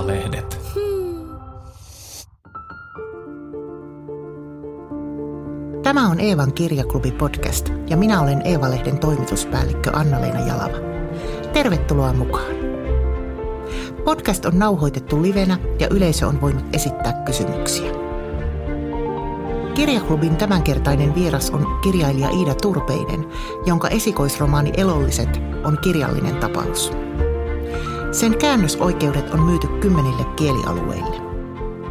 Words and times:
Eeva-lehdet. 0.00 0.60
Tämä 5.82 6.08
on 6.08 6.20
Eevan 6.20 6.52
kirjaklubi 6.52 7.12
podcast 7.12 7.68
ja 7.90 7.96
minä 7.96 8.20
olen 8.20 8.42
Eeva-lehden 8.44 8.98
toimituspäällikkö 8.98 9.90
Anna-Leena 9.92 10.46
Jalava. 10.46 10.76
Tervetuloa 11.52 12.12
mukaan. 12.12 12.54
Podcast 14.04 14.44
on 14.44 14.58
nauhoitettu 14.58 15.22
livenä 15.22 15.58
ja 15.78 15.88
yleisö 15.90 16.26
on 16.26 16.40
voinut 16.40 16.64
esittää 16.72 17.22
kysymyksiä. 17.26 17.92
Kirjaklubin 19.74 20.36
tämänkertainen 20.36 21.14
vieras 21.14 21.50
on 21.50 21.66
kirjailija 21.82 22.28
Iida 22.28 22.54
Turpeinen, 22.54 23.26
jonka 23.66 23.88
esikoisromaani 23.88 24.72
Elolliset 24.76 25.40
on 25.64 25.78
kirjallinen 25.78 26.36
tapaus. 26.36 26.92
Sen 28.12 28.38
käännösoikeudet 28.38 29.30
on 29.34 29.42
myyty 29.42 29.66
kymmenille 29.66 30.24
kielialueille. 30.24 31.16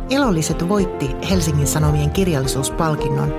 Elolliset 0.10 0.70
voitti 0.70 1.10
Helsingin 1.30 1.68
Sanomien 1.68 2.12
kirjallisuuspalkinnon 2.12 3.34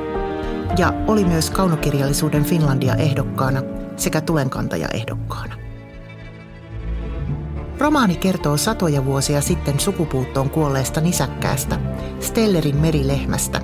ja 0.79 0.93
oli 1.07 1.25
myös 1.25 1.51
kaunokirjallisuuden 1.51 2.45
Finlandia 2.45 2.95
ehdokkaana 2.95 3.63
sekä 3.97 4.21
tulenkantaja 4.21 4.89
ehdokkaana. 4.89 5.55
Romaani 7.79 8.17
kertoo 8.17 8.57
satoja 8.57 9.05
vuosia 9.05 9.41
sitten 9.41 9.81
sukupuuttoon 9.81 10.51
kuolleesta 10.51 11.01
nisäkkäästä, 11.01 11.79
Stellerin 12.21 12.77
merilehmästä, 12.77 13.61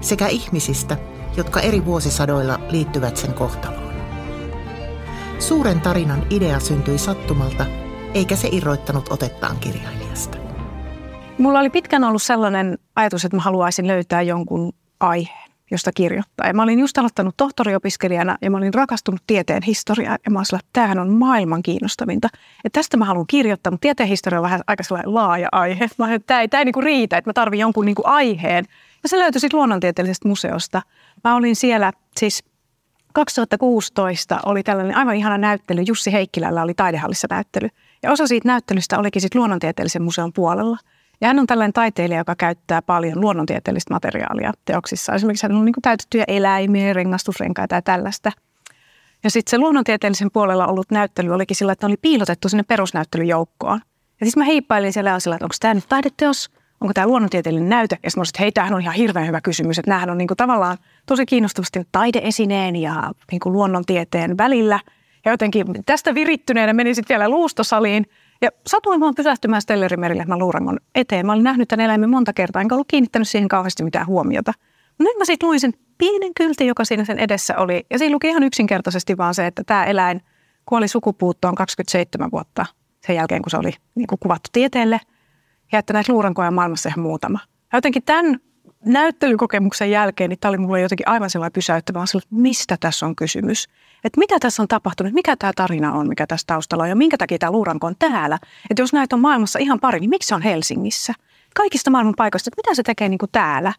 sekä 0.00 0.26
ihmisistä, 0.26 0.96
jotka 1.36 1.60
eri 1.60 1.84
vuosisadoilla 1.84 2.60
liittyvät 2.70 3.16
sen 3.16 3.34
kohtaloon. 3.34 3.92
Suuren 5.38 5.80
tarinan 5.80 6.26
idea 6.30 6.60
syntyi 6.60 6.98
sattumalta– 6.98 7.66
eikä 8.16 8.36
se 8.36 8.48
irroittanut 8.52 9.12
otettaan 9.12 9.56
kirjailijasta. 9.56 10.38
Mulla 11.38 11.58
oli 11.58 11.70
pitkään 11.70 12.04
ollut 12.04 12.22
sellainen 12.22 12.78
ajatus, 12.94 13.24
että 13.24 13.36
mä 13.36 13.42
haluaisin 13.42 13.86
löytää 13.86 14.22
jonkun 14.22 14.72
aiheen, 15.00 15.50
josta 15.70 15.90
kirjoittaa. 15.92 16.46
Ja 16.46 16.54
mä 16.54 16.62
olin 16.62 16.78
just 16.78 16.98
aloittanut 16.98 17.34
tohtoriopiskelijana 17.36 18.38
ja 18.42 18.50
mä 18.50 18.56
olin 18.56 18.74
rakastunut 18.74 19.20
tieteen 19.26 19.62
historiaan. 19.62 20.18
Ja 20.24 20.30
mä 20.30 20.38
olin 20.38 20.60
että 20.60 20.70
tämähän 20.72 20.98
on 20.98 21.12
maailman 21.12 21.62
kiinnostavinta. 21.62 22.28
Ja 22.64 22.70
tästä 22.70 22.96
mä 22.96 23.04
haluan 23.04 23.26
kirjoittaa, 23.26 23.70
mutta 23.70 23.82
tieteen 23.82 24.08
historia 24.08 24.38
on 24.38 24.44
vähän 24.44 24.60
aika 24.66 24.82
sellainen 24.82 25.14
laaja 25.14 25.48
aihe. 25.52 25.88
Mä 25.98 26.04
olin, 26.04 26.14
että 26.14 26.26
tämä 26.26 26.40
ei, 26.40 26.48
tämä 26.48 26.60
ei 26.60 26.64
niin 26.64 26.84
riitä, 26.84 27.16
että 27.16 27.28
mä 27.28 27.32
tarvitsen 27.32 27.60
jonkun 27.60 27.94
kuin 27.94 28.06
aiheen. 28.06 28.64
Ja 29.02 29.08
se 29.08 29.18
löytyi 29.18 29.40
sitten 29.40 29.58
luonnontieteellisestä 29.58 30.28
museosta. 30.28 30.82
Mä 31.24 31.36
olin 31.36 31.56
siellä 31.56 31.92
siis 32.16 32.44
2016 33.12 34.40
oli 34.46 34.62
tällainen 34.62 34.96
aivan 34.96 35.16
ihana 35.16 35.38
näyttely. 35.38 35.82
Jussi 35.86 36.12
Heikkilällä 36.12 36.62
oli 36.62 36.74
taidehallissa 36.74 37.26
näyttely– 37.30 37.68
ja 38.06 38.12
osa 38.12 38.26
siitä 38.26 38.48
näyttelystä 38.48 38.98
olikin 38.98 39.22
sitten 39.22 39.38
luonnontieteellisen 39.38 40.02
museon 40.02 40.32
puolella. 40.32 40.76
Ja 41.20 41.28
hän 41.28 41.38
on 41.38 41.46
tällainen 41.46 41.72
taiteilija, 41.72 42.20
joka 42.20 42.34
käyttää 42.34 42.82
paljon 42.82 43.20
luonnontieteellistä 43.20 43.94
materiaalia 43.94 44.52
teoksissa. 44.64 45.14
Esimerkiksi 45.14 45.46
hän 45.46 45.56
on 45.56 45.64
niin 45.64 45.74
täytettyjä 45.82 46.24
eläimiä, 46.28 46.92
rengastusrenkaita 46.92 47.74
ja 47.74 47.82
tällaista. 47.82 48.32
Ja 49.24 49.30
sitten 49.30 49.50
se 49.50 49.58
luonnontieteellisen 49.58 50.30
puolella 50.32 50.66
ollut 50.66 50.90
näyttely 50.90 51.34
olikin 51.34 51.56
sillä, 51.56 51.72
että 51.72 51.86
ne 51.86 51.90
oli 51.90 51.96
piilotettu 52.02 52.48
sinne 52.48 52.62
perusnäyttelyjoukkoon. 52.62 53.80
Ja 54.20 54.26
siis 54.26 54.36
mä 54.36 54.44
heippailin 54.44 54.92
siellä 54.92 55.10
ja 55.10 55.20
sillä, 55.20 55.36
että 55.36 55.44
onko 55.44 55.54
tämä 55.60 55.74
nyt 55.74 55.88
taideteos, 55.88 56.50
onko 56.80 56.94
tämä 56.94 57.06
luonnontieteellinen 57.06 57.68
näyte. 57.68 57.98
Ja 58.02 58.10
sitten 58.10 58.40
hei, 58.40 58.52
tämähän 58.52 58.74
on 58.74 58.80
ihan 58.80 58.94
hirveän 58.94 59.26
hyvä 59.26 59.40
kysymys. 59.40 59.78
Että 59.78 59.90
näähän 59.90 60.10
on 60.10 60.18
niin 60.18 60.28
kuin 60.28 60.36
tavallaan 60.36 60.78
tosi 61.06 61.26
kiinnostavasti 61.26 61.82
taideesineen 61.92 62.76
ja 62.76 63.12
niin 63.32 63.40
kuin 63.40 63.52
luonnontieteen 63.52 64.38
välillä– 64.38 64.80
ja 65.26 65.32
jotenkin 65.32 65.66
tästä 65.86 66.14
virittyneenä 66.14 66.72
menin 66.72 66.94
sitten 66.94 67.14
vielä 67.14 67.28
luustosaliin 67.28 68.06
ja 68.42 68.50
satuin 68.66 69.00
vaan 69.00 69.14
pysähtymään 69.14 69.62
Stellerimerilehmän 69.62 70.38
luurangon 70.38 70.78
eteen. 70.94 71.26
Mä 71.26 71.32
olin 71.32 71.44
nähnyt 71.44 71.68
tämän 71.68 71.84
eläimen 71.84 72.10
monta 72.10 72.32
kertaa, 72.32 72.62
enkä 72.62 72.74
ollut 72.74 72.88
kiinnittänyt 72.88 73.28
siihen 73.28 73.48
kauheasti 73.48 73.84
mitään 73.84 74.06
huomiota. 74.06 74.52
Nyt 74.98 75.18
mä 75.18 75.24
sitten 75.24 75.48
luin 75.48 75.60
sen 75.60 75.72
pienen 75.98 76.34
kyltin, 76.36 76.66
joka 76.66 76.84
siinä 76.84 77.04
sen 77.04 77.18
edessä 77.18 77.58
oli. 77.58 77.86
Ja 77.90 77.98
siinä 77.98 78.14
luki 78.14 78.28
ihan 78.28 78.42
yksinkertaisesti 78.42 79.16
vaan 79.16 79.34
se, 79.34 79.46
että 79.46 79.64
tämä 79.64 79.84
eläin 79.84 80.20
kuoli 80.66 80.88
sukupuuttoon 80.88 81.54
27 81.54 82.30
vuotta 82.30 82.66
sen 83.06 83.16
jälkeen, 83.16 83.42
kun 83.42 83.50
se 83.50 83.56
oli 83.56 83.72
niin 83.94 84.06
kuin 84.06 84.18
kuvattu 84.18 84.50
tieteelle. 84.52 85.00
Ja 85.72 85.78
että 85.78 85.92
näitä 85.92 86.12
luurankoja 86.12 86.48
on 86.48 86.54
maailmassa 86.54 86.88
ihan 86.88 87.00
muutama. 87.00 87.38
Ja 87.72 87.76
jotenkin 87.76 88.02
tämän 88.02 88.40
näyttelykokemuksen 88.86 89.90
jälkeen, 89.90 90.30
niin 90.30 90.38
tämä 90.38 90.50
oli 90.50 90.58
mulle 90.58 90.80
jotenkin 90.80 91.08
aivan 91.08 91.30
sellainen 91.30 91.52
pysäyttävä 91.52 92.02
että 92.02 92.28
mistä 92.30 92.76
tässä 92.80 93.06
on 93.06 93.16
kysymys. 93.16 93.68
Että 94.04 94.20
mitä 94.20 94.36
tässä 94.40 94.62
on 94.62 94.68
tapahtunut, 94.68 95.12
mikä 95.12 95.36
tämä 95.36 95.52
tarina 95.56 95.92
on, 95.92 96.08
mikä 96.08 96.26
tässä 96.26 96.44
taustalla 96.46 96.82
on 96.82 96.88
ja 96.88 96.96
minkä 96.96 97.18
takia 97.18 97.38
tämä 97.38 97.52
luuranko 97.52 97.86
on 97.86 97.94
täällä. 97.98 98.38
Että 98.70 98.82
jos 98.82 98.92
näitä 98.92 99.16
on 99.16 99.20
maailmassa 99.20 99.58
ihan 99.58 99.80
pari, 99.80 100.00
niin 100.00 100.10
miksi 100.10 100.28
se 100.28 100.34
on 100.34 100.42
Helsingissä? 100.42 101.12
Kaikista 101.54 101.90
maailman 101.90 102.14
paikoista, 102.16 102.48
että 102.48 102.58
mitä 102.58 102.74
se 102.74 102.82
tekee 102.82 103.08
niin 103.08 103.18
kuin 103.18 103.30
täällä? 103.32 103.72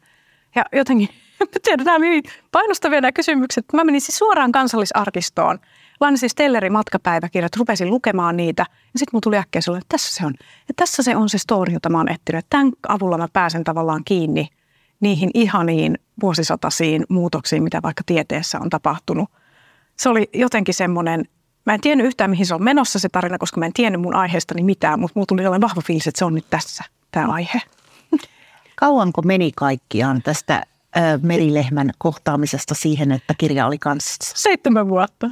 Ja 0.56 0.66
jotenkin, 0.74 1.10
tiedän, 1.64 1.86
nämä 1.86 2.00
niin 2.00 2.24
painostavia 2.52 3.02
nämä 3.02 3.12
kysymykset. 3.12 3.66
Mä 3.74 3.84
menin 3.84 4.02
siis 4.02 4.18
suoraan 4.18 4.52
kansallisarkistoon, 4.52 5.60
lainasin 6.00 6.30
Stellerin 6.30 6.74
matkapäiväkirjat, 6.74 7.56
rupesin 7.56 7.90
lukemaan 7.90 8.38
niitä. 8.38 8.66
Ja 8.70 9.00
sitten 9.00 9.10
mulla 9.14 9.22
tuli 9.22 9.38
äkkiä 9.38 9.62
sellainen, 9.62 9.82
että 9.82 9.94
tässä 9.94 10.16
se 10.16 10.26
on. 10.26 10.34
Ja 10.40 10.74
tässä 10.76 11.04
se 11.04 11.16
on 11.16 11.30
se 11.30 11.38
story, 11.38 11.74
jota 11.74 11.90
mä 11.90 11.98
oon 11.98 12.12
etsinyt. 12.12 12.46
Tämän 12.50 12.72
avulla 12.88 13.18
mä 13.18 13.28
pääsen 13.34 13.64
tavallaan 13.64 14.02
kiinni 14.06 14.50
niihin 15.00 15.30
ihaniin 15.34 15.98
vuosisataisiin 16.22 17.06
muutoksiin, 17.10 17.64
mitä 17.64 17.82
vaikka 17.84 18.04
tieteessä 18.06 18.60
on 18.60 18.70
tapahtunut. 18.70 19.30
Se 19.96 20.10
oli 20.10 20.30
jotenkin 20.34 20.74
semmoinen, 20.74 21.26
mä 21.66 21.74
en 21.74 21.82
tiennyt 21.82 22.08
yhtään 22.08 22.30
mihin 22.30 22.46
se 22.46 22.56
on 22.56 22.64
menossa 22.64 23.00
se 23.00 23.10
tarina, 23.10 23.38
koska 23.38 23.60
mä 23.60 23.66
en 23.66 23.74
tiennyt 23.74 24.02
mun 24.02 24.16
aiheestani 24.16 24.64
mitään, 24.64 25.00
mutta 25.00 25.12
mulla 25.16 25.26
tuli 25.26 25.42
sellainen 25.42 25.70
vahva 25.70 25.82
fiilis, 25.82 26.08
että 26.08 26.20
se 26.20 26.26
on 26.26 26.36
nyt 26.36 26.46
tässä, 26.50 26.84
tämä 27.12 27.28
aihe. 27.28 27.62
Kauanko 28.76 29.22
meni 29.22 29.52
kaikkiaan 29.56 30.22
tästä 30.22 30.64
ö, 30.98 31.00
merilehmän 31.22 31.92
kohtaamisesta 31.98 32.76
siihen, 32.76 33.12
että 33.12 33.34
kirja 33.38 33.68
oli 33.68 33.78
kanssa? 33.78 34.34
Seitsemän 34.36 34.90
vuotta. 34.90 35.28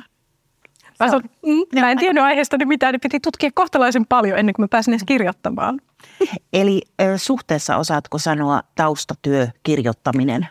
Mä, 1.00 1.08
sanon, 1.08 1.24
mm, 1.46 1.80
mä 1.80 1.92
en 1.92 1.98
tiennyt 1.98 2.24
aiheestani 2.24 2.66
mitään, 2.66 2.94
niin 2.94 3.02
piti 3.02 3.20
tutkia 3.20 3.50
kohtalaisen 3.54 4.06
paljon 4.06 4.40
ennen 4.40 4.56
kuin 4.56 4.64
mä 4.64 4.68
pääsin 4.68 4.94
edes 4.94 5.04
kirjoittamaan. 5.04 5.82
Eli 6.54 6.82
suhteessa 7.18 7.78
osaatko 7.78 8.18
sanoa 8.18 8.62
taustatyö, 8.76 9.48
kirjoittaminen? 9.64 10.48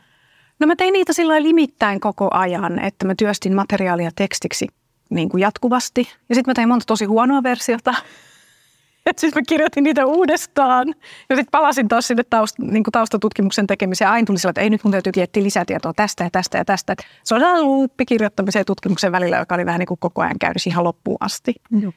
No 0.59 0.67
mä 0.67 0.77
tein 0.77 0.93
niitä 0.93 1.13
sillä 1.13 1.43
limittäin 1.43 2.01
koko 2.01 2.29
ajan, 2.31 2.79
että 2.79 3.07
mä 3.07 3.15
työstin 3.15 3.55
materiaalia 3.55 4.11
tekstiksi 4.17 4.67
niin 5.11 5.29
kuin 5.29 5.41
jatkuvasti. 5.41 6.09
Ja 6.29 6.35
sitten 6.35 6.51
mä 6.51 6.55
tein 6.55 6.69
monta 6.69 6.87
tosi 6.87 7.05
huonoa 7.05 7.43
versiota. 7.43 7.95
Et 9.07 9.19
siis 9.19 9.35
mä 9.35 9.43
kirjoitin 9.49 9.85
niitä 9.85 10.07
uudestaan. 10.07 10.89
Ja 11.31 11.37
sitten 11.37 11.51
palasin 11.51 11.89
taas 11.89 12.07
sinne 12.07 12.25
taust, 12.31 12.59
niin 12.59 12.85
kuin 12.85 12.93
taustatutkimuksen 12.93 13.67
tekemiseen. 13.67 14.11
Aina 14.11 14.27
tuli 14.27 14.39
sillä, 14.39 14.51
että 14.51 14.61
ei 14.61 14.71
nyt 14.71 14.85
mun 14.85 14.93
täytyy 14.93 15.13
etsiä 15.17 15.43
lisätietoa 15.43 15.93
tästä 15.97 16.25
ja 16.25 16.31
tästä 16.31 16.59
ja 16.59 16.65
tästä. 16.65 16.93
Et 16.93 16.99
se 17.25 17.35
on 17.35 17.41
sellainen 17.41 17.65
luuppi 17.65 18.07
kirjoittamisen 18.07 18.61
ja 18.61 18.65
tutkimuksen 18.65 19.13
välillä, 19.13 19.37
joka 19.37 19.55
oli 19.55 19.67
vähän 19.67 19.79
niin 19.79 19.87
kuin 19.87 20.01
koko 20.01 20.23
ajan 20.23 20.39
käynnissä 20.39 20.71
ihan 20.71 20.85
loppuun 20.85 21.17
asti. 21.21 21.55
Joo. 21.81 21.93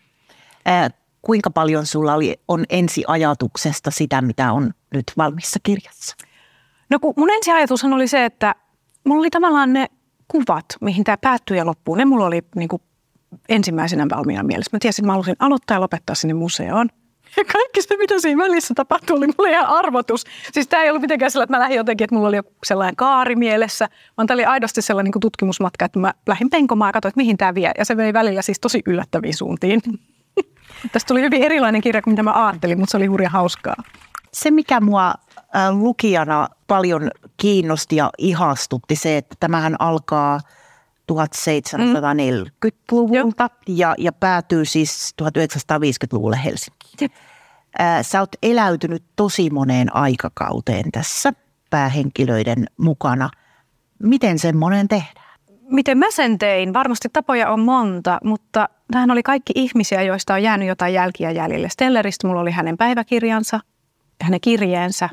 Äh, 0.67 0.93
kuinka 1.21 1.49
paljon 1.49 1.85
sulla 1.85 2.13
oli, 2.13 2.39
on 2.47 2.65
ensiajatuksesta 2.69 3.91
sitä, 3.91 4.21
mitä 4.21 4.51
on 4.51 4.73
nyt 4.93 5.05
valmissa 5.17 5.59
kirjassa? 5.63 6.15
No 6.89 6.99
kun 6.99 7.13
mun 7.17 7.29
ensiajatushan 7.29 7.93
oli 7.93 8.07
se, 8.07 8.25
että 8.25 8.55
mulla 9.03 9.19
oli 9.19 9.29
tavallaan 9.29 9.73
ne 9.73 9.87
kuvat, 10.27 10.65
mihin 10.81 11.03
tämä 11.03 11.17
päättyy 11.17 11.57
ja 11.57 11.65
loppuu. 11.65 11.95
Ne 11.95 12.05
mulla 12.05 12.25
oli 12.25 12.41
niin 12.55 12.69
kuin 12.69 12.81
ensimmäisenä 13.49 14.07
valmiina 14.15 14.43
mielessä. 14.43 14.69
Mä 14.73 14.79
tiesin, 14.79 15.03
että 15.03 15.07
mä 15.07 15.13
halusin 15.13 15.35
aloittaa 15.39 15.75
ja 15.75 15.81
lopettaa 15.81 16.15
sinne 16.15 16.33
museoon. 16.33 16.89
Ja 17.37 17.43
kaikki 17.53 17.81
se, 17.81 17.97
mitä 17.97 18.19
siinä 18.19 18.43
välissä 18.43 18.73
tapahtui, 18.73 19.17
oli 19.17 19.27
mulle 19.27 19.51
ihan 19.51 19.65
arvotus. 19.65 20.23
Siis 20.51 20.67
tämä 20.67 20.83
ei 20.83 20.89
ollut 20.89 21.01
mitenkään 21.01 21.31
sellainen, 21.31 21.45
että 21.45 21.57
mä 21.57 21.61
lähdin 21.61 21.77
jotenkin, 21.77 22.05
että 22.05 22.15
mulla 22.15 22.27
oli 22.27 22.39
sellainen 22.65 22.95
kaari 22.95 23.35
mielessä, 23.35 23.89
vaan 24.17 24.27
tämä 24.27 24.35
oli 24.35 24.45
aidosti 24.45 24.81
sellainen 24.81 25.11
niin 25.13 25.21
tutkimusmatka, 25.21 25.85
että 25.85 25.99
mä 25.99 26.13
lähdin 26.27 26.49
penkomaan 26.49 26.89
ja 26.89 26.93
katsoin, 26.93 27.09
että 27.09 27.17
mihin 27.17 27.37
tämä 27.37 27.55
vie. 27.55 27.71
Ja 27.77 27.85
se 27.85 27.97
vei 27.97 28.13
välillä 28.13 28.41
siis 28.41 28.59
tosi 28.59 28.81
yllättäviin 28.85 29.37
suuntiin. 29.37 29.81
Tästä 30.91 31.07
tuli 31.07 31.21
hyvin 31.21 31.43
erilainen 31.43 31.81
kirja 31.81 32.01
kuin 32.01 32.11
mitä 32.11 32.23
mä 32.23 32.45
ajattelin, 32.45 32.79
mutta 32.79 32.91
se 32.91 32.97
oli 32.97 33.05
hurja 33.05 33.29
hauskaa. 33.29 33.75
Se, 34.33 34.51
mikä 34.51 34.81
mua 34.81 35.13
lukijana 35.71 36.47
paljon 36.67 37.11
kiinnosti 37.37 37.95
ja 37.95 38.09
ihastutti 38.17 38.95
se, 38.95 39.17
että 39.17 39.35
tämähän 39.39 39.75
alkaa 39.79 40.39
1740-luvulta 41.11 43.47
mm. 43.47 43.75
ja, 43.75 43.95
ja 43.97 44.11
päätyy 44.11 44.65
siis 44.65 45.15
1950-luvulle 45.23 46.39
Helsinkiin. 46.43 47.11
Sä 48.01 48.19
oot 48.19 48.35
eläytynyt 48.43 49.03
tosi 49.15 49.49
moneen 49.49 49.95
aikakauteen 49.95 50.91
tässä 50.91 51.33
päähenkilöiden 51.69 52.65
mukana. 52.77 53.29
Miten 54.03 54.39
semmoinen 54.39 54.87
tehdään? 54.87 55.26
Miten 55.69 55.97
mä 55.97 56.11
sen 56.11 56.37
tein? 56.37 56.73
Varmasti 56.73 57.07
tapoja 57.13 57.49
on 57.49 57.59
monta, 57.59 58.19
mutta 58.23 58.69
tähän 58.91 59.11
oli 59.11 59.23
kaikki 59.23 59.53
ihmisiä, 59.55 60.01
joista 60.01 60.33
on 60.33 60.43
jäänyt 60.43 60.67
jotain 60.67 60.93
jälkiä 60.93 61.31
jäljelle. 61.31 61.69
Stelleristä 61.69 62.27
mulla 62.27 62.41
oli 62.41 62.51
hänen 62.51 62.77
päiväkirjansa, 62.77 63.59
hänen 64.21 64.41
kirjeensä, 64.41 65.09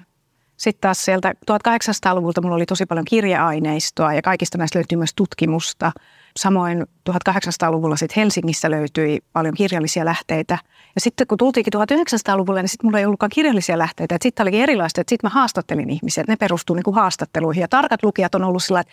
Sitten 0.57 0.81
taas 0.81 1.05
sieltä 1.05 1.35
1800-luvulta 1.51 2.43
mulla 2.43 2.57
oli 2.57 2.67
tosi 2.67 2.87
paljon 2.87 3.05
kirjeaineistoa 3.05 4.15
ja 4.15 4.23
kaikista 4.23 4.59
näistä 4.59 4.79
löytyy 4.79 4.99
myös 4.99 5.15
tutkimusta. 5.17 5.93
Samoin 6.37 6.83
1800-luvulla 7.11 7.97
sitten 7.97 8.23
Helsingissä 8.23 8.71
löytyi 8.71 9.21
paljon 9.33 9.55
kirjallisia 9.55 10.05
lähteitä. 10.05 10.59
Ja 10.95 11.01
sitten 11.01 11.27
kun 11.27 11.39
tultiinkin 11.39 11.73
1900-luvulle, 11.75 12.63
niin 12.63 12.69
sitten 12.69 12.87
mulla 12.87 12.99
ei 12.99 13.07
ollutkaan 13.07 13.31
kirjallisia 13.31 13.79
lähteitä. 13.79 14.19
Sitten 14.23 14.45
olikin 14.45 14.61
erilaista, 14.63 15.01
että 15.01 15.09
sitten 15.09 15.31
mä 15.31 15.35
haastattelin 15.35 15.91
ihmisiä, 15.91 16.25
ne 16.29 16.37
perustuu 16.37 16.77
niin 16.77 16.85
kuin 16.85 16.95
haastatteluihin. 16.95 17.61
Ja 17.61 17.69
tarkat 17.69 18.03
lukijat 18.03 18.35
on 18.35 18.45
ollut 18.45 18.63
sillä 18.63 18.81
että 18.81 18.93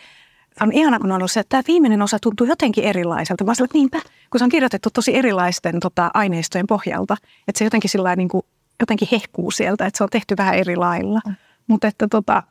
on 0.60 0.72
ihana, 0.72 1.00
kun 1.00 1.12
on 1.12 1.18
ollut 1.18 1.32
se, 1.32 1.40
että 1.40 1.50
tämä 1.50 1.64
viimeinen 1.68 2.02
osa 2.02 2.20
tuntuu 2.20 2.48
jotenkin 2.48 2.84
erilaiselta. 2.84 3.44
Mä 3.44 3.56
sanoin, 3.56 3.68
että 3.68 3.78
niinpä, 3.78 4.00
kun 4.30 4.40
se 4.40 4.44
on 4.44 4.50
kirjoitettu 4.50 4.90
tosi 4.94 5.16
erilaisten 5.16 5.80
tota, 5.80 6.12
aineistojen 6.14 6.68
pohjalta. 6.68 7.18
Että 7.48 7.60
se 7.60 7.64
jotenkin, 7.64 7.90
sillä 7.90 8.16
niin 8.16 8.30
kuin, 8.30 8.44
jotenkin 8.80 9.08
hehkuu 9.12 9.52
sieltä, 9.52 9.86
että 9.86 9.98
se 9.98 10.04
on 10.04 10.10
tehty 10.10 10.36
vähän 10.38 10.56
eri 10.56 10.76
lailla. 10.76 11.20
Mm. 11.28 11.36
Mutta 11.68 11.88
että 11.88 12.08
tota, 12.08 12.44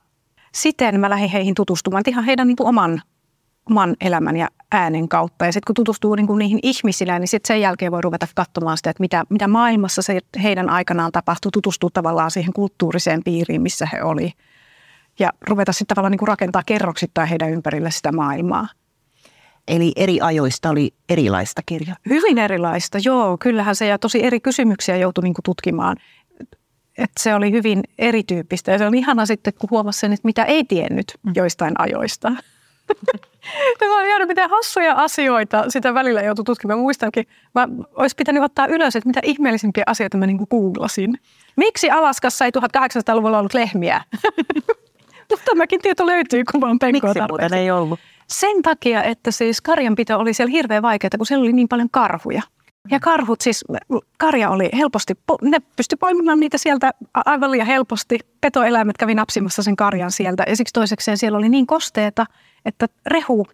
siten 0.55 1.01
mä 1.01 1.11
lähdin 1.11 1.31
heihin 1.31 1.55
tutustumaan, 1.55 2.03
ihan 2.07 2.25
heidän 2.25 2.47
niin 2.47 2.57
kuin 2.57 2.69
oman, 2.69 3.03
oman 3.71 3.97
elämän 4.01 4.37
ja 4.37 4.49
äänen 4.73 5.09
kautta. 5.09 5.47
Ja 5.47 5.53
sitten 5.53 5.67
kun 5.67 5.75
tutustuu 5.75 6.15
niin 6.15 6.27
kuin 6.27 6.39
niihin 6.39 6.59
ihmisille, 6.63 7.19
niin 7.19 7.29
sitten 7.29 7.49
sen 7.49 7.61
jälkeen 7.61 7.93
voi 7.93 8.01
ruveta 8.01 8.27
katsomaan 8.35 8.77
sitä, 8.77 8.91
että 8.91 9.01
mitä, 9.01 9.25
mitä 9.29 9.49
maailmassa 9.49 10.03
se 10.03 10.19
heidän 10.43 10.71
aikanaan 10.71 11.13
tapahtui, 11.13 11.51
tutustua 11.53 11.91
tavallaan 11.93 12.31
siihen 12.31 12.53
kulttuuriseen 12.53 13.25
piiriin, 13.25 13.63
missä 13.63 13.89
he 13.93 14.03
oli. 14.03 14.33
Ja 15.21 15.31
ruveta 15.49 15.73
sitten 15.73 15.87
tavallaan 15.87 16.11
niin 16.11 16.19
kuin 16.19 16.29
rakentaa 16.29 16.63
kerroksittain 16.67 17.29
heidän 17.29 17.51
ympärille 17.51 17.91
sitä 17.91 18.13
maailmaa. 18.13 18.69
Eli 19.69 19.93
eri 19.97 20.21
ajoista 20.21 20.71
oli 20.71 20.95
erilaista 21.09 21.63
kirjaa? 21.67 21.97
Hyvin 22.09 22.39
erilaista, 22.39 22.99
joo. 23.05 23.39
Kyllähän 23.39 23.77
se 23.77 23.87
ja 23.87 23.99
tosi 23.99 24.25
eri 24.25 24.41
kysymyksiä 24.41 24.97
joutui 24.97 25.25
niin 25.25 25.35
kuin 25.35 25.43
tutkimaan 25.43 25.97
että 26.99 27.23
se 27.23 27.35
oli 27.35 27.53
hyvin 27.53 27.83
erityyppistä. 27.99 28.73
Ja 28.73 28.79
se 28.79 28.87
on 28.87 28.95
ihana 28.95 29.27
sitten, 29.27 29.53
kun 29.59 29.71
huomasi 29.71 29.99
sen, 29.99 30.13
että 30.13 30.27
mitä 30.27 30.45
ei 30.45 30.65
tiennyt 30.65 31.19
mm. 31.23 31.33
joistain 31.35 31.75
ajoista. 31.79 32.33
Tämä 33.79 33.99
on 33.99 34.09
jäänyt 34.09 34.29
mitään 34.29 34.51
hassuja 34.51 34.95
asioita 34.95 35.65
sitä 35.69 35.95
välillä 35.95 36.23
joutui 36.23 36.45
tutkimaan. 36.45 36.79
Mä 36.79 36.83
muistankin, 36.83 37.27
mä 37.55 37.69
olisi 37.95 38.17
pitänyt 38.17 38.43
ottaa 38.43 38.67
ylös, 38.67 38.97
että 38.97 39.09
mitä 39.09 39.21
ihmeellisimpiä 39.25 39.85
asioita 39.87 40.17
mä 40.17 40.27
niin 40.27 40.47
googlasin. 40.51 41.19
Miksi 41.57 41.91
Alaskassa 41.91 42.45
ei 42.45 42.51
1800-luvulla 42.59 43.39
ollut 43.39 43.55
lehmiä? 43.55 44.01
Tämäkin 45.45 45.81
tieto 45.81 46.07
löytyy, 46.07 46.45
kun 46.53 46.61
vaan 46.61 46.79
penkoa 46.79 47.15
Miksi 47.15 47.57
ei 47.57 47.71
ollut? 47.71 48.01
Sen 48.27 48.63
takia, 48.63 49.03
että 49.03 49.31
siis 49.31 49.61
karjanpito 49.61 50.19
oli 50.19 50.35
siellä 50.35 50.51
hirveän 50.51 50.83
vaikeaa, 50.83 51.11
kun 51.17 51.27
siellä 51.27 51.43
oli 51.43 51.53
niin 51.53 51.69
paljon 51.69 51.91
karhuja. 51.91 52.43
Ja 52.91 53.01
karhut 53.01 53.41
siis, 53.41 53.65
karja 54.19 54.51
oli 54.51 54.69
helposti, 54.73 55.15
ne 55.43 55.59
pystyi 55.77 55.97
poimimaan 55.97 56.41
niitä 56.41 56.59
sieltä 56.59 56.91
aivan 57.15 57.51
liian 57.51 57.67
helposti. 57.67 58.19
Petoeläimet 58.41 58.99
kävi 58.99 59.15
napsimassa 59.15 59.63
sen 59.63 59.77
karjan 59.77 60.11
sieltä 60.11 60.45
ja 60.49 60.57
siksi 60.57 60.73
toisekseen 60.73 61.19
siellä 61.19 61.39
oli 61.39 61.49
niin 61.49 61.67
kosteeta, 61.67 62.27
että 62.65 62.87
rehu 63.07 63.47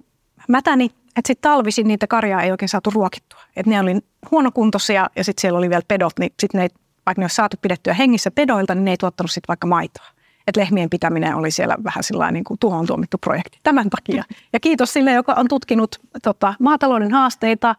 mätäni, 0.48 0.84
että 0.84 1.26
sitten 1.26 1.50
talvisin 1.50 1.88
niitä 1.88 2.06
karjaa 2.06 2.42
ei 2.42 2.50
oikein 2.50 2.68
saatu 2.68 2.90
ruokittua. 2.90 3.40
Että 3.56 3.70
ne 3.70 3.80
oli 3.80 3.96
huonokuntoisia 4.30 5.06
ja 5.16 5.24
sitten 5.24 5.40
siellä 5.40 5.58
oli 5.58 5.70
vielä 5.70 5.82
pedot, 5.88 6.18
niin 6.18 6.32
sitten 6.40 6.60
ne, 6.60 6.68
vaikka 7.06 7.20
ne 7.20 7.24
olisi 7.24 7.36
saatu 7.36 7.56
pidettyä 7.62 7.94
hengissä 7.94 8.30
pedoilta, 8.30 8.74
niin 8.74 8.84
ne 8.84 8.90
ei 8.90 8.96
tuottanut 8.96 9.30
sitten 9.30 9.48
vaikka 9.48 9.66
maitoa. 9.66 10.06
Että 10.46 10.60
lehmien 10.60 10.90
pitäminen 10.90 11.34
oli 11.34 11.50
siellä 11.50 11.76
vähän 11.84 12.04
sillä 12.04 12.30
niin 12.30 12.44
kuin 12.44 12.58
tuhoon 12.58 12.86
tuomittu 12.86 13.18
projekti 13.18 13.58
tämän 13.62 13.90
takia. 13.90 14.24
Ja 14.52 14.60
kiitos 14.60 14.92
sille, 14.92 15.12
joka 15.12 15.34
on 15.36 15.48
tutkinut 15.48 16.00
tota, 16.22 16.54
maatalouden 16.60 17.12
haasteita, 17.12 17.74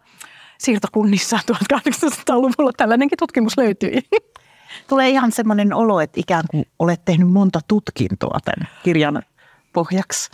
siirtokunnissa 0.57 1.39
1800-luvulla 1.51 2.71
tällainenkin 2.77 3.17
tutkimus 3.17 3.57
löytyi. 3.57 4.01
Tulee 4.89 5.09
ihan 5.09 5.31
semmoinen 5.31 5.73
olo, 5.73 5.99
että 6.01 6.19
ikään 6.19 6.43
kuin 6.51 6.65
olet 6.79 7.05
tehnyt 7.05 7.31
monta 7.31 7.59
tutkintoa 7.67 8.39
tämän 8.45 8.69
kirjan 8.83 9.23
pohjaksi. 9.73 10.31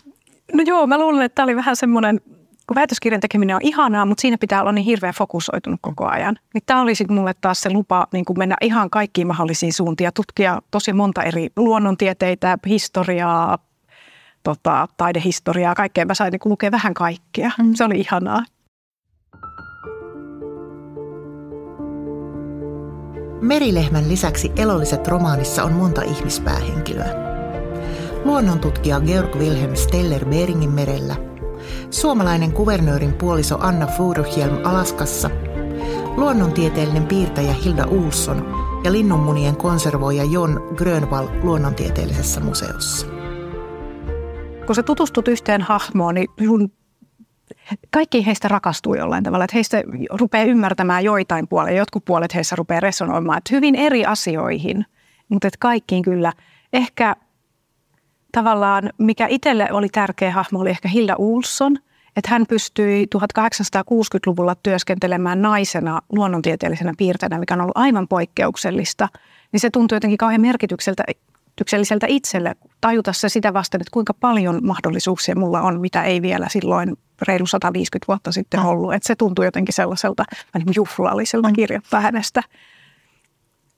No 0.54 0.64
joo, 0.68 0.88
mä 0.88 0.98
luulen, 0.98 1.22
että 1.22 1.36
tämä 1.36 1.44
oli 1.44 1.56
vähän 1.56 1.76
semmoinen, 1.76 2.22
kun 2.68 2.76
väitöskirjan 2.76 3.22
tekeminen 3.22 3.56
on 3.56 3.62
ihanaa, 3.62 4.06
mutta 4.06 4.22
siinä 4.22 4.38
pitää 4.38 4.62
olla 4.62 4.72
niin 4.72 4.86
hirveän 4.86 5.14
fokusoitunut 5.14 5.80
koko 5.82 6.08
ajan. 6.08 6.36
Niin 6.54 6.64
tämä 6.66 6.82
oli 6.82 6.96
sitten 6.96 7.16
mulle 7.16 7.34
taas 7.42 7.62
se 7.62 7.70
lupa 7.70 8.08
niin 8.14 8.26
kuin 8.26 8.40
mennä 8.40 8.56
ihan 8.62 8.90
kaikkiin 8.90 9.28
mahdollisiin 9.28 9.74
suuntiin 9.74 10.06
ja 10.06 10.12
tutkia 10.12 10.62
tosi 10.72 10.94
monta 10.94 11.24
eri 11.24 11.50
luonnontieteitä, 11.58 12.58
historiaa, 12.66 13.58
tota, 14.44 14.88
taidehistoriaa, 14.98 15.76
kaikkea. 15.76 16.06
Mä 16.06 16.14
sain 16.14 16.32
niin 16.32 16.42
lukea 16.46 16.72
vähän 16.72 16.94
kaikkea. 16.94 17.52
Mm. 17.58 17.74
Se 17.74 17.84
oli 17.84 18.00
ihanaa. 18.00 18.44
Merilehmän 23.42 24.10
lisäksi 24.10 24.52
Elolliset 24.56 25.08
romaanissa 25.08 25.64
on 25.64 25.74
monta 25.74 26.02
ihmispäähenkilöä. 26.02 27.24
Luonnontutkija 28.26 29.00
Georg 29.00 29.36
Wilhelm 29.36 29.76
Steller 29.76 30.26
Beringin 30.26 30.72
merellä, 30.72 31.16
suomalainen 31.90 32.52
kuvernöörin 32.52 33.14
puoliso 33.14 33.58
Anna 33.60 33.88
Furuhjelm 33.88 34.66
Alaskassa, 34.66 35.30
luonnontieteellinen 36.18 37.08
piirtäjä 37.08 37.54
Hilda 37.54 37.86
Ulsson 37.86 38.46
ja 38.84 38.92
linnunmunien 38.92 39.56
konservoija 39.56 40.24
Jon 40.24 40.74
Grönvall 40.76 41.28
luonnontieteellisessä 41.44 42.40
museossa. 42.40 43.08
Kun 44.66 44.76
sä 44.76 44.84
tutustut 44.84 45.28
yhteen 45.28 45.62
hahmoon, 45.62 46.16
niin 46.16 46.28
sun 46.46 46.72
kaikki 47.90 48.26
heistä 48.26 48.48
rakastuu 48.48 48.96
jollain 48.96 49.24
tavalla, 49.24 49.46
että 49.46 49.58
heistä 49.58 49.84
rupeaa 50.12 50.46
ymmärtämään 50.46 51.04
joitain 51.04 51.48
puolia, 51.48 51.74
jotkut 51.74 52.06
puolet 52.06 52.36
heissä 52.36 52.56
rupeaa 52.56 52.80
resonoimaan, 52.80 53.38
että 53.38 53.56
hyvin 53.56 53.76
eri 53.76 54.06
asioihin, 54.06 54.86
mutta 55.30 55.48
että 55.48 55.58
kaikkiin 55.60 56.04
kyllä. 56.04 56.34
Ehkä 56.74 57.16
tavallaan, 58.34 58.90
mikä 58.98 59.28
itselle 59.28 59.68
oli 59.72 59.90
tärkeä 59.90 60.32
hahmo, 60.32 60.60
oli 60.60 60.70
ehkä 60.70 60.88
Hilda 60.88 61.16
Ulsson, 61.18 61.78
että 62.18 62.32
hän 62.32 62.46
pystyi 62.50 63.06
1860-luvulla 63.16 64.56
työskentelemään 64.56 65.42
naisena 65.42 66.02
luonnontieteellisenä 66.10 66.94
piirteinä, 66.98 67.40
mikä 67.40 67.54
on 67.54 67.62
ollut 67.62 67.78
aivan 67.78 68.08
poikkeuksellista, 68.08 69.10
niin 69.52 69.60
se 69.60 69.70
tuntui 69.70 69.96
jotenkin 69.96 70.18
kauhean 70.18 70.42
merkitykseltä 70.42 71.04
merkitykselliseltä 71.54 72.08
itselle 72.10 72.56
tajuta 72.82 73.14
se 73.14 73.30
sitä 73.30 73.54
vasten, 73.54 73.82
että 73.82 73.92
kuinka 73.92 74.14
paljon 74.14 74.60
mahdollisuuksia 74.64 75.36
mulla 75.36 75.62
on, 75.62 75.82
mitä 75.82 76.04
ei 76.04 76.22
vielä 76.22 76.50
silloin 76.50 76.98
reilu 77.22 77.46
150 77.46 78.08
vuotta 78.08 78.32
sitten 78.32 78.60
no. 78.60 78.70
ollut. 78.70 78.94
Että 78.94 79.08
se 79.08 79.16
tuntuu 79.16 79.46
jotenkin 79.46 79.74
sellaiselta 79.74 80.24
juhlalliselta 80.76 81.48
mm. 81.48 81.54
kirjoittaa 81.54 82.02
hänestä. 82.02 82.42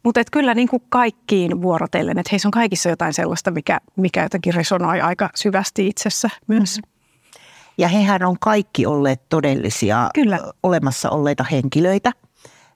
Mutta 0.05 0.21
kyllä 0.31 0.53
niin 0.53 0.67
kuin 0.67 0.83
kaikkiin 0.89 1.61
vuorotellen, 1.61 2.19
että 2.19 2.29
heissä 2.31 2.47
on 2.47 2.51
kaikissa 2.51 2.89
jotain 2.89 3.13
sellaista, 3.13 3.51
mikä, 3.51 3.79
mikä 3.95 4.23
jotenkin 4.23 4.53
resonoi 4.53 5.01
aika 5.01 5.29
syvästi 5.35 5.87
itsessä 5.87 6.29
myös. 6.47 6.77
Mm. 6.77 6.91
Ja 7.77 7.87
hehän 7.87 8.23
on 8.23 8.35
kaikki 8.39 8.85
olleet 8.85 9.29
todellisia 9.29 10.09
kyllä. 10.15 10.39
olemassa 10.63 11.09
olleita 11.09 11.45
henkilöitä. 11.51 12.11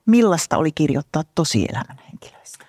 Millaista 0.06 0.56
oli 0.58 0.72
kirjoittaa 0.72 1.22
tosielämän 1.34 1.98
henkilöistä? 2.08 2.64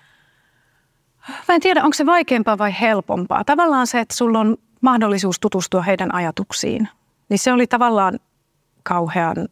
Mä 1.48 1.54
en 1.54 1.60
tiedä, 1.60 1.84
onko 1.84 1.94
se 1.94 2.06
vaikeampaa 2.06 2.58
vai 2.58 2.74
helpompaa. 2.80 3.44
Tavallaan 3.44 3.86
se, 3.86 4.00
että 4.00 4.16
sulla 4.16 4.40
on 4.40 4.56
mahdollisuus 4.80 5.40
tutustua 5.40 5.82
heidän 5.82 6.14
ajatuksiin, 6.14 6.88
niin 7.28 7.38
se 7.38 7.52
oli 7.52 7.66
tavallaan 7.66 8.18
kauhean 8.82 9.48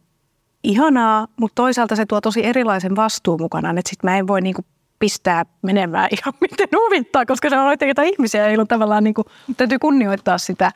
ihanaa, 0.63 1.27
mutta 1.37 1.55
toisaalta 1.55 1.95
se 1.95 2.05
tuo 2.05 2.21
tosi 2.21 2.45
erilaisen 2.45 2.95
vastuun 2.95 3.41
mukanaan, 3.41 3.77
että 3.77 3.89
sitten 3.89 4.11
mä 4.11 4.17
en 4.17 4.27
voi 4.27 4.41
niinku 4.41 4.61
pistää 5.01 5.45
menemään 5.61 6.09
ihan 6.17 6.33
miten 6.41 6.67
huvittaa, 6.75 7.25
koska 7.25 7.49
se 7.49 7.57
on 7.57 7.77
jotain 7.87 8.13
ihmisiä, 8.13 8.47
joilla 8.47 8.65
tavallaan 8.65 9.03
niinku, 9.03 9.25
täytyy 9.57 9.79
kunnioittaa 9.79 10.37
sitä 10.37 10.71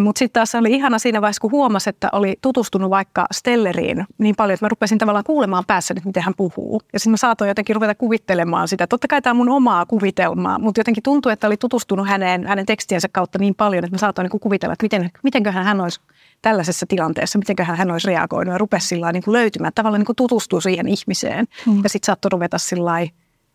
mutta 0.00 0.18
sitten 0.18 0.40
taas 0.40 0.54
oli 0.54 0.72
ihana 0.72 0.98
siinä 0.98 1.20
vaiheessa, 1.20 1.40
kun 1.40 1.50
huomasi, 1.50 1.90
että 1.90 2.08
oli 2.12 2.36
tutustunut 2.42 2.90
vaikka 2.90 3.26
Stelleriin 3.32 4.04
niin 4.18 4.34
paljon, 4.36 4.54
että 4.54 4.64
mä 4.64 4.68
rupesin 4.68 4.98
tavallaan 4.98 5.24
kuulemaan 5.24 5.64
päässä, 5.66 5.94
että 5.96 6.08
miten 6.08 6.22
hän 6.22 6.34
puhuu. 6.36 6.82
Ja 6.92 6.98
sitten 6.98 7.10
mä 7.10 7.16
saatoin 7.16 7.48
jotenkin 7.48 7.76
ruveta 7.76 7.94
kuvittelemaan 7.94 8.68
sitä. 8.68 8.86
Totta 8.86 9.08
kai 9.08 9.22
tämä 9.22 9.32
on 9.32 9.36
mun 9.36 9.48
omaa 9.48 9.86
kuvitelmaa, 9.86 10.58
mutta 10.58 10.80
jotenkin 10.80 11.02
tuntui, 11.02 11.32
että 11.32 11.46
oli 11.46 11.56
tutustunut 11.56 12.08
häneen, 12.08 12.46
hänen 12.46 12.66
tekstiensä 12.66 13.08
kautta 13.12 13.38
niin 13.38 13.54
paljon, 13.54 13.84
että 13.84 13.94
mä 13.94 13.98
saatoin 13.98 14.28
niin 14.32 14.40
kuvitella, 14.40 14.72
että 14.72 14.84
miten, 14.84 15.10
mitenköhän 15.22 15.64
hän 15.64 15.80
olisi 15.80 16.00
tällaisessa 16.42 16.86
tilanteessa, 16.88 17.38
mitenköhän 17.38 17.76
hän 17.76 17.90
olisi 17.90 18.06
reagoinut 18.06 18.52
ja 18.52 18.58
rupesi 18.58 18.86
sillä 18.86 19.12
niin 19.12 19.22
kuin 19.22 19.32
löytymään, 19.32 19.72
tavallaan 19.74 20.00
niin 20.00 20.06
kuin 20.06 20.16
tutustua 20.16 20.60
siihen 20.60 20.88
ihmiseen. 20.88 21.46
Mm. 21.66 21.80
Ja 21.82 21.88
sitten 21.88 22.06
saattoi 22.06 22.28
ruveta 22.28 22.58
sillä 22.58 22.92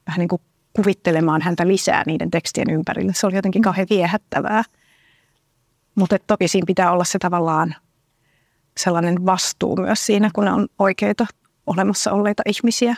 vähän 0.08 0.20
niin 0.20 0.28
kuin 0.28 0.42
kuvittelemaan 0.74 1.42
häntä 1.42 1.68
lisää 1.68 2.04
niiden 2.08 2.32
tekstien 2.32 2.70
ympärille. 2.70 3.14
Se 3.16 3.28
oli 3.28 3.36
jotenkin 3.36 3.62
kauhean 3.62 3.88
viehättävää. 3.90 4.64
Mutta 5.96 6.18
toki 6.28 6.48
siinä 6.48 6.66
pitää 6.66 6.92
olla 6.92 7.04
se 7.04 7.20
tavallaan 7.20 7.76
sellainen 8.78 9.26
vastuu 9.26 9.76
myös 9.76 10.06
siinä, 10.06 10.30
kun 10.34 10.46
ne 10.46 10.52
on 10.52 10.68
oikeita 10.80 11.26
olemassa 11.68 12.12
olleita 12.12 12.44
ihmisiä. 12.46 12.96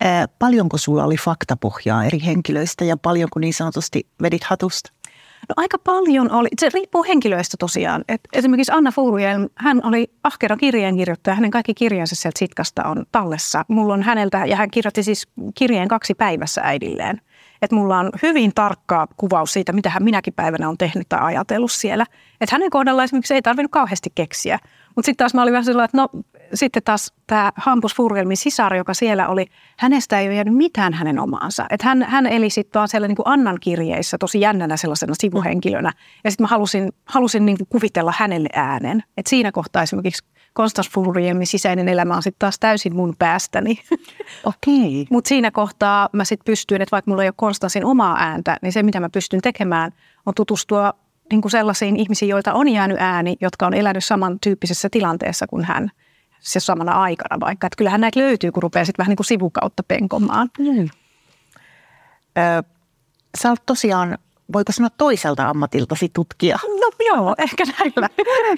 Ää, 0.00 0.28
paljonko 0.38 0.78
sulla 0.78 1.04
oli 1.04 1.16
faktapohjaa 1.16 2.04
eri 2.04 2.20
henkilöistä 2.26 2.84
ja 2.84 2.96
paljonko 2.96 3.40
niin 3.40 3.54
sanotusti 3.54 4.06
vedit 4.22 4.44
hatusta? 4.44 4.92
No 5.48 5.54
aika 5.56 5.78
paljon 5.78 6.32
oli. 6.32 6.48
Se 6.60 6.68
riippuu 6.74 7.04
henkilöistä 7.04 7.56
tosiaan. 7.58 8.04
Et 8.08 8.20
esimerkiksi 8.32 8.72
Anna 8.72 8.92
Furujelm, 8.92 9.48
hän 9.54 9.80
oli 9.84 10.10
ahkera 10.24 10.56
kirjeenkirjoittaja. 10.56 11.34
Hänen 11.34 11.50
kaikki 11.50 11.74
kirjansa 11.74 12.16
sieltä 12.16 12.38
Sitkasta 12.38 12.84
on 12.84 13.06
tallessa. 13.12 13.64
Mulla 13.68 13.94
on 13.94 14.02
häneltä, 14.02 14.46
ja 14.46 14.56
hän 14.56 14.70
kirjoitti 14.70 15.02
siis 15.02 15.28
kirjeen 15.54 15.88
kaksi 15.88 16.14
päivässä 16.14 16.60
äidilleen. 16.64 17.20
että 17.62 17.76
mulla 17.76 17.98
on 17.98 18.10
hyvin 18.22 18.54
tarkka 18.54 19.08
kuvaus 19.16 19.52
siitä, 19.52 19.72
mitä 19.72 19.90
hän 19.90 20.04
minäkin 20.04 20.34
päivänä 20.34 20.68
on 20.68 20.78
tehnyt 20.78 21.08
tai 21.08 21.20
ajatellut 21.22 21.72
siellä. 21.72 22.06
Että 22.40 22.54
hänen 22.54 22.70
kohdalla 22.70 23.04
esimerkiksi 23.04 23.34
ei 23.34 23.42
tarvinnut 23.42 23.72
kauheasti 23.72 24.10
keksiä. 24.14 24.58
Mutta 24.96 25.06
sitten 25.06 25.16
taas 25.16 25.34
mä 25.34 25.42
olin 25.42 25.52
vähän 25.52 25.64
sellainen, 25.64 25.84
että 25.84 25.96
no 25.96 26.24
sitten 26.54 26.82
taas 26.82 27.12
tämä 27.26 27.52
Hampus 27.56 27.94
Furgelmin 27.94 28.36
sisar, 28.36 28.74
joka 28.74 28.94
siellä 28.94 29.28
oli, 29.28 29.46
hänestä 29.78 30.20
ei 30.20 30.26
ole 30.26 30.34
jäänyt 30.34 30.54
mitään 30.54 30.92
hänen 30.92 31.18
omaansa. 31.18 31.66
Että 31.70 31.86
hän, 31.86 32.02
hän 32.02 32.26
eli 32.26 32.50
sitten 32.50 32.80
vaan 32.80 32.88
siellä 32.88 33.08
niin 33.08 33.16
kuin 33.16 33.28
Annan 33.28 33.58
kirjeissä 33.60 34.18
tosi 34.18 34.40
jännänä 34.40 34.76
sellaisena 34.76 35.14
sivuhenkilönä. 35.18 35.92
Ja 36.24 36.30
sitten 36.30 36.44
mä 36.44 36.48
halusin, 36.48 36.92
halusin 37.04 37.46
niin 37.46 37.58
kuin 37.58 37.68
kuvitella 37.68 38.14
hänelle 38.16 38.48
äänen. 38.52 39.02
Että 39.16 39.30
siinä 39.30 39.52
kohtaa 39.52 39.82
esimerkiksi 39.82 40.24
Konstas 40.52 40.90
Furgelmin 40.90 41.46
sisäinen 41.46 41.88
elämä 41.88 42.16
on 42.16 42.22
sitten 42.22 42.38
taas 42.38 42.58
täysin 42.58 42.96
mun 42.96 43.14
päästäni. 43.18 43.78
Okei. 44.44 45.06
Mutta 45.10 45.28
siinä 45.28 45.50
kohtaa 45.50 46.08
mä 46.12 46.24
sitten 46.24 46.44
pystyin, 46.44 46.82
että 46.82 46.90
vaikka 46.90 47.10
mulla 47.10 47.22
ei 47.22 47.28
ole 47.28 47.34
Konstansin 47.36 47.84
omaa 47.84 48.16
ääntä, 48.18 48.56
niin 48.62 48.72
se 48.72 48.82
mitä 48.82 49.00
mä 49.00 49.08
pystyn 49.08 49.40
tekemään 49.40 49.92
on 50.26 50.34
tutustua 50.34 50.92
niin 51.30 51.40
kuin 51.42 51.52
sellaisiin 51.52 51.96
ihmisiin, 51.96 52.28
joilta 52.28 52.52
on 52.52 52.68
jäänyt 52.68 52.96
ääni, 53.00 53.36
jotka 53.40 53.66
on 53.66 53.74
elänyt 53.74 54.04
samantyyppisessä 54.04 54.88
tilanteessa 54.90 55.46
kuin 55.46 55.64
hän 55.64 55.90
se 56.40 56.60
samana 56.60 56.92
aikana 56.92 57.40
vaikka. 57.40 57.66
Että 57.66 57.76
kyllähän 57.76 58.00
näitä 58.00 58.20
löytyy, 58.20 58.52
kun 58.52 58.62
rupeaa 58.62 58.84
sitten 58.84 59.02
vähän 59.02 59.10
niin 59.10 59.16
kuin 59.16 59.26
sivukautta 59.26 59.82
penkomaan. 59.82 60.50
Mm. 60.58 60.88
Ö, 62.38 62.62
sä 63.42 63.48
oot 63.48 63.66
tosiaan, 63.66 64.18
voiko 64.52 64.72
sanoa 64.72 64.90
toiselta 64.98 65.48
ammatiltasi 65.48 66.08
tutkija? 66.08 66.58
No 66.80 66.90
joo, 67.06 67.34
ehkä 67.38 67.64
näin. 67.78 67.92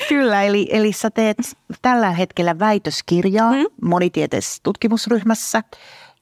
Kyllä, 0.08 0.42
eli, 0.42 0.68
eli 0.70 0.92
sä 0.92 1.10
teet 1.10 1.38
tällä 1.82 2.10
hetkellä 2.10 2.58
väitöskirjaa 2.58 3.52
mm. 3.52 3.66
monitieteisessä 3.82 4.60
tutkimusryhmässä. 4.62 5.62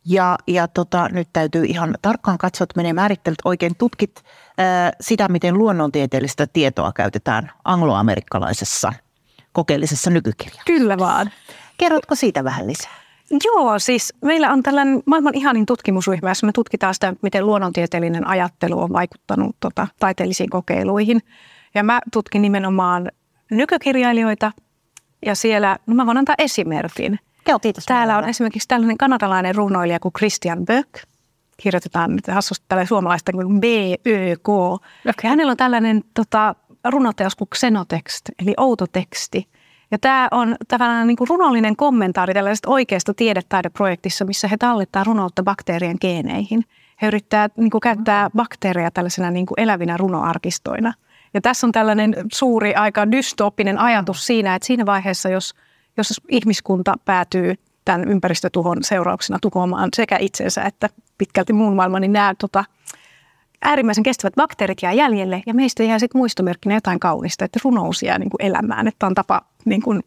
Ja, 0.04 0.38
ja 0.46 0.68
tota, 0.68 1.08
nyt 1.08 1.28
täytyy 1.32 1.64
ihan 1.64 1.94
tarkkaan 2.02 2.38
katsoa, 2.38 2.64
että 2.64 2.76
menee 2.76 2.92
määrittelet 2.92 3.38
oikein. 3.44 3.76
Tutkit 3.76 4.22
ää, 4.58 4.92
sitä, 5.00 5.28
miten 5.28 5.58
luonnontieteellistä 5.58 6.46
tietoa 6.46 6.92
käytetään 6.92 7.50
angloamerikkalaisessa 7.64 8.92
kokeellisessa 9.58 10.10
nykykirjassa. 10.10 10.62
Kyllä 10.66 10.98
vaan. 10.98 11.30
Kerrotko 11.78 12.14
siitä 12.14 12.44
vähän 12.44 12.66
lisää? 12.66 12.98
Joo, 13.44 13.78
siis 13.78 14.14
meillä 14.24 14.52
on 14.52 14.62
tällainen 14.62 15.02
maailman 15.06 15.34
ihanin 15.34 15.66
tutkimusryhmä, 15.66 16.30
jossa 16.30 16.46
me 16.46 16.52
tutkitaan 16.52 16.94
sitä, 16.94 17.14
miten 17.22 17.46
luonnontieteellinen 17.46 18.26
ajattelu 18.26 18.80
on 18.80 18.92
vaikuttanut 18.92 19.56
tota, 19.60 19.86
taiteellisiin 19.98 20.50
kokeiluihin. 20.50 21.20
Ja 21.74 21.82
mä 21.82 22.00
tutkin 22.12 22.42
nimenomaan 22.42 23.10
nykykirjailijoita 23.50 24.52
ja 25.26 25.34
siellä, 25.34 25.78
no 25.86 25.94
mä 25.94 26.06
voin 26.06 26.18
antaa 26.18 26.34
esimerkin. 26.38 27.18
Joo, 27.48 27.58
kiitos. 27.58 27.84
Täällä 27.84 28.18
on 28.18 28.28
esimerkiksi 28.28 28.68
tällainen 28.68 28.98
kanadalainen 28.98 29.54
runoilija 29.54 30.00
kuin 30.00 30.12
Christian 30.12 30.64
Böck. 30.64 30.88
Kirjoitetaan 31.56 32.16
nyt 32.16 32.26
hassusti 32.26 32.64
tällä 32.68 32.84
suomalaista 32.84 33.32
kuin 33.32 33.60
B-Ö-K. 33.60 34.48
Okay. 34.48 34.80
Ja 35.22 35.30
hänellä 35.30 35.50
on 35.50 35.56
tällainen 35.56 36.04
tota, 36.14 36.54
runoteos 36.90 37.36
kuin 37.36 37.48
Xenotext, 37.54 38.22
eli 38.42 38.54
outo 38.56 38.86
teksti. 38.86 39.48
Ja 39.90 39.98
tämä 39.98 40.28
on 40.30 40.56
tavallaan 40.68 41.06
niin 41.06 41.16
kuin 41.16 41.28
runollinen 41.28 41.76
kommentaari 41.76 42.34
tällaisesta 42.34 42.70
oikeasta 42.70 43.14
tiedetaideprojektissa, 43.14 44.24
missä 44.24 44.48
he 44.48 44.56
tallittaa 44.56 45.04
runoutta 45.04 45.42
bakteerien 45.42 45.96
geeneihin. 46.00 46.64
He 47.02 47.06
yrittävät 47.06 47.56
niin 47.56 47.70
kuin 47.70 47.80
käyttää 47.80 48.30
bakteereja 48.36 48.90
tällaisena 48.90 49.30
niin 49.30 49.46
kuin 49.46 49.60
elävinä 49.60 49.96
runoarkistoina. 49.96 50.92
Ja 51.34 51.40
tässä 51.40 51.66
on 51.66 51.72
tällainen 51.72 52.14
suuri, 52.32 52.74
aika 52.74 53.12
dystooppinen 53.12 53.78
ajatus 53.78 54.26
siinä, 54.26 54.54
että 54.54 54.66
siinä 54.66 54.86
vaiheessa, 54.86 55.28
jos, 55.28 55.54
jos 55.96 56.20
ihmiskunta 56.28 56.94
päätyy 57.04 57.54
tämän 57.84 58.08
ympäristötuhon 58.08 58.78
seurauksena 58.80 59.38
tuhoamaan 59.42 59.88
sekä 59.96 60.16
itsensä 60.20 60.62
että 60.62 60.88
pitkälti 61.18 61.52
muun 61.52 61.76
maailman, 61.76 62.02
niin 62.02 62.12
nämä 62.12 62.34
tota, 62.38 62.64
äärimmäisen 63.62 64.04
kestävät 64.04 64.34
bakteerit 64.34 64.82
jää 64.82 64.92
jäljelle 64.92 65.42
ja 65.46 65.54
meistä 65.54 65.82
jää 65.82 65.98
sitten 65.98 66.18
muistomerkkinä 66.18 66.74
jotain 66.74 67.00
kaunista, 67.00 67.44
että 67.44 67.60
runous 67.64 68.02
jää 68.02 68.18
niin 68.18 68.30
kuin 68.30 68.42
elämään, 68.42 68.88
että 68.88 69.06
on 69.06 69.14
tapa 69.14 69.40
niin 69.64 69.82
kuin 69.82 70.02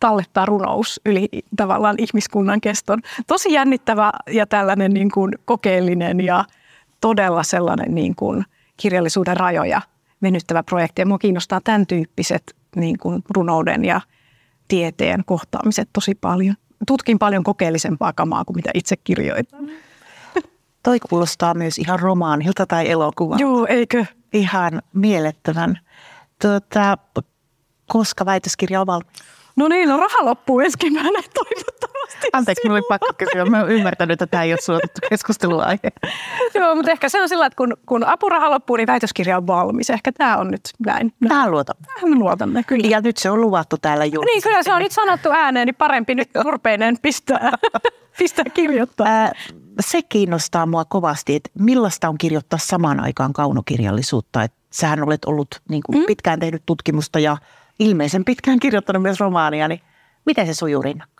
tallettaa 0.00 0.46
runous 0.46 1.00
yli 1.06 1.28
tavallaan 1.56 1.96
ihmiskunnan 1.98 2.60
keston. 2.60 3.02
Tosi 3.26 3.52
jännittävä 3.52 4.12
ja 4.30 4.46
tällainen 4.46 4.94
niin 4.94 5.10
kuin 5.10 5.32
kokeellinen 5.44 6.20
ja 6.20 6.44
todella 7.00 7.42
sellainen 7.42 7.94
niin 7.94 8.14
kuin 8.16 8.44
kirjallisuuden 8.76 9.36
rajoja 9.36 9.80
venyttävä 10.22 10.62
projekti. 10.62 11.02
Ja 11.02 11.06
mua 11.06 11.18
kiinnostaa 11.18 11.60
tämän 11.64 11.86
tyyppiset 11.86 12.56
niin 12.76 12.98
kuin 12.98 13.22
runouden 13.36 13.84
ja 13.84 14.00
tieteen 14.68 15.24
kohtaamiset 15.26 15.88
tosi 15.92 16.14
paljon. 16.14 16.54
Tutkin 16.86 17.18
paljon 17.18 17.44
kokeellisempaa 17.44 18.12
kamaa 18.12 18.44
kuin 18.44 18.56
mitä 18.56 18.70
itse 18.74 18.96
kirjoitan. 18.96 19.70
Toi 20.84 21.00
kuulostaa 21.10 21.54
myös 21.54 21.78
ihan 21.78 22.00
romaanilta 22.00 22.66
tai 22.66 22.90
elokuva. 22.90 23.36
Joo, 23.38 23.66
eikö? 23.68 24.04
Ihan 24.32 24.82
mielettömän. 24.92 25.78
Tuota, 26.42 26.98
koska 27.86 28.26
väitöskirja 28.26 28.80
on 28.80 28.86
valmis? 28.86 29.08
No 29.56 29.68
niin, 29.68 29.88
no 29.88 29.96
raha 29.96 30.24
loppuu 30.24 30.60
ensi 30.60 30.78
keväänä 30.78 31.22
toivottavasti. 31.34 31.93
Anteeksi, 32.32 32.62
minulla 32.64 32.78
oli 32.78 32.98
pakko 32.98 33.14
kysyä. 33.18 33.44
Mä 33.44 33.60
oon 33.60 33.72
ymmärtänyt, 33.72 34.22
että 34.22 34.26
tämä 34.26 34.42
ei 34.42 34.52
ole 34.52 34.60
suotettu 34.60 35.00
keskusteluaihe. 35.10 35.92
Joo, 36.54 36.74
mutta 36.74 36.90
ehkä 36.90 37.08
se 37.08 37.22
on 37.22 37.28
sillä, 37.28 37.46
että 37.46 37.56
kun, 37.56 37.76
kun 37.86 38.04
apuraha 38.04 38.50
loppuu, 38.50 38.76
niin 38.76 38.86
väitöskirja 38.86 39.36
on 39.36 39.46
valmis. 39.46 39.90
Ehkä 39.90 40.12
tämä 40.12 40.36
on 40.36 40.50
nyt 40.50 40.60
näin. 40.86 41.12
Tähän 41.28 41.50
luotamme. 41.50 41.86
Tähän 41.94 42.10
me 42.10 42.16
luotamme, 42.16 42.62
kyllä. 42.62 42.88
Ja 42.88 43.00
nyt 43.00 43.16
se 43.16 43.30
on 43.30 43.40
luvattu 43.40 43.76
täällä 43.82 44.04
julkisesti. 44.04 44.34
Niin, 44.34 44.42
kyllä 44.42 44.62
se 44.62 44.72
on 44.72 44.82
nyt 44.82 44.92
sanottu 44.92 45.30
ääneen, 45.30 45.66
niin 45.66 45.74
parempi 45.74 46.14
nyt 46.14 46.30
turpeineen 46.42 46.96
pistää, 47.02 47.50
pistää 48.18 48.44
kirjoittaa. 48.54 49.06
Ää, 49.06 49.32
se 49.80 50.02
kiinnostaa 50.02 50.66
mua 50.66 50.84
kovasti, 50.84 51.34
että 51.34 51.50
millaista 51.58 52.08
on 52.08 52.18
kirjoittaa 52.18 52.58
samaan 52.58 53.00
aikaan 53.00 53.32
kaunokirjallisuutta. 53.32 54.42
Et 54.42 54.52
sähän 54.70 55.02
olet 55.02 55.24
ollut 55.24 55.60
niin 55.68 55.82
kuin 55.86 55.98
mm. 55.98 56.06
pitkään 56.06 56.40
tehnyt 56.40 56.62
tutkimusta 56.66 57.18
ja 57.18 57.36
ilmeisen 57.78 58.24
pitkään 58.24 58.60
kirjoittanut 58.60 59.02
myös 59.02 59.20
romaania, 59.20 59.68
niin 59.68 59.80
miten 60.26 60.46
se 60.46 60.54
sujuu 60.54 60.82
rinnakkain? 60.82 61.13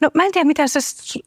No 0.00 0.10
mä 0.14 0.24
en 0.24 0.32
tiedä, 0.32 0.46
miten 0.46 0.68
se 0.68 0.78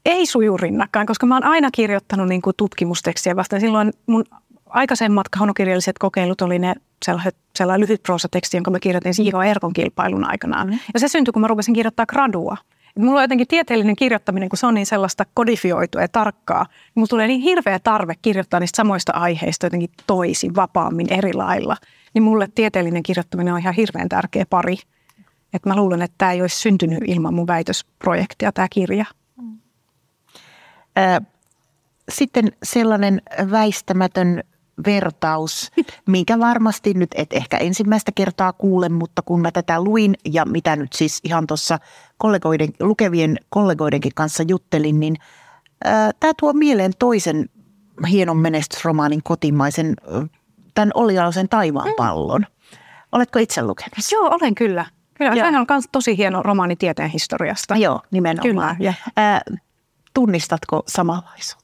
ei 0.06 0.26
suju 0.26 0.58
rinnakkain, 0.58 1.08
koska 1.08 1.26
mä 1.26 1.36
oon 1.36 1.44
aina 1.44 1.70
kirjoittanut 1.72 2.28
niin 2.28 2.42
kuin 2.42 2.56
tutkimustekstiä 2.58 3.36
vasta. 3.36 3.60
Silloin 3.60 3.94
mun 4.08 4.24
aikaisemmat 4.70 5.30
kaunokirjalliset 5.30 5.98
kokeilut 6.00 6.42
oli 6.42 6.60
ne 6.60 6.76
sellaiset, 7.06 7.36
sellainen 7.56 7.82
lyhyt 7.82 8.04
proosateksti, 8.04 8.58
jonka 8.58 8.72
mä 8.72 8.80
kirjoitin 8.80 9.14
Siiho 9.14 9.42
Erkon 9.42 9.74
kilpailun 9.74 10.26
aikanaan. 10.26 10.68
Mm. 10.68 10.80
Ja 10.94 11.00
se 11.00 11.08
syntyi, 11.08 11.32
kun 11.32 11.42
mä 11.42 11.48
rupesin 11.48 11.74
kirjoittaa 11.74 12.06
gradua. 12.06 12.58
Et 12.98 13.04
mulla 13.04 13.20
on 13.20 13.24
jotenkin 13.24 13.48
tieteellinen 13.48 13.96
kirjoittaminen, 13.96 14.50
kun 14.50 14.58
se 14.58 14.68
on 14.68 14.74
niin 14.74 14.86
sellaista 14.86 15.26
kodifioitua 15.34 16.02
ja 16.02 16.08
tarkkaa. 16.08 16.64
Niin 16.64 16.92
mulla 16.96 17.08
tulee 17.08 17.28
niin 17.28 17.42
hirveä 17.42 17.80
tarve 17.80 18.14
kirjoittaa 18.22 18.60
niistä 18.60 18.78
samoista 18.78 19.12
aiheista 19.12 19.66
jotenkin 19.66 19.90
toisin, 20.08 20.56
vapaammin, 20.56 21.14
eri 21.14 21.34
lailla. 21.34 21.78
Niin 22.14 22.24
mulle 22.24 22.48
tieteellinen 22.56 23.04
kirjoittaminen 23.04 23.54
on 23.54 23.60
ihan 23.60 23.74
hirveän 23.74 24.10
tärkeä 24.10 24.46
pari. 24.50 24.78
Että 25.54 25.70
mä 25.70 25.76
luulen, 25.76 26.02
että 26.02 26.16
tämä 26.18 26.32
ei 26.32 26.42
olisi 26.42 26.60
syntynyt 26.60 27.00
ilman 27.08 27.34
mun 27.34 27.48
väitösprojektia, 27.48 28.52
tämä 28.52 28.68
kirja. 28.72 29.06
Sitten 32.12 32.52
sellainen 32.64 33.22
väistämätön 33.52 34.44
vertaus, 34.86 35.72
minkä 36.08 36.40
varmasti 36.40 36.94
nyt 36.94 37.12
et 37.16 37.34
ehkä 37.34 37.58
ensimmäistä 37.58 38.12
kertaa 38.16 38.54
kuule, 38.54 38.90
mutta 38.90 39.22
kun 39.22 39.42
mä 39.42 39.52
tätä 39.52 39.84
luin 39.84 40.16
ja 40.26 40.46
mitä 40.46 40.76
nyt 40.76 40.94
siis 40.94 41.20
ihan 41.24 41.48
tuossa 41.48 41.80
kollegoiden, 42.18 42.70
lukevien 42.80 43.38
kollegoidenkin 43.50 44.12
kanssa 44.16 44.44
juttelin, 44.48 45.00
niin 45.00 45.16
tämä 46.20 46.34
tuo 46.40 46.54
mieleen 46.54 46.92
toisen 47.00 47.50
hienon 48.10 48.38
menestysromaanin 48.38 49.24
kotimaisen, 49.24 49.96
tämän 50.74 50.92
Olli 50.94 51.20
Alosen 51.20 51.50
Taivaan 51.50 51.88
mm. 51.88 51.94
pallon. 51.98 52.46
Oletko 53.12 53.40
itse 53.40 53.62
lukenut? 53.62 53.94
Joo, 54.12 54.30
olen 54.30 54.56
kyllä. 54.56 54.86
Kyllä, 55.14 55.36
sehän 55.36 55.56
on 55.56 55.66
myös 55.70 55.86
tosi 55.92 56.18
hieno 56.18 56.44
romaani 56.44 56.76
tieteen 56.76 57.10
historiasta. 57.10 57.76
Joo, 57.76 58.02
nimenomaan. 58.12 58.78
Kyllä. 58.78 58.94
Ää, 59.18 59.42
tunnistatko 60.14 60.84
samanlaisuutta? 60.88 61.64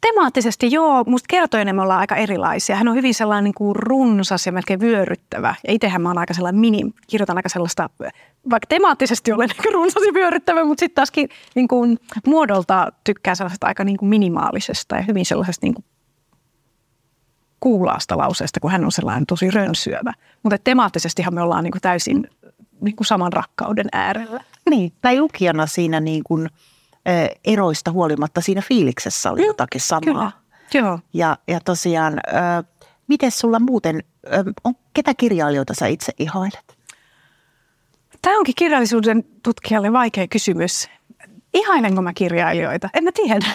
Temaattisesti 0.00 0.72
joo, 0.72 1.04
musta 1.06 1.26
kertojana 1.28 1.72
me 1.72 1.82
ollaan 1.82 2.00
aika 2.00 2.16
erilaisia. 2.16 2.76
Hän 2.76 2.88
on 2.88 2.94
hyvin 2.94 3.14
sellainen 3.14 3.44
niin 3.44 3.54
kuin 3.54 3.76
runsas 3.76 4.46
ja 4.46 4.52
melkein 4.52 4.80
vyöryttävä. 4.80 5.54
Ja 5.66 5.72
itsehän 5.72 6.02
mä 6.02 6.08
oon 6.08 6.18
aika 6.18 6.34
sellainen 6.34 6.60
mini, 6.60 6.82
kirjoitan 7.06 7.36
aika 7.36 7.48
sellaista, 7.48 7.90
vaikka 8.50 8.66
temaattisesti 8.68 9.32
olen 9.32 9.48
niin 9.64 9.74
runsas 9.74 10.02
ja 10.06 10.14
vyöryttävä, 10.14 10.64
mutta 10.64 10.80
sitten 10.80 10.94
taaskin 10.94 11.28
niin 11.54 11.68
kuin 11.68 11.98
muodolta 12.26 12.92
tykkää 13.04 13.34
sellaisesta 13.34 13.66
aika 13.66 13.84
niin 13.84 13.96
kuin 13.96 14.08
minimaalisesta 14.08 14.96
ja 14.96 15.02
hyvin 15.02 15.26
sellaisesta 15.26 15.66
niin 15.66 15.74
kuin 15.74 15.84
kuulaasta 17.60 18.18
lauseesta, 18.18 18.60
kun 18.60 18.70
hän 18.70 18.84
on 18.84 18.92
sellainen 18.92 19.26
tosi 19.26 19.50
rönsyövä. 19.50 20.12
Mutta 20.42 20.58
temaattisestihan 20.58 21.34
me 21.34 21.42
ollaan 21.42 21.64
niin 21.64 21.72
kuin 21.72 21.82
täysin 21.82 22.30
niin 22.80 22.96
kuin 22.96 23.06
saman 23.06 23.32
rakkauden 23.32 23.86
äärellä. 23.92 24.44
Niin, 24.70 24.92
tai 25.00 25.20
lukijana 25.20 25.66
siinä 25.66 26.00
niin 26.00 26.24
kuin– 26.24 26.48
eroista 27.44 27.92
huolimatta 27.92 28.40
siinä 28.40 28.62
fiiliksessä 28.62 29.30
oli 29.30 29.40
mm, 29.40 29.46
jotakin 29.46 29.80
samaa. 29.80 30.00
Kyllä, 30.00 30.32
joo. 30.86 30.98
Ja, 31.12 31.38
ja 31.48 31.60
tosiaan, 31.60 32.20
miten 33.08 33.30
sulla 33.30 33.58
muuten, 33.58 34.02
on, 34.64 34.74
ketä 34.94 35.14
kirjailijoita 35.14 35.74
sä 35.74 35.86
itse 35.86 36.12
ihailet? 36.18 36.76
Tämä 38.22 38.38
onkin 38.38 38.54
kirjallisuuden 38.58 39.24
tutkijalle 39.42 39.92
vaikea 39.92 40.28
kysymys. 40.28 40.88
Ihailenko 41.56 42.02
mä 42.02 42.12
kirjailijoita? 42.12 42.88
En 42.94 43.04
mä 43.04 43.10
tiedä. 43.12 43.46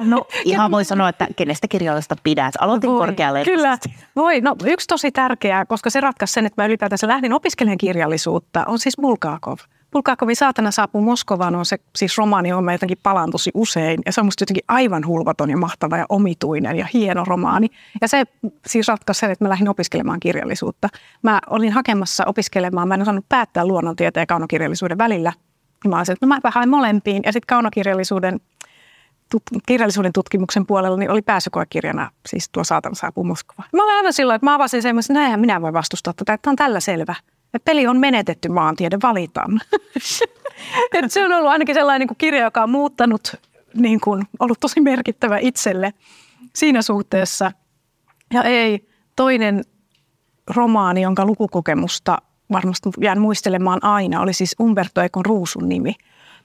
No 0.00 0.26
ihan 0.44 0.70
voi 0.70 0.84
sanoa, 0.84 1.08
että 1.08 1.26
kenestä 1.36 1.68
kirjailijasta 1.68 2.16
pidät. 2.22 2.54
Aloitin 2.58 2.90
voi, 2.90 3.06
korkealle. 3.06 3.44
Kyllä, 3.44 3.78
voi. 4.16 4.40
No 4.40 4.56
yksi 4.64 4.86
tosi 4.86 5.12
tärkeää, 5.12 5.66
koska 5.66 5.90
se 5.90 6.00
ratkaisi 6.00 6.32
sen, 6.32 6.46
että 6.46 6.62
mä 6.62 6.66
ylipäätänsä 6.66 7.08
lähdin 7.08 7.32
opiskelemaan 7.32 7.78
kirjallisuutta, 7.78 8.64
on 8.66 8.78
siis 8.78 8.96
Bulgakov. 9.00 9.56
Bulgakovin 9.92 10.36
Saatana 10.36 10.70
saapuu 10.70 11.02
Moskovaan 11.02 11.54
on 11.54 11.66
se 11.66 11.78
siis 11.96 12.18
romaani, 12.18 12.48
johon 12.48 12.64
mä 12.64 12.72
jotenkin 12.72 12.98
palaan 13.02 13.30
tosi 13.30 13.50
usein. 13.54 14.00
Ja 14.06 14.12
se 14.12 14.20
on 14.20 14.24
musta 14.24 14.42
jotenkin 14.42 14.64
aivan 14.68 15.06
hulvaton 15.06 15.50
ja 15.50 15.56
mahtava 15.56 15.96
ja 15.96 16.06
omituinen 16.08 16.76
ja 16.76 16.86
hieno 16.94 17.24
romaani. 17.26 17.68
Ja 18.00 18.08
se 18.08 18.24
siis 18.66 18.88
ratkaisi 18.88 19.18
sen, 19.18 19.30
että 19.30 19.44
mä 19.44 19.48
lähdin 19.48 19.68
opiskelemaan 19.68 20.20
kirjallisuutta. 20.20 20.88
Mä 21.22 21.40
olin 21.50 21.72
hakemassa 21.72 22.24
opiskelemaan, 22.26 22.88
mä 22.88 22.94
en 22.94 23.02
osannut 23.02 23.28
päättää 23.28 23.66
luonnontieteen 23.66 24.22
ja 24.22 24.26
kaunokirjallisuuden 24.26 24.98
välillä. 24.98 25.32
Ja 25.84 25.90
mä 25.90 25.96
olisin, 25.96 26.12
että 26.12 26.26
no 26.26 26.28
mä 26.42 26.50
hain 26.50 26.68
molempiin. 26.68 27.22
Ja 27.26 27.32
sitten 27.32 27.46
kaunokirjallisuuden 27.46 28.40
tut, 29.30 29.42
kirjallisuuden 29.66 30.12
tutkimuksen 30.12 30.66
puolella 30.66 30.96
niin 30.96 31.10
oli 31.10 31.22
pääsykoekirjana 31.22 32.10
siis 32.28 32.48
tuo 32.52 32.64
Saatana 32.64 32.94
saapuu 32.94 33.24
Moskovaan. 33.24 33.68
Mä 33.72 33.84
olin 33.84 33.96
aivan 33.96 34.12
silloin, 34.12 34.34
että 34.36 34.46
mä 34.46 34.54
avasin 34.54 34.82
semmoisen, 34.82 35.14
että 35.14 35.20
näinhän 35.20 35.40
minä 35.40 35.62
voi 35.62 35.72
vastustaa 35.72 36.12
tätä, 36.16 36.32
että 36.32 36.50
on 36.50 36.56
tällä 36.56 36.80
selvä. 36.80 37.14
Et 37.54 37.64
peli 37.64 37.86
on 37.86 37.98
menetetty 37.98 38.48
maantiede, 38.48 38.98
valitan. 39.02 39.60
Et 40.92 41.12
se 41.12 41.24
on 41.24 41.32
ollut 41.32 41.50
ainakin 41.50 41.74
sellainen 41.74 42.08
niin 42.08 42.16
kirja, 42.18 42.44
joka 42.44 42.62
on 42.62 42.70
muuttanut, 42.70 43.34
niin 43.74 44.00
kuin, 44.00 44.22
ollut 44.38 44.60
tosi 44.60 44.80
merkittävä 44.80 45.38
itselle 45.38 45.94
siinä 46.56 46.82
suhteessa. 46.82 47.52
Ja 48.34 48.42
ei, 48.42 48.88
toinen 49.16 49.64
romaani, 50.54 51.02
jonka 51.02 51.26
lukukokemusta 51.26 52.18
varmasti 52.52 52.88
jään 53.00 53.20
muistelemaan 53.20 53.84
aina, 53.84 54.20
oli 54.20 54.32
siis 54.32 54.56
Umberto 54.60 55.00
Econ 55.00 55.26
Ruusun 55.26 55.68
nimi. 55.68 55.94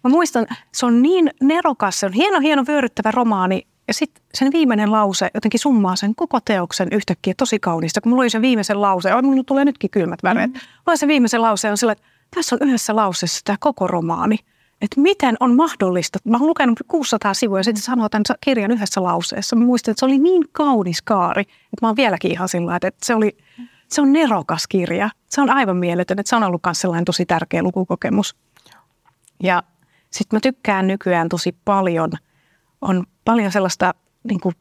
Mä 0.03 0.09
muistan, 0.09 0.47
se 0.73 0.85
on 0.85 1.01
niin 1.01 1.31
nerokas, 1.41 1.99
se 1.99 2.05
on 2.05 2.13
hieno, 2.13 2.39
hieno 2.39 2.63
vyöryttävä 2.67 3.11
romaani, 3.11 3.67
ja 3.87 3.93
sitten 3.93 4.23
sen 4.33 4.51
viimeinen 4.53 4.91
lause 4.91 5.29
jotenkin 5.33 5.59
summaa 5.59 5.95
sen 5.95 6.15
koko 6.15 6.39
teoksen 6.39 6.87
yhtäkkiä 6.91 7.33
tosi 7.37 7.59
kaunista. 7.59 8.01
Kun 8.01 8.09
mulla 8.09 8.21
oli 8.21 8.29
sen 8.29 8.41
viimeisen 8.41 8.81
lause, 8.81 9.09
ja 9.09 9.21
minulla 9.21 9.43
tulee 9.43 9.65
nytkin 9.65 9.89
kylmät 9.89 10.23
väreet. 10.23 10.53
Mm. 10.53 10.59
Mulla 10.85 10.97
se 10.97 11.07
viimeisen 11.07 11.41
lause 11.41 11.71
on 11.71 11.77
sillä, 11.77 11.91
että 11.91 12.05
tässä 12.35 12.55
on 12.55 12.67
yhdessä 12.67 12.95
lauseessa 12.95 13.41
tämä 13.45 13.57
koko 13.59 13.87
romaani. 13.87 14.37
Että 14.81 15.01
miten 15.01 15.37
on 15.39 15.55
mahdollista, 15.55 16.19
mä 16.23 16.37
oon 16.37 16.47
lukenut 16.47 16.79
600 16.87 17.33
sivua 17.33 17.59
ja 17.59 17.63
sitten 17.63 17.83
sanoo 17.83 18.09
tämän 18.09 18.23
kirjan 18.41 18.71
yhdessä 18.71 19.03
lauseessa. 19.03 19.55
Mä 19.55 19.65
muistan, 19.65 19.91
että 19.91 19.99
se 19.99 20.05
oli 20.05 20.17
niin 20.17 20.43
kaunis 20.51 21.01
kaari, 21.01 21.41
että 21.41 21.81
mä 21.81 21.87
oon 21.87 21.95
vieläkin 21.95 22.31
ihan 22.31 22.49
sillä 22.49 22.75
että 22.75 23.05
se, 23.05 23.15
oli, 23.15 23.37
se 23.89 24.01
on 24.01 24.13
nerokas 24.13 24.67
kirja. 24.67 25.09
Se 25.29 25.41
on 25.41 25.49
aivan 25.49 25.77
mieletön, 25.77 26.19
että 26.19 26.29
se 26.29 26.35
on 26.35 26.43
ollut 26.43 26.61
myös 26.65 26.81
sellainen 26.81 27.05
tosi 27.05 27.25
tärkeä 27.25 27.63
lukukokemus. 27.63 28.35
Ja 29.43 29.63
sitten 30.09 30.37
mä 30.37 30.39
tykkään 30.41 30.87
nykyään 30.87 31.29
tosi 31.29 31.55
paljon– 31.65 32.11
on 32.81 33.03
paljon 33.25 33.51
sellaista 33.51 33.93
niin 34.23 34.39
kuin, 34.39 34.55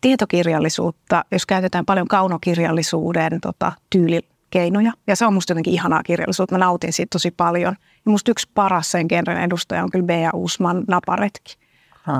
tietokirjallisuutta, 0.00 1.24
jos 1.32 1.46
käytetään 1.46 1.86
paljon 1.86 2.08
kaunokirjallisuuden 2.08 3.40
tota, 3.40 3.72
tyylikeinoja. 3.90 4.92
Ja 5.06 5.16
se 5.16 5.26
on 5.26 5.34
musta 5.34 5.50
jotenkin 5.50 5.72
ihanaa 5.72 6.02
kirjallisuutta. 6.02 6.54
Mä 6.54 6.58
nautin 6.58 6.92
siitä 6.92 7.10
tosi 7.12 7.30
paljon. 7.30 7.76
Ja 7.80 8.10
musta 8.10 8.30
yksi 8.30 8.48
paras 8.54 8.90
sen 8.90 9.06
genren 9.08 9.42
edustaja 9.42 9.82
on 9.82 9.90
kyllä 9.90 10.06
Bea 10.06 10.30
Usman 10.34 10.84
Naparetki. 10.88 11.56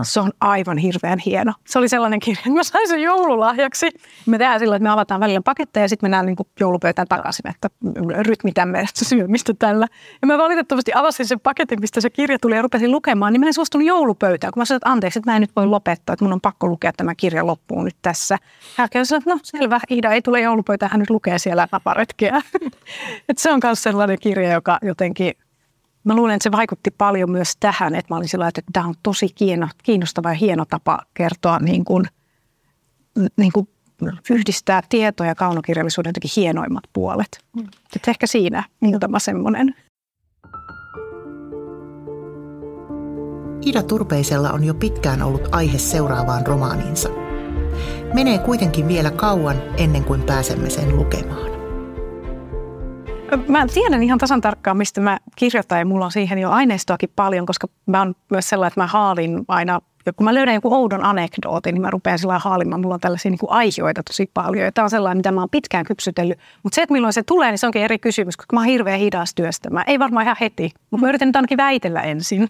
Se 0.03 0.21
on 0.21 0.31
aivan 0.41 0.79
hirveän 0.79 1.19
hieno. 1.19 1.53
Se 1.67 1.79
oli 1.79 1.89
sellainen 1.89 2.21
kirja, 2.21 2.39
että 2.39 2.51
mä 2.51 2.63
sain 2.63 2.89
sen 2.89 3.03
joululahjaksi. 3.03 3.91
Me 4.27 4.39
tehdään 4.39 4.61
sillä, 4.61 4.77
että 4.77 4.83
me 4.83 4.91
avataan 4.91 5.21
välillä 5.21 5.41
paketteja 5.43 5.85
ja 5.85 5.89
sitten 5.89 6.05
mennään 6.05 6.27
niin 6.27 6.37
joulupöytään 6.61 7.09
takaisin, 7.09 7.51
että 7.51 7.69
rytmitämme 8.23 8.85
syömistä 8.95 9.55
tällä. 9.59 9.87
Ja 10.23 10.27
mä 10.27 10.39
valitettavasti 10.39 10.93
avasin 10.95 11.27
sen 11.27 11.41
paketin, 11.41 11.81
mistä 11.81 12.01
se 12.01 12.11
kirja 12.11 12.39
tuli 12.39 12.57
ja 12.57 12.63
rupesin 12.63 12.93
lukemaan, 12.93 13.33
niin 13.33 13.41
mä 13.41 13.47
en 13.47 13.55
suostunut 13.55 13.87
joulupöytään, 13.87 14.53
kun 14.53 14.61
mä 14.61 14.65
sanoin, 14.65 14.79
että 14.79 14.91
anteeksi, 14.91 15.19
että 15.19 15.31
mä 15.31 15.37
en 15.37 15.41
nyt 15.41 15.57
voi 15.57 15.67
lopettaa, 15.67 16.13
että 16.13 16.25
mun 16.25 16.33
on 16.33 16.41
pakko 16.41 16.67
lukea 16.67 16.93
tämä 16.97 17.15
kirja 17.15 17.47
loppuun 17.47 17.85
nyt 17.85 17.97
tässä. 18.03 18.39
Hän 18.77 19.07
sanoi, 19.07 19.19
että 19.19 19.31
no 19.31 19.39
selvä, 19.43 19.81
Ida 19.91 20.13
ei 20.13 20.23
tule 20.23 20.41
joulupöytään, 20.41 20.93
hän 20.93 21.01
nyt 21.01 21.11
lukee 21.11 21.39
siellä 21.39 21.69
naparetkeä. 21.73 22.43
se 23.37 23.53
on 23.53 23.61
myös 23.63 23.83
sellainen 23.83 24.19
kirja, 24.21 24.53
joka 24.53 24.79
jotenkin 24.83 25.33
Mä 26.07 26.17
luulen, 26.17 26.35
että 26.35 26.43
se 26.43 26.53
vaikutti 26.53 26.91
paljon 26.91 27.31
myös 27.31 27.53
tähän, 27.61 27.95
että 27.95 28.15
mä 28.15 28.19
olin 28.19 28.29
sillä 28.29 28.49
että 28.49 28.63
tämä 28.73 28.87
on 28.87 28.95
tosi 29.03 29.29
kiinnostava 29.83 30.29
ja 30.29 30.35
hieno 30.35 30.65
tapa 30.65 30.99
kertoa 31.15 31.59
niin 31.59 31.85
kuin, 31.85 32.05
niin 33.37 33.53
kuin 33.53 33.69
yhdistää 34.31 34.83
tietoa 34.89 35.27
ja 35.27 35.35
kaunokirjallisuuden 35.35 36.09
jotenkin 36.09 36.31
hienoimmat 36.37 36.85
puolet. 36.93 37.29
Mm. 37.57 37.69
Että 37.97 38.11
ehkä 38.11 38.27
siinä 38.27 38.65
muutama 38.81 39.19
semmoinen. 39.19 39.75
Ida 43.67 43.83
Turpeisella 43.83 44.51
on 44.51 44.65
jo 44.65 44.75
pitkään 44.75 45.23
ollut 45.23 45.49
aihe 45.53 45.79
seuraavaan 45.79 46.47
romaaniinsa. 46.47 47.09
Menee 48.15 48.39
kuitenkin 48.39 48.89
vielä 48.89 49.11
kauan 49.11 49.63
ennen 49.77 50.05
kuin 50.05 50.23
pääsemme 50.23 50.71
sen 50.71 50.97
lukemaan. 50.97 51.56
Mä 53.49 53.67
tiedän 53.67 54.03
ihan 54.03 54.19
tasan 54.19 54.41
tarkkaan, 54.41 54.77
mistä 54.77 55.01
mä 55.01 55.19
kirjoitan 55.37 55.79
ja 55.79 55.85
mulla 55.85 56.05
on 56.05 56.13
siihen 56.13 56.39
jo 56.39 56.51
aineistoakin 56.51 57.11
paljon, 57.17 57.47
koska 57.47 57.67
mä 57.87 57.99
oon 57.99 58.15
myös 58.31 58.49
sellainen, 58.49 58.69
että 58.69 58.81
mä 58.81 58.87
haalin 58.87 59.45
aina, 59.49 59.81
kun 60.17 60.25
mä 60.25 60.35
löydän 60.35 60.55
joku 60.55 60.75
oudon 60.75 61.05
anekdootin, 61.05 61.75
niin 61.75 61.83
mä 61.83 61.91
rupean 61.91 62.19
sillä 62.19 62.39
haalimaan. 62.39 62.81
Mulla 62.81 62.95
on 62.95 63.01
tällaisia 63.01 63.31
niin 63.31 63.39
kuin 63.39 63.51
aiheita 63.51 64.03
tosi 64.03 64.31
paljon 64.35 64.65
ja 64.65 64.73
tämä 64.73 64.85
on 64.85 64.91
sellainen, 64.91 65.19
mitä 65.19 65.33
mä 65.33 65.41
oon 65.41 65.51
pitkään 65.51 65.85
kypsytellyt. 65.85 66.39
Mutta 66.63 66.75
se, 66.75 66.83
että 66.83 66.93
milloin 66.93 67.13
se 67.13 67.23
tulee, 67.23 67.51
niin 67.51 67.59
se 67.59 67.67
onkin 67.67 67.83
eri 67.83 67.99
kysymys, 67.99 68.37
koska 68.37 68.57
mä 68.57 68.61
oon 68.61 68.69
hirveän 68.69 69.01
hidas 69.01 69.35
työstämään. 69.35 69.85
Ei 69.89 69.99
varmaan 69.99 70.25
ihan 70.25 70.37
heti, 70.41 70.71
mutta 70.91 71.05
mä 71.05 71.09
yritän 71.09 71.29
nyt 71.29 71.37
ainakin 71.37 71.59
väitellä 71.59 72.01
ensin. 72.01 72.49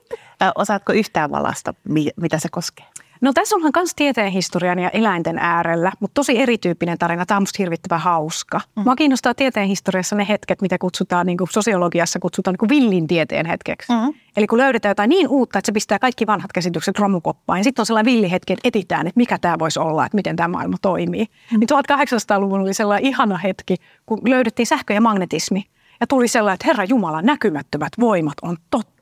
Osaatko 0.54 0.92
yhtään 0.92 1.30
valasta, 1.30 1.74
mitä 2.16 2.38
se 2.38 2.48
koskee? 2.50 2.86
No 3.20 3.32
tässä 3.32 3.56
onhan 3.56 3.72
myös 3.76 3.94
historian 4.32 4.78
ja 4.78 4.90
eläinten 4.90 5.38
äärellä, 5.38 5.92
mutta 6.00 6.14
tosi 6.14 6.40
erityyppinen 6.40 6.98
tarina. 6.98 7.26
Tämä 7.26 7.36
on 7.36 7.42
musta 7.42 7.56
hirvittävän 7.58 8.00
hauska. 8.00 8.60
Mm. 8.76 8.82
Mua 8.82 8.96
kiinnostaa 8.96 9.34
historiassa 9.66 10.16
ne 10.16 10.26
hetket, 10.28 10.62
mitä 10.62 10.78
kutsutaan 10.78 11.26
niin 11.26 11.38
kuin 11.38 11.48
sosiologiassa 11.52 12.18
kutsutaan 12.18 12.52
niin 12.52 12.58
kuin 12.58 12.68
villin 12.68 13.06
tieteen 13.06 13.46
hetkeksi. 13.46 13.92
Mm. 13.92 14.14
Eli 14.36 14.46
kun 14.46 14.58
löydetään 14.58 14.90
jotain 14.90 15.08
niin 15.08 15.28
uutta, 15.28 15.58
että 15.58 15.66
se 15.66 15.72
pistää 15.72 15.98
kaikki 15.98 16.26
vanhat 16.26 16.52
käsitykset 16.52 16.98
romukoppaan. 16.98 17.58
Ja 17.58 17.64
sitten 17.64 17.82
on 17.82 17.86
sellainen 17.86 18.12
villihetki, 18.12 18.52
että 18.52 18.68
etitään, 18.68 19.06
että 19.06 19.18
mikä 19.18 19.38
tämä 19.38 19.58
voisi 19.58 19.78
olla, 19.78 20.06
että 20.06 20.16
miten 20.16 20.36
tämä 20.36 20.48
maailma 20.48 20.76
toimii. 20.82 21.24
Mm. 21.52 21.58
Niin 21.60 21.68
1800-luvulla 21.72 22.62
oli 22.62 22.74
sellainen 22.74 23.06
ihana 23.06 23.36
hetki, 23.36 23.76
kun 24.06 24.20
löydettiin 24.24 24.66
sähkö 24.66 24.94
ja 24.94 25.00
magnetismi. 25.00 25.64
Ja 26.00 26.06
tuli 26.06 26.28
sellainen, 26.28 26.54
että 26.54 26.66
Herra 26.66 26.84
Jumala, 26.84 27.22
näkymättömät 27.22 27.92
voimat 28.00 28.34
on 28.42 28.56
totta. 28.70 28.97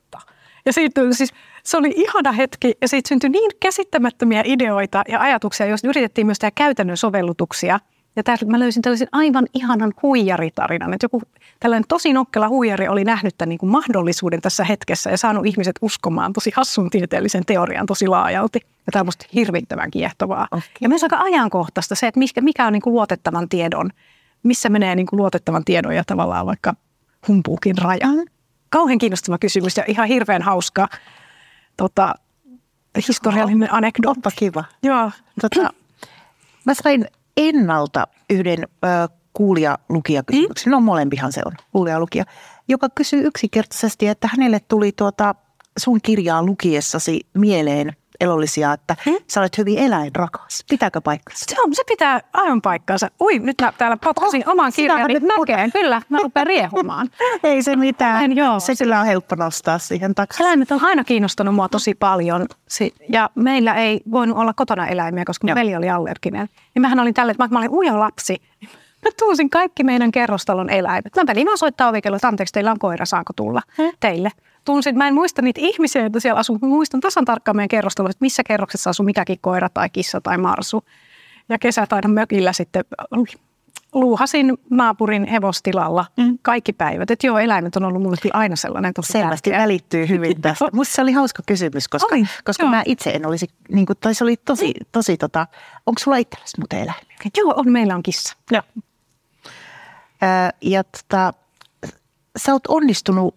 Ja 0.66 0.72
siitä 0.72 1.00
siis 1.12 1.33
se 1.64 1.76
oli 1.76 1.92
ihana 1.96 2.33
hetki 2.33 2.74
ja 2.81 2.88
siitä 2.88 3.09
syntyi 3.09 3.31
niin 3.31 3.50
käsittämättömiä 3.61 4.42
ideoita 4.44 5.02
ja 5.09 5.20
ajatuksia, 5.20 5.66
joista 5.66 5.88
yritettiin 5.88 6.26
myös 6.26 6.38
tehdä 6.38 6.52
käytännön 6.55 6.96
sovellutuksia. 6.96 7.81
Ja 8.16 8.22
tässä 8.22 8.46
mä 8.46 8.59
löysin 8.59 8.83
tällaisen 8.83 9.09
aivan 9.12 9.46
ihanan 9.55 9.94
huijaritarinan, 10.02 10.94
että 10.94 11.05
joku 11.05 11.22
tällainen 11.61 11.88
tosi 11.88 12.12
nokkela 12.12 12.48
huijari 12.48 12.88
oli 12.88 13.05
nähnyt 13.05 13.35
tämän 13.38 13.48
niin 13.48 13.59
kuin 13.59 13.70
mahdollisuuden 13.70 14.40
tässä 14.40 14.64
hetkessä 14.64 15.11
ja 15.11 15.18
saanut 15.18 15.46
ihmiset 15.46 15.76
uskomaan 15.81 16.33
tosi 16.33 16.52
hassun 16.57 16.90
tieteellisen 16.90 17.44
teorian 17.46 17.87
tosi 17.87 18.07
laajalti. 18.07 18.61
Ja 18.62 18.92
tämä 18.92 19.00
on 19.00 19.07
musta 19.07 19.26
hirvittävän 19.35 19.90
kiehtovaa. 19.90 20.48
Okay. 20.50 20.68
Ja 20.81 20.88
myös 20.88 21.02
aika 21.02 21.18
ajankohtaista 21.18 21.94
se, 21.94 22.07
että 22.07 22.20
mikä 22.40 22.66
on 22.66 22.72
niin 22.72 22.83
kuin 22.83 22.94
luotettavan 22.94 23.48
tiedon, 23.48 23.90
missä 24.42 24.68
menee 24.68 24.94
niin 24.94 25.07
kuin 25.07 25.18
luotettavan 25.18 25.64
tiedon 25.64 25.94
ja 25.94 26.05
tavallaan 26.07 26.46
vaikka 26.46 26.74
humpuukin 27.29 27.79
raja. 27.79 28.09
Kauhean 28.70 28.98
kiinnostava 28.98 29.38
kysymys 29.38 29.76
ja 29.76 29.85
ihan 29.87 30.09
hirveän 30.09 30.42
hauska 30.42 30.88
tota, 31.76 32.14
historiallinen 33.09 33.74
anekdootti. 33.74 34.18
Onpa 34.18 34.31
kiva. 34.31 34.64
Joo. 34.83 35.11
Tota, 35.40 35.72
mä 36.64 36.74
sain 36.74 37.07
ennalta 37.37 38.07
yhden 38.31 38.59
ö, 38.62 38.87
kuulija-lukijakysymyksen, 39.33 40.68
mm? 40.68 40.70
no 40.70 40.81
molempihan 40.81 41.33
se 41.33 41.42
on, 41.46 41.52
kuulija-lukija, 41.72 42.24
joka 42.68 42.88
kysyy 42.94 43.26
yksinkertaisesti, 43.26 44.09
että 44.09 44.29
hänelle 44.33 44.61
tuli 44.68 44.92
tuota 44.92 45.35
sun 45.79 46.00
kirjaa 46.00 46.42
lukiessasi 46.42 47.20
mieleen– 47.35 47.92
elollisia, 48.20 48.72
että 48.72 48.96
hmm? 49.07 49.16
sä 49.29 49.40
olet 49.40 49.59
hyvin 49.59 49.79
eläinrakas. 49.79 50.64
Pitääkö 50.70 51.00
paikkansa? 51.00 51.44
Se, 51.48 51.62
on, 51.62 51.74
se 51.74 51.83
pitää 51.88 52.20
aivan 52.33 52.62
paikkansa. 52.62 53.11
Ui, 53.20 53.38
nyt 53.38 53.57
mä 53.62 53.72
täällä 53.79 53.96
potkasin 53.96 54.42
oh, 54.46 54.52
oman 54.52 54.72
kirjani 54.76 55.14
nyt 55.14 55.22
näkeen. 55.22 55.72
Kyllä, 55.72 56.02
mä 56.09 56.18
rupean 56.22 56.46
riehumaan. 56.46 57.11
Ei 57.42 57.62
se 57.62 57.76
mitään. 57.76 58.24
En, 58.24 58.37
joo. 58.37 58.61
Se 58.61 58.74
kyllä 58.76 59.00
on 59.00 59.07
helppo 59.07 59.37
nostaa 59.37 59.79
siihen 59.79 60.14
takaisin. 60.14 60.46
Eläimet 60.46 60.70
on 60.72 60.85
aina 60.85 61.05
kiinnostanut 61.05 61.55
mua 61.55 61.68
tosi 61.68 61.94
paljon. 61.94 62.46
Ja 63.09 63.31
meillä 63.35 63.74
ei 63.74 64.00
voinut 64.11 64.38
olla 64.38 64.52
kotona 64.52 64.87
eläimiä, 64.87 65.24
koska 65.24 65.46
mun 65.46 65.55
veli 65.55 65.76
oli 65.76 65.90
allerginen. 65.90 66.48
Ja 66.74 66.81
mähän 66.81 67.00
olin 67.00 67.14
tälle, 67.14 67.31
että 67.31 67.48
mä 67.50 67.59
olin 67.59 67.70
ujo 67.70 68.00
lapsi. 68.00 68.37
Mä 69.05 69.11
tuusin 69.18 69.50
kaikki 69.50 69.85
meidän 69.85 70.12
kerrostalon 70.12 70.70
eläimet. 70.70 71.16
Mä 71.16 71.24
menin 71.26 71.46
vaan 71.46 71.59
soittaa 71.59 71.88
ovikello, 71.88 72.16
että 72.16 72.29
anteeksi, 72.29 72.52
teillä 72.52 72.70
on 72.70 72.79
koira, 72.79 73.05
saako 73.05 73.33
tulla 73.37 73.62
hmm? 73.79 73.92
teille? 74.00 74.31
Tunsin, 74.66 74.98
mä 74.98 75.09
en 75.09 75.14
muista 75.14 75.42
niitä 75.42 75.61
ihmisiä, 75.62 76.02
joita 76.02 76.20
siellä 76.20 76.40
asuu, 76.40 76.59
mä 76.62 76.68
muistan 76.68 77.00
tasan 77.00 77.24
tarkkaan 77.24 77.57
meidän 77.57 77.68
kerrostelua, 77.68 78.11
että 78.11 78.24
missä 78.24 78.42
kerroksessa 78.44 78.90
asuu 78.90 79.07
mikäkin 79.07 79.38
koira 79.40 79.68
tai 79.68 79.90
kissa 79.90 80.20
tai 80.20 80.38
marsu. 80.38 80.85
Ja 81.48 81.59
kesät 81.59 81.92
aina 81.92 82.09
mökillä 82.09 82.52
sitten 82.52 82.85
luuhasin 83.92 84.59
naapurin 84.70 85.24
hevostilalla 85.26 86.07
mm. 86.16 86.38
kaikki 86.42 86.72
päivät. 86.72 87.11
Että 87.11 87.26
joo, 87.26 87.38
eläimet 87.38 87.76
on 87.76 87.85
ollut 87.85 88.02
mulle 88.02 88.16
aina 88.33 88.57
sellainen 88.57 88.94
tosi 88.94 89.12
Selvästi 89.12 89.50
tärkeä. 89.50 89.62
välittyy 89.62 90.09
hyvin 90.09 90.42
tästä. 90.42 90.68
Musta 90.72 90.94
se 90.94 91.02
oli 91.02 91.12
hauska 91.12 91.42
kysymys, 91.46 91.88
koska, 91.88 92.14
Oli, 92.14 92.24
koska 92.44 92.62
joo. 92.62 92.70
mä 92.70 92.83
itse 92.87 93.11
en 93.11 93.26
olisi, 93.26 93.48
niin 93.68 93.87
kuin, 93.87 93.96
tai 94.00 94.14
se 94.14 94.24
oli 94.24 94.37
tosi, 94.37 94.74
tosi 94.92 95.16
tota, 95.16 95.46
onko 95.87 95.98
sulla 95.98 96.16
itsellesi 96.16 96.59
muuten 96.59 96.79
eläimiä? 96.79 97.16
Joo, 97.37 97.55
on, 97.57 97.72
meillä 97.72 97.94
on 97.94 98.02
kissa. 98.02 98.37
Joo. 98.50 98.62
Ja 100.62 100.85
tota, 100.85 101.33
sä 102.38 102.52
oot 102.52 102.66
onnistunut 102.66 103.35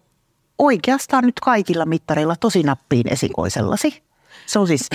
oikeastaan 0.60 1.26
nyt 1.26 1.40
kaikilla 1.40 1.86
mittareilla 1.86 2.36
tosi 2.36 2.64
nappiin 2.64 3.08
esikoisellasi. 3.14 4.04
Se 4.46 4.60
on 4.60 4.68
siis 4.68 4.90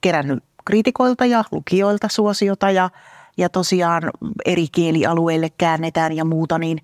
kerännyt 0.00 0.44
kriitikoilta 0.64 1.26
ja 1.26 1.44
lukijoilta 1.50 2.08
suosiota 2.08 2.70
ja, 2.70 2.90
ja 3.36 3.48
tosiaan 3.48 4.02
eri 4.44 4.68
kielialueille 4.72 5.50
käännetään 5.58 6.12
ja 6.12 6.24
muuta, 6.24 6.58
niin 6.58 6.78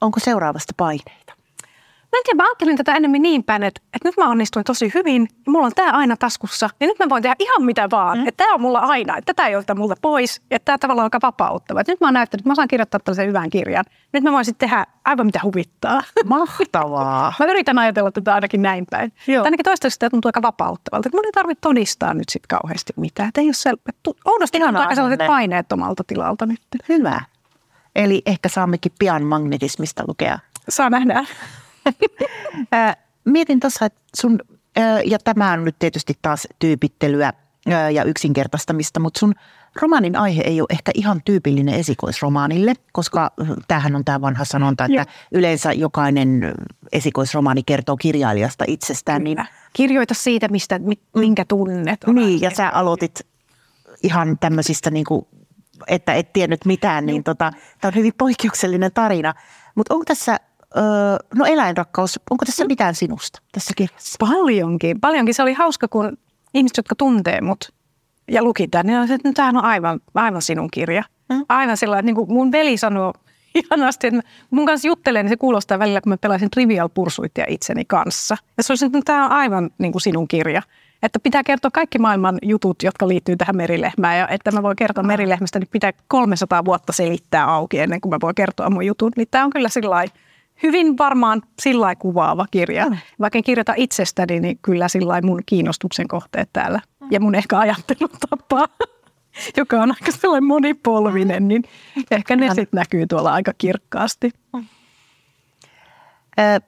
onko 0.00 0.20
seuraavasta 0.20 0.72
paineita? 0.76 1.27
Mä 2.12 2.18
en 2.18 2.24
tiedä, 2.24 2.36
mä 2.36 2.48
ajattelin 2.48 2.76
tätä 2.76 2.94
enemmän 2.94 3.22
niin 3.22 3.44
päin, 3.44 3.62
että, 3.62 3.80
että 3.94 4.08
nyt 4.08 4.16
mä 4.16 4.28
onnistuin 4.28 4.64
tosi 4.64 4.90
hyvin 4.94 5.28
ja 5.46 5.52
mulla 5.52 5.66
on 5.66 5.72
tämä 5.74 5.92
aina 5.92 6.16
taskussa. 6.16 6.70
Ja 6.80 6.86
nyt 6.86 6.98
mä 6.98 7.08
voin 7.08 7.22
tehdä 7.22 7.36
ihan 7.38 7.62
mitä 7.62 7.88
vaan. 7.90 8.18
Mm. 8.18 8.28
Että 8.28 8.44
tämä 8.44 8.54
on 8.54 8.60
mulla 8.60 8.78
aina, 8.78 9.16
että 9.16 9.34
tätä 9.34 9.48
ei 9.48 9.56
oteta 9.56 9.74
multa 9.74 9.94
pois. 10.02 10.42
Että 10.50 10.64
tämä 10.64 10.78
tavallaan 10.78 11.04
on 11.04 11.06
aika 11.14 11.26
vapauttava. 11.26 11.80
Että 11.80 11.92
nyt 11.92 12.00
mä 12.00 12.06
oon 12.06 12.14
näyttänyt, 12.14 12.40
että 12.40 12.50
mä 12.50 12.54
saan 12.54 12.68
kirjoittaa 12.68 13.00
tällaisen 13.00 13.28
hyvän 13.28 13.50
kirjan. 13.50 13.84
Nyt 14.12 14.22
mä 14.22 14.32
voin 14.32 14.44
sitten 14.44 14.68
tehdä 14.68 14.86
aivan 15.04 15.26
mitä 15.26 15.40
huvittaa. 15.42 16.02
Mahtavaa! 16.24 17.32
Mä 17.38 17.46
yritän 17.46 17.78
ajatella 17.78 18.10
tätä 18.10 18.34
ainakin 18.34 18.62
näin 18.62 18.86
päin. 18.90 19.12
Joo. 19.26 19.44
Ainakin 19.44 19.64
toistaiseksi 19.64 19.98
tämä 19.98 20.10
tuntuu 20.10 20.28
aika 20.28 20.42
vapauttavalta. 20.42 21.08
Että 21.08 21.16
mun 21.16 21.26
ei 21.26 21.32
tarvitse 21.32 21.60
todistaa 21.60 22.14
nyt 22.14 22.28
sitten 22.28 22.58
kauheasti 22.58 22.92
mitään. 22.96 23.28
Että 23.28 23.40
ei 23.40 23.46
ole 23.46 23.54
sel... 23.54 23.76
Oudosti 24.24 24.62
aika 24.62 24.94
sellaiset 24.94 25.26
paineettomalta 25.26 26.04
tilalta 26.06 26.46
nyt. 26.46 26.60
Hyvä. 26.88 27.20
Eli 27.96 28.22
ehkä 28.26 28.48
saammekin 28.48 28.92
pian 28.98 29.22
magnetismista 29.22 30.04
lukea. 30.08 30.38
Saa 30.68 30.90
nähdä. 30.90 31.24
Mietin 33.24 33.60
tuossa, 33.60 33.86
että 33.86 34.00
sun, 34.16 34.38
ja 35.04 35.18
tämä 35.18 35.52
on 35.52 35.64
nyt 35.64 35.76
tietysti 35.78 36.14
taas 36.22 36.48
tyypittelyä 36.58 37.32
ja 37.92 38.04
yksinkertaistamista, 38.04 39.00
mutta 39.00 39.18
sun 39.18 39.34
romaanin 39.82 40.16
aihe 40.16 40.42
ei 40.46 40.60
ole 40.60 40.66
ehkä 40.70 40.92
ihan 40.94 41.20
tyypillinen 41.24 41.74
esikoisromaanille, 41.74 42.74
koska 42.92 43.30
tämähän 43.68 43.96
on 43.96 44.04
tämä 44.04 44.20
vanha 44.20 44.44
sanonta, 44.44 44.84
että 44.84 44.94
Joo. 44.94 45.04
yleensä 45.32 45.72
jokainen 45.72 46.54
esikoisromaani 46.92 47.62
kertoo 47.62 47.96
kirjailijasta 47.96 48.64
itsestään. 48.66 49.24
Niin, 49.24 49.38
Kirjoita 49.72 50.14
siitä, 50.14 50.48
mistä, 50.48 50.78
mi- 50.78 51.02
minkä 51.16 51.44
tunnet. 51.44 52.00
niin, 52.12 52.40
ja 52.40 52.50
sä 52.50 52.68
aloitit 52.68 53.20
ihan 54.02 54.38
tämmöisistä, 54.38 54.90
niin 54.90 55.04
kuin, 55.04 55.26
että 55.86 56.14
et 56.14 56.32
tiennyt 56.32 56.64
mitään, 56.64 57.06
niin 57.06 57.24
tota, 57.24 57.52
tämä 57.80 57.88
on 57.88 57.94
hyvin 57.94 58.12
poikkeuksellinen 58.18 58.92
tarina. 58.92 59.34
Mutta 59.74 59.94
onko 59.94 60.04
tässä, 60.04 60.40
öö, 60.76 60.82
no 61.34 61.44
eläinrakkaus, 61.44 62.20
onko 62.30 62.44
tässä 62.44 62.64
mitään 62.64 62.94
sinusta 62.94 63.42
tässä 63.52 63.74
kirjassa? 63.76 64.16
Paljonkin. 64.18 65.00
Paljonkin. 65.00 65.34
Se 65.34 65.42
oli 65.42 65.52
hauska, 65.52 65.88
kun 65.88 66.18
ihmiset, 66.54 66.76
jotka 66.76 66.94
tuntee 66.94 67.40
mut 67.40 67.72
ja 68.30 68.42
luki 68.42 68.68
tämän, 68.68 68.86
niin 68.86 69.08
se, 69.08 69.14
että 69.14 69.28
no, 69.28 69.32
tämähän 69.32 69.56
on 69.56 69.64
aivan, 69.64 70.00
aivan 70.14 70.42
sinun 70.42 70.70
kirja. 70.70 71.04
Mm. 71.28 71.44
Aivan 71.48 71.76
sillä 71.76 71.98
että 71.98 72.06
niin 72.06 72.16
kuin 72.16 72.32
mun 72.32 72.52
veli 72.52 72.76
sanoo 72.76 73.12
ihanasti, 73.54 74.06
että 74.06 74.20
mun 74.50 74.66
kanssa 74.66 74.88
juttelee, 74.88 75.22
niin 75.22 75.30
se 75.30 75.36
kuulostaa 75.36 75.78
välillä, 75.78 76.00
kun 76.00 76.10
mä 76.10 76.16
pelasin 76.16 76.50
Trivial 76.50 76.88
Pursuitia 76.88 77.44
itseni 77.48 77.84
kanssa. 77.84 78.36
Ja 78.56 78.62
se 78.62 78.72
oli 78.72 78.78
se, 78.78 78.86
että 78.86 78.98
no, 78.98 79.02
tämä 79.04 79.24
on 79.24 79.32
aivan 79.32 79.70
niin 79.78 79.92
kuin 79.92 80.02
sinun 80.02 80.28
kirja. 80.28 80.62
Että 81.02 81.18
pitää 81.18 81.42
kertoa 81.42 81.70
kaikki 81.70 81.98
maailman 81.98 82.38
jutut, 82.42 82.82
jotka 82.82 83.08
liittyy 83.08 83.36
tähän 83.36 83.56
merilehmään. 83.56 84.18
Ja 84.18 84.28
että 84.28 84.50
mä 84.50 84.62
voin 84.62 84.76
kertoa 84.76 85.04
merilehmästä, 85.04 85.58
niin 85.58 85.68
pitää 85.72 85.92
300 86.08 86.64
vuotta 86.64 86.92
selittää 86.92 87.52
auki 87.52 87.78
ennen 87.78 88.00
kuin 88.00 88.10
mä 88.10 88.18
voin 88.22 88.34
kertoa 88.34 88.70
mun 88.70 88.86
jutun. 88.86 89.12
Niin 89.16 89.28
tämä 89.30 89.44
on 89.44 89.50
kyllä 89.50 89.68
sillä 89.68 89.90
lailla 89.90 90.14
hyvin 90.62 90.98
varmaan 90.98 91.42
sillä 91.62 91.96
kuvaava 91.96 92.46
kirja. 92.50 92.86
Vaikka 93.20 93.38
en 93.38 93.44
kirjoita 93.44 93.74
itsestäni, 93.76 94.40
niin 94.40 94.58
kyllä 94.62 94.88
sillä 94.88 95.20
mun 95.22 95.42
kiinnostuksen 95.46 96.08
kohteet 96.08 96.48
täällä. 96.52 96.80
Ja 97.10 97.20
mun 97.20 97.34
ehkä 97.34 97.58
ajattelutapa, 97.58 98.68
joka 99.56 99.82
on 99.82 99.90
aika 99.90 100.12
sellainen 100.12 100.46
monipolvinen, 100.46 101.48
niin 101.48 101.64
ehkä 102.10 102.36
ne 102.36 102.48
sitten 102.48 102.68
näkyy 102.78 103.06
tuolla 103.06 103.32
aika 103.32 103.52
kirkkaasti. 103.58 104.30
Ö, 106.40 106.60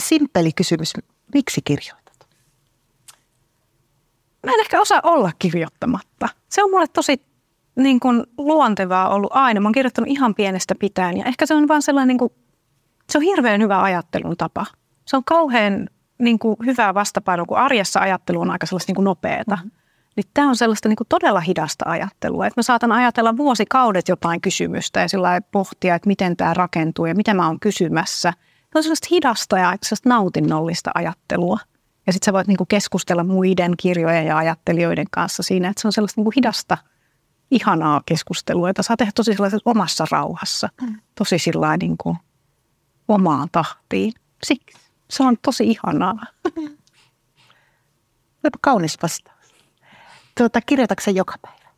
simppeli 0.00 0.52
kysymys, 0.52 0.92
miksi 1.34 1.60
kirjoitat? 1.64 2.28
Mä 4.46 4.52
en 4.52 4.60
ehkä 4.60 4.80
osaa 4.80 5.00
olla 5.02 5.30
kirjoittamatta. 5.38 6.28
Se 6.48 6.64
on 6.64 6.70
mulle 6.70 6.86
tosi 6.86 7.20
niin 7.76 8.00
kuin, 8.00 8.24
luontevaa 8.38 9.08
ollut 9.08 9.30
aina. 9.34 9.60
Mä 9.60 9.66
oon 9.66 9.72
kirjoittanut 9.72 10.10
ihan 10.10 10.34
pienestä 10.34 10.74
pitäen 10.74 11.16
ja 11.16 11.24
ehkä 11.24 11.46
se 11.46 11.54
on 11.54 11.68
vaan 11.68 11.82
sellainen, 11.82 12.08
niin 12.08 12.18
kuin, 12.18 12.32
se 13.10 13.18
on 13.18 13.22
hirveän 13.24 13.60
hyvä 13.60 13.82
ajattelun 13.82 14.36
tapa. 14.36 14.66
Se 15.06 15.16
on 15.16 15.24
kauhean 15.24 15.88
niin 16.18 16.38
kuin, 16.38 16.56
hyvää 16.66 16.94
vastapainoa, 16.94 17.46
kun 17.46 17.58
arjessa 17.58 18.00
ajattelu 18.00 18.40
on 18.40 18.50
aika 18.50 18.66
sellaista 18.66 18.90
niin 18.90 18.94
kuin 18.94 19.04
nopeata. 19.04 19.56
Mm-hmm. 19.56 19.70
Niin 20.16 20.24
tämä 20.34 20.48
on 20.48 20.56
sellaista 20.56 20.88
niin 20.88 20.96
kuin 20.96 21.08
todella 21.08 21.40
hidasta 21.40 21.84
ajattelua. 21.88 22.46
Että 22.46 22.58
mä 22.58 22.62
saatan 22.62 22.92
ajatella 22.92 23.36
vuosikaudet 23.36 24.08
jotain 24.08 24.40
kysymystä 24.40 25.00
ja 25.00 25.08
sillä 25.08 25.40
pohtia, 25.52 25.94
että 25.94 26.06
miten 26.06 26.36
tämä 26.36 26.54
rakentuu 26.54 27.06
ja 27.06 27.14
mitä 27.14 27.34
mä 27.34 27.46
oon 27.46 27.60
kysymässä. 27.60 28.32
Se 28.72 28.78
on 28.78 28.82
sellaista 28.82 29.08
hidasta 29.10 29.58
ja 29.58 29.76
sellaista 29.82 30.08
nautinnollista 30.08 30.90
ajattelua. 30.94 31.58
Ja 32.06 32.12
sitten 32.12 32.26
sä 32.26 32.32
voit 32.32 32.46
niinku 32.46 32.66
keskustella 32.66 33.24
muiden 33.24 33.74
kirjojen 33.76 34.26
ja 34.26 34.36
ajattelijoiden 34.36 35.06
kanssa 35.10 35.42
siinä, 35.42 35.68
että 35.68 35.82
se 35.82 35.88
on 35.88 35.92
sellaista 35.92 36.20
niinku 36.20 36.32
hidasta, 36.36 36.78
ihanaa 37.54 38.02
keskustelua, 38.06 38.68
jota 38.68 38.82
saa 38.82 38.96
tehdä 38.96 39.12
tosi 39.14 39.32
sellaisessa 39.32 39.70
omassa 39.70 40.06
rauhassa. 40.10 40.68
Tosi 41.14 41.38
sillä 41.38 41.76
niinku 41.76 42.16
omaan 43.08 43.48
tahtiin. 43.52 44.12
Siksi 44.44 44.78
se 45.10 45.22
on 45.22 45.36
tosi 45.42 45.70
ihanaa. 45.70 46.26
Olipa 48.44 48.58
kaunis 48.60 48.98
vastaus. 49.02 49.54
Tuota, 50.38 50.60
kirjoitatko 50.60 51.10
joka 51.10 51.34
päivä? 51.42 51.70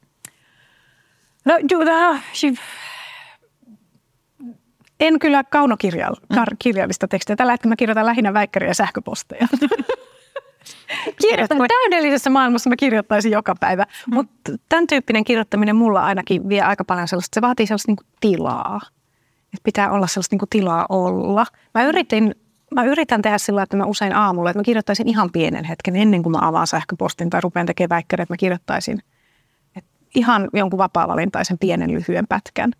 No, 1.44 1.58
ju, 1.70 1.80
ju- 2.42 2.56
en 5.00 5.18
kyllä 5.18 5.44
kaunokirjallista 5.44 7.08
tekstiä. 7.08 7.36
Tällä 7.36 7.52
hetkellä 7.52 7.72
mä 7.72 7.76
kirjoitan 7.76 8.06
lähinnä 8.06 8.34
väikkäriä 8.34 8.70
ja 8.70 8.74
sähköposteja. 8.74 9.48
Kirjoitan 11.20 11.58
täydellisessä 11.58 12.30
maailmassa 12.30 12.70
mä 12.70 12.76
kirjoittaisin 12.76 13.32
joka 13.32 13.54
päivä, 13.60 13.86
mutta 14.06 14.52
tämän 14.68 14.86
tyyppinen 14.86 15.24
kirjoittaminen 15.24 15.76
mulla 15.76 16.04
ainakin 16.04 16.48
vie 16.48 16.62
aika 16.62 16.84
paljon 16.84 17.08
sellaista, 17.08 17.34
se 17.34 17.40
vaatii 17.40 17.66
sellaista 17.66 17.92
niin 17.92 18.10
tilaa. 18.20 18.80
Että 19.44 19.64
pitää 19.64 19.90
olla 19.90 20.06
sellaista 20.06 20.36
niin 20.36 20.48
tilaa 20.50 20.86
olla. 20.88 21.46
Mä 21.74 21.84
yritin, 21.84 22.34
mä 22.74 22.84
yritän 22.84 23.22
tehdä 23.22 23.38
sillä, 23.38 23.62
että 23.62 23.76
mä 23.76 23.84
usein 23.84 24.16
aamulla, 24.16 24.50
että 24.50 24.58
mä 24.58 24.64
kirjoittaisin 24.64 25.08
ihan 25.08 25.30
pienen 25.32 25.64
hetken 25.64 25.96
ennen 25.96 26.22
kuin 26.22 26.32
mä 26.32 26.48
avaan 26.48 26.66
sähköpostin 26.66 27.30
tai 27.30 27.40
rupean 27.40 27.66
tekemään 27.66 27.96
väikkäriä, 27.96 28.22
että 28.22 28.32
mä 28.32 28.36
kirjoittaisin 28.36 29.02
että 29.76 29.90
ihan 30.14 30.48
jonkun 30.52 30.78
vapaa-valintaisen 30.78 31.58
pienen 31.58 31.92
lyhyen 31.92 32.26
pätkän. 32.26 32.72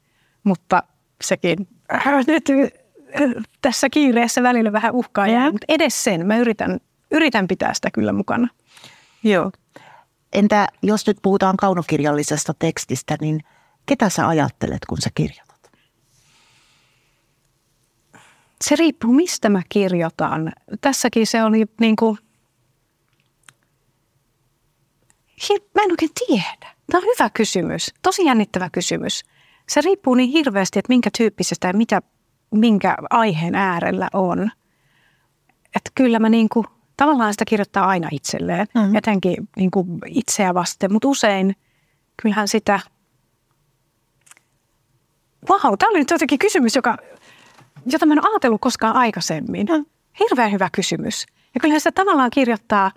Mutta 0.45 0.83
sekin 1.25 1.69
äh, 1.95 2.27
nyt 2.27 2.45
äh, 2.51 3.45
tässä 3.63 3.91
kiireessä 3.91 4.43
välillä 4.43 4.73
vähän 4.73 4.95
uhkaa 4.95 5.27
jää, 5.27 5.51
mutta 5.51 5.65
edes 5.69 6.05
sen 6.05 6.27
mä 6.27 6.37
yritän, 6.37 6.81
yritän 7.11 7.49
pitää 7.49 7.75
sitä 7.75 7.91
kyllä 7.91 8.13
mukana. 8.13 8.49
Joo. 9.23 9.53
Entä 10.33 10.69
jos 10.83 11.07
nyt 11.07 11.19
puhutaan 11.23 11.57
kaunokirjallisesta 11.57 12.55
tekstistä, 12.59 13.17
niin 13.21 13.41
ketä 13.87 14.09
sä 14.09 14.29
ajattelet, 14.29 14.87
kun 14.89 14.99
sä 15.01 15.11
kirjoitat? 15.15 15.71
Se 18.65 18.77
riippuu, 18.77 19.13
mistä 19.13 19.49
mä 19.49 19.63
kirjoitan. 19.69 20.53
Tässäkin 20.81 21.27
se 21.27 21.45
oli 21.45 21.67
niin 21.81 21.97
kuin... 21.97 22.19
Mä 25.75 25.83
en 25.83 25.91
oikein 25.91 26.11
tiedä. 26.27 26.75
Tämä 26.91 26.99
on 26.99 27.05
hyvä 27.17 27.31
kysymys. 27.31 27.95
Tosi 28.03 28.25
jännittävä 28.25 28.71
kysymys. 28.71 29.25
Se 29.69 29.81
riippuu 29.81 30.15
niin 30.15 30.31
hirveästi, 30.31 30.79
että 30.79 30.93
minkä 30.93 31.11
tyyppisestä 31.19 31.69
ja 31.69 31.75
mitä, 31.75 32.03
minkä 32.51 32.97
aiheen 33.11 33.55
äärellä 33.55 34.09
on. 34.13 34.51
Että 35.77 35.91
kyllä 35.95 36.19
mä 36.19 36.29
niin 36.29 36.49
kuin, 36.49 36.67
tavallaan 36.97 37.35
sitä 37.35 37.45
kirjoittaa 37.45 37.87
aina 37.87 38.09
itselleen, 38.13 38.67
Mm. 38.75 38.81
mm. 38.81 38.97
etenkin 38.97 39.49
niin 39.57 39.71
kuin 39.71 40.01
itseä 40.07 40.55
vasten, 40.55 40.93
mutta 40.93 41.09
usein 41.09 41.57
kyllähän 42.23 42.49
sitä... 42.49 42.81
Vau, 45.49 45.77
tämä 45.77 45.91
oli 45.91 45.99
nyt 45.99 46.11
jotenkin 46.11 46.39
kysymys, 46.39 46.77
joka, 46.77 46.97
jota 47.87 48.07
mä 48.07 48.13
en 48.13 48.21
ole 48.21 48.29
ajatellut 48.31 48.61
koskaan 48.61 48.97
aikaisemmin. 48.97 49.67
Mm. 49.67 49.85
Hirveän 50.21 50.53
hyvä 50.53 50.69
kysymys. 50.73 51.27
Ja 51.55 51.61
kyllähän 51.61 51.81
sitä 51.81 51.93
tavallaan 51.93 52.31
kirjoittaa 52.31 52.91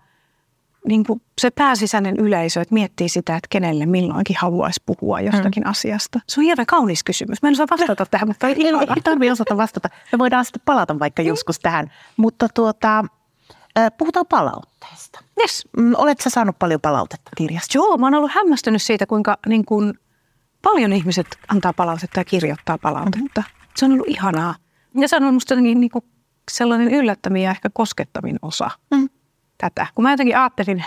niin 0.88 1.04
kuin 1.04 1.22
se 1.42 1.52
pääsisäinen 1.52 2.18
yleisö, 2.18 2.62
että 2.62 2.74
miettii 2.74 3.10
sitä, 3.10 3.36
että 3.36 3.48
kenelle 3.50 3.86
milloinkin 3.86 4.36
haluaisi 4.40 4.84
puhua 4.86 5.22
jostakin 5.22 5.64
mm. 5.64 5.70
asiasta. 5.70 6.20
Se 6.28 6.40
on 6.40 6.46
hirveän 6.46 6.66
kaunis 6.66 7.04
kysymys. 7.04 7.42
Mä 7.42 7.50
en 7.50 7.54
osaa 7.54 7.68
vastata 7.70 8.06
tähän, 8.06 8.28
mutta 8.28 8.48
Ei, 8.48 8.56
ei 8.96 9.02
tarvitse 9.04 9.32
osata 9.32 9.58
vastata. 9.58 9.90
Me 10.12 10.20
voidaan 10.20 10.46
sitten 10.46 10.62
palata 10.66 11.00
vaikka 11.00 11.22
joskus 11.22 11.60
tähän. 11.60 11.92
Mutta 12.18 12.48
tuota, 12.54 13.06
puhutaan 13.98 14.26
palautteesta. 14.30 15.20
yes. 15.40 15.68
Mm, 15.78 15.94
Oletko 15.98 16.24
sä 16.24 16.30
saanut 16.30 16.60
paljon 16.60 16.82
palautetta 16.82 17.32
kirjasta? 17.38 17.78
Joo, 17.78 17.98
mä 17.98 18.06
oon 18.06 18.16
ollut 18.16 18.32
hämmästynyt 18.32 18.82
siitä, 18.82 19.06
kuinka 19.06 19.38
niin 19.48 19.66
kuin, 19.66 19.94
paljon 20.62 20.94
ihmiset 20.94 21.28
antaa 21.48 21.74
palautetta 21.74 22.20
ja 22.20 22.26
kirjoittaa 22.26 22.78
palautetta. 22.78 23.44
Se 23.76 23.86
on 23.86 23.92
ollut 23.92 24.08
ihanaa. 24.08 24.56
Ja 24.96 25.08
se 25.08 25.16
on 25.16 25.24
ollut 25.24 25.34
musta 25.34 25.54
jotenkin 25.54 25.80
niin 25.80 25.92
kuin 25.92 26.06
sellainen 26.52 26.94
yllättävin 26.94 27.42
ja 27.42 27.52
ehkä 27.52 27.70
koskettavin 27.74 28.40
osa 28.42 28.70
mm. 28.92 29.10
tätä. 29.58 29.88
Kun 29.96 30.04
mä 30.04 30.12
jotenkin 30.12 30.38
ajattelin, 30.38 30.86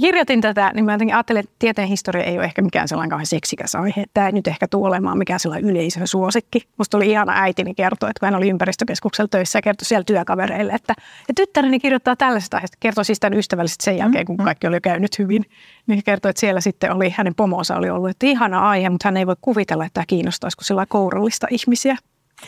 kirjoitin 0.00 0.40
tätä, 0.40 0.70
niin 0.74 0.84
mä 0.84 0.92
jotenkin 0.92 1.14
ajattelin, 1.14 1.40
että 1.40 1.52
tieteen 1.58 1.88
historia 1.88 2.24
ei 2.24 2.38
ole 2.38 2.44
ehkä 2.44 2.62
mikään 2.62 2.88
sellainen 2.88 3.10
kauhean 3.10 3.26
seksikäs 3.26 3.74
aihe. 3.74 4.04
Tämä 4.14 4.26
ei 4.26 4.32
nyt 4.32 4.48
ehkä 4.48 4.68
tule 4.68 4.88
olemaan 4.88 5.18
mikään 5.18 5.40
sellainen 5.40 5.70
yleisön 5.70 6.06
suosikki. 6.06 6.68
Musta 6.78 6.96
oli 6.96 7.10
ihana 7.10 7.32
äitini 7.42 7.74
kertoa, 7.74 8.10
että 8.10 8.20
kun 8.20 8.26
hän 8.26 8.34
oli 8.34 8.48
ympäristökeskuksella 8.48 9.28
töissä 9.28 9.58
ja 9.58 9.62
kertoi 9.62 9.84
siellä 9.84 10.04
työkavereille, 10.04 10.72
että, 10.72 10.94
että 11.20 11.32
tyttäreni 11.36 11.80
kirjoittaa 11.80 12.16
tällaista 12.16 12.56
aiheesta. 12.56 12.76
Kertoi 12.80 13.04
siis 13.04 13.20
tämän 13.20 13.38
ystävällisesti 13.38 13.84
sen 13.84 13.96
jälkeen, 13.96 14.26
kun 14.26 14.34
mm-hmm. 14.34 14.44
kaikki 14.44 14.66
oli 14.66 14.80
käynyt 14.80 15.18
hyvin. 15.18 15.44
Niin 15.86 16.02
kertoi, 16.04 16.30
että 16.30 16.40
siellä 16.40 16.60
sitten 16.60 16.92
oli, 16.92 17.10
hänen 17.10 17.34
pomonsa 17.34 17.76
oli 17.76 17.90
ollut, 17.90 18.10
että 18.10 18.26
ihana 18.26 18.70
aihe, 18.70 18.90
mutta 18.90 19.08
hän 19.08 19.16
ei 19.16 19.26
voi 19.26 19.36
kuvitella, 19.40 19.84
että 19.84 19.94
tämä 19.94 20.06
kiinnostaisi, 20.06 20.56
kun 20.56 20.64
sillä 20.64 20.86
kourallista 20.86 21.46
ihmisiä. 21.50 21.96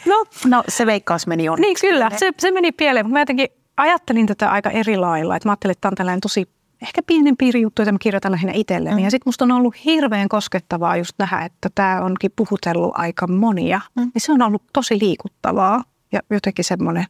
No, 0.06 0.24
no 0.46 0.64
se 0.68 0.86
veikkaus 0.86 1.26
meni 1.26 1.48
on. 1.48 1.58
Niin 1.60 1.76
kyllä, 1.80 2.10
se, 2.16 2.32
se 2.38 2.50
meni 2.50 2.72
pieleen, 2.72 3.06
mutta 3.06 3.12
mä 3.12 3.20
jotenkin 3.20 3.48
ajattelin 3.76 4.26
tätä 4.26 4.50
aika 4.50 4.70
eri 4.70 4.96
lailla. 4.96 5.36
Että 5.36 5.48
mä 5.48 5.52
ajattelin, 5.52 5.72
että 5.72 5.80
tämä 5.80 5.90
on 5.90 5.94
tällainen 5.94 6.20
tosi 6.20 6.48
ehkä 6.84 7.02
pienen 7.06 7.36
piiri 7.36 7.60
juttu, 7.60 7.82
jota 7.82 7.92
mä 7.92 7.98
kirjoitan 8.00 8.32
lähinnä 8.32 8.52
itselleni. 8.56 8.96
Mm. 8.96 9.04
Ja 9.04 9.10
sitten 9.10 9.28
musta 9.28 9.44
on 9.44 9.52
ollut 9.52 9.84
hirveän 9.84 10.28
koskettavaa 10.28 10.96
just 10.96 11.12
nähdä, 11.18 11.44
että 11.44 11.68
tämä 11.74 12.00
onkin 12.00 12.32
puhutellut 12.36 12.92
aika 12.94 13.26
monia. 13.26 13.80
Mm. 13.96 14.10
Ja 14.14 14.20
se 14.20 14.32
on 14.32 14.42
ollut 14.42 14.62
tosi 14.72 14.98
liikuttavaa 15.00 15.84
ja 16.12 16.20
jotenkin 16.30 16.64
semmoinen 16.64 17.06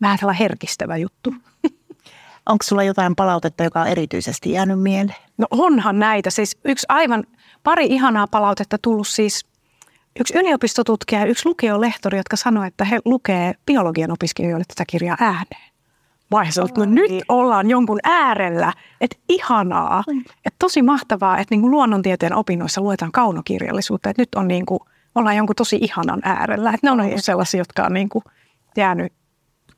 vähän 0.00 0.34
herkistävä 0.38 0.96
juttu. 0.96 1.34
Onko 2.48 2.62
sulla 2.62 2.82
jotain 2.82 3.16
palautetta, 3.16 3.64
joka 3.64 3.80
on 3.80 3.86
erityisesti 3.86 4.52
jäänyt 4.52 4.80
mieleen? 4.80 5.18
No 5.38 5.46
onhan 5.50 5.98
näitä. 5.98 6.30
Siis 6.30 6.56
yksi 6.64 6.86
aivan 6.88 7.24
pari 7.62 7.86
ihanaa 7.86 8.26
palautetta 8.26 8.78
tullut 8.82 9.08
siis 9.08 9.46
yksi 10.20 10.38
yliopistotutkija 10.38 11.20
ja 11.20 11.26
yksi 11.26 11.48
lukiolehtori, 11.48 12.18
jotka 12.18 12.36
sanoi, 12.36 12.66
että 12.66 12.84
he 12.84 13.00
lukee 13.04 13.54
biologian 13.66 14.10
opiskelijoille 14.10 14.64
tätä 14.68 14.84
kirjaa 14.86 15.16
ääneen 15.20 15.68
vaiheessa, 16.30 16.62
että 16.62 16.80
no 16.80 16.86
nyt 16.86 17.10
ollaan 17.28 17.70
jonkun 17.70 17.98
äärellä, 18.04 18.72
että 19.00 19.16
ihanaa, 19.28 20.04
että 20.44 20.56
tosi 20.58 20.82
mahtavaa, 20.82 21.38
että 21.38 21.54
niin 21.54 21.60
kuin 21.60 21.70
luonnontieteen 21.70 22.34
opinnoissa 22.34 22.80
luetaan 22.80 23.12
kaunokirjallisuutta, 23.12 24.10
että 24.10 24.22
nyt 24.22 24.34
on 24.36 24.48
niin 24.48 24.66
kuin, 24.66 24.80
ollaan 25.14 25.36
jonkun 25.36 25.56
tosi 25.56 25.78
ihanan 25.80 26.20
äärellä, 26.24 26.70
että 26.70 26.86
ne 26.86 26.90
on 26.90 27.00
ollut 27.00 27.24
sellaisia, 27.24 27.60
jotka 27.60 27.84
on 27.84 27.94
niin 27.94 28.08
kuin 28.08 28.24
jäänyt, 28.76 29.12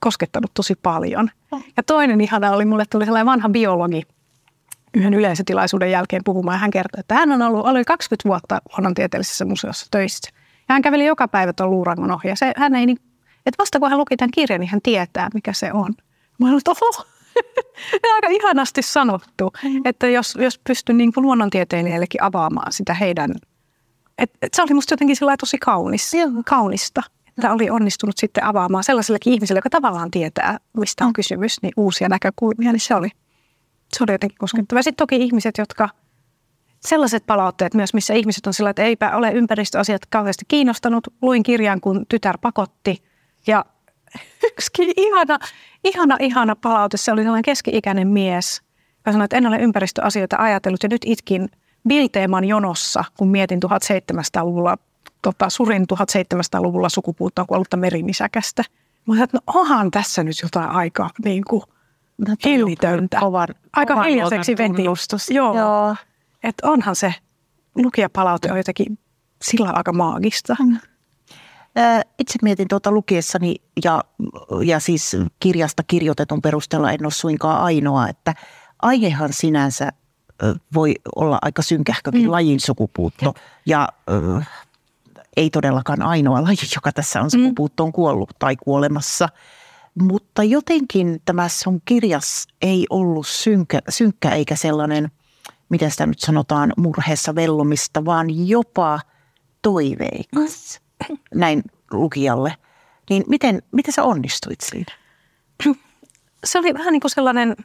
koskettanut 0.00 0.50
tosi 0.54 0.74
paljon. 0.82 1.30
Ja 1.76 1.82
toinen 1.82 2.20
ihana 2.20 2.50
oli, 2.50 2.64
mulle 2.64 2.84
tuli 2.90 3.04
sellainen 3.04 3.26
vanha 3.26 3.48
biologi, 3.48 4.02
yhden 4.94 5.14
yleisötilaisuuden 5.14 5.90
jälkeen 5.90 6.22
puhumaan. 6.24 6.58
Hän 6.58 6.70
kertoi, 6.70 7.00
että 7.00 7.14
hän 7.14 7.32
on 7.32 7.42
ollut, 7.42 7.66
oli 7.66 7.84
20 7.84 8.28
vuotta 8.28 8.60
luonnontieteellisessä 8.72 9.44
museossa 9.44 9.86
töissä. 9.90 10.30
Ja 10.68 10.72
hän 10.72 10.82
käveli 10.82 11.06
joka 11.06 11.28
päivä 11.28 11.52
tuon 11.52 11.70
luurangon 11.70 12.10
ohi. 12.10 12.28
Ja 12.28 12.36
se, 12.36 12.52
hän 12.56 12.74
ei 12.74 12.86
niin, 12.86 12.98
että 13.46 13.58
vasta 13.58 13.80
kun 13.80 13.88
hän 13.88 13.98
luki 13.98 14.16
tämän 14.16 14.30
kirjan, 14.30 14.60
niin 14.60 14.70
hän 14.70 14.80
tietää, 14.82 15.28
mikä 15.34 15.52
se 15.52 15.72
on. 15.72 15.94
Mä 16.40 16.46
olin, 16.46 16.58
että 16.58 16.70
oho, 16.70 17.04
aika 18.14 18.28
ihanasti 18.30 18.82
sanottu, 18.82 19.52
mm. 19.64 19.82
että 19.84 20.08
jos, 20.08 20.34
jos 20.40 20.60
pystyn 20.66 20.96
niin 20.96 21.12
kuin 21.12 21.22
luonnontieteilijällekin 21.22 22.22
avaamaan 22.22 22.72
sitä 22.72 22.94
heidän, 22.94 23.30
että 24.18 24.38
et 24.42 24.54
se 24.54 24.62
oli 24.62 24.74
musta 24.74 24.92
jotenkin 24.92 25.16
tosi 25.40 25.58
kaunis, 25.58 26.12
kaunista, 26.46 27.02
että 27.28 27.52
oli 27.52 27.70
onnistunut 27.70 28.18
sitten 28.18 28.44
avaamaan 28.44 28.84
sellaisellekin 28.84 29.32
ihmiselle, 29.32 29.58
joka 29.58 29.70
tavallaan 29.70 30.10
tietää, 30.10 30.58
mistä 30.76 31.04
on 31.04 31.10
mm. 31.10 31.14
kysymys, 31.14 31.62
niin 31.62 31.72
uusia 31.76 32.08
näkökulmia, 32.08 32.72
niin 32.72 32.80
se 32.80 32.94
oli, 32.94 33.08
se 33.96 34.04
oli 34.04 34.12
jotenkin 34.12 34.38
koskettava. 34.38 34.82
Sitten 34.82 34.96
toki 34.96 35.16
ihmiset, 35.16 35.58
jotka, 35.58 35.88
sellaiset 36.80 37.26
palautteet 37.26 37.74
myös, 37.74 37.94
missä 37.94 38.14
ihmiset 38.14 38.46
on 38.46 38.54
sillä, 38.54 38.70
että 38.70 38.82
eipä 38.82 39.16
ole 39.16 39.32
ympäristöasiat 39.32 40.02
kauheasti 40.10 40.44
kiinnostanut. 40.48 41.08
Luin 41.22 41.42
kirjan, 41.42 41.80
kun 41.80 42.06
tytär 42.08 42.38
pakotti 42.38 43.02
ja 43.46 43.64
yksikin 44.44 44.92
ihana, 44.96 45.38
ihana, 45.84 46.16
ihana 46.20 46.56
palaute. 46.56 46.96
Se 46.96 47.12
oli 47.12 47.22
sellainen 47.22 47.42
keski-ikäinen 47.42 48.08
mies, 48.08 48.62
joka 48.96 49.12
sanoi, 49.12 49.24
että 49.24 49.36
en 49.36 49.46
ole 49.46 49.58
ympäristöasioita 49.58 50.36
ajatellut 50.38 50.82
ja 50.82 50.88
nyt 50.88 51.02
itkin 51.04 51.48
Bilteeman 51.88 52.44
jonossa, 52.44 53.04
kun 53.18 53.28
mietin 53.28 53.60
1700-luvulla, 53.64 54.76
tota, 55.22 55.50
surin 55.50 55.86
1700-luvulla 55.92 56.88
sukupuuttoon 56.88 57.46
kuollutta 57.46 57.76
merinisäkästä. 57.76 58.62
Mä 59.06 59.14
sanoin, 59.14 59.24
että 59.24 59.36
no 59.36 59.60
onhan 59.60 59.90
tässä 59.90 60.22
nyt 60.22 60.36
jotain 60.42 60.70
aika 60.70 61.10
niin 61.24 61.44
kuin, 61.48 61.62
hillitöntä. 62.44 63.20
Kovan, 63.20 63.48
aika 63.72 63.94
kovan 63.94 64.08
hiljaiseksi 64.08 64.56
veti. 64.58 64.82
Joo. 65.34 65.58
Joo. 65.58 65.96
Että 66.42 66.68
onhan 66.70 66.96
se 66.96 67.14
lukijapalaute 67.74 68.52
on 68.52 68.58
jotenkin 68.58 68.98
sillä 69.42 69.70
aika 69.70 69.92
maagista. 69.92 70.56
Mm. 70.60 70.78
Itse 72.18 72.38
mietin 72.42 72.68
tuota 72.68 72.90
lukiessani 72.90 73.56
ja, 73.84 74.04
ja 74.64 74.80
siis 74.80 75.16
kirjasta 75.40 75.82
kirjoitetun 75.82 76.42
perusteella 76.42 76.92
en 76.92 77.06
ole 77.06 77.12
suinkaan 77.12 77.62
ainoa, 77.62 78.08
että 78.08 78.34
aihehan 78.82 79.32
sinänsä 79.32 79.92
voi 80.74 80.94
olla 81.16 81.38
aika 81.42 81.62
synkähkökin 81.62 82.22
mm. 82.22 82.30
lajin 82.30 82.60
sukupuutto 82.60 83.34
ja 83.66 83.88
äh, 84.38 84.48
ei 85.36 85.50
todellakaan 85.50 86.02
ainoa 86.02 86.42
laji, 86.44 86.56
joka 86.74 86.92
tässä 86.92 87.20
on 87.20 87.26
mm. 87.26 87.30
sukupuuttoon 87.30 87.92
kuollut 87.92 88.30
tai 88.38 88.56
kuolemassa. 88.56 89.28
Mutta 89.94 90.42
jotenkin 90.42 91.22
tämä 91.24 91.48
sun 91.48 91.82
kirjas 91.84 92.46
ei 92.62 92.86
ollut 92.90 93.26
synkkä, 93.26 93.78
synkkä 93.88 94.30
eikä 94.30 94.56
sellainen, 94.56 95.10
miten 95.68 95.90
sitä 95.90 96.06
nyt 96.06 96.20
sanotaan, 96.20 96.72
murheessa 96.76 97.34
vellumista, 97.34 98.04
vaan 98.04 98.48
jopa 98.48 99.00
toiveikas. 99.62 100.80
Mm 100.80 100.89
näin 101.34 101.62
lukijalle. 101.90 102.56
Niin 103.10 103.24
miten, 103.28 103.62
miten 103.72 103.94
sä 103.94 104.02
onnistuit 104.02 104.60
siinä? 104.60 104.92
Se 106.44 106.58
oli 106.58 106.74
vähän 106.74 106.92
niin 106.92 107.00
kuin 107.00 107.10
sellainen, 107.10 107.56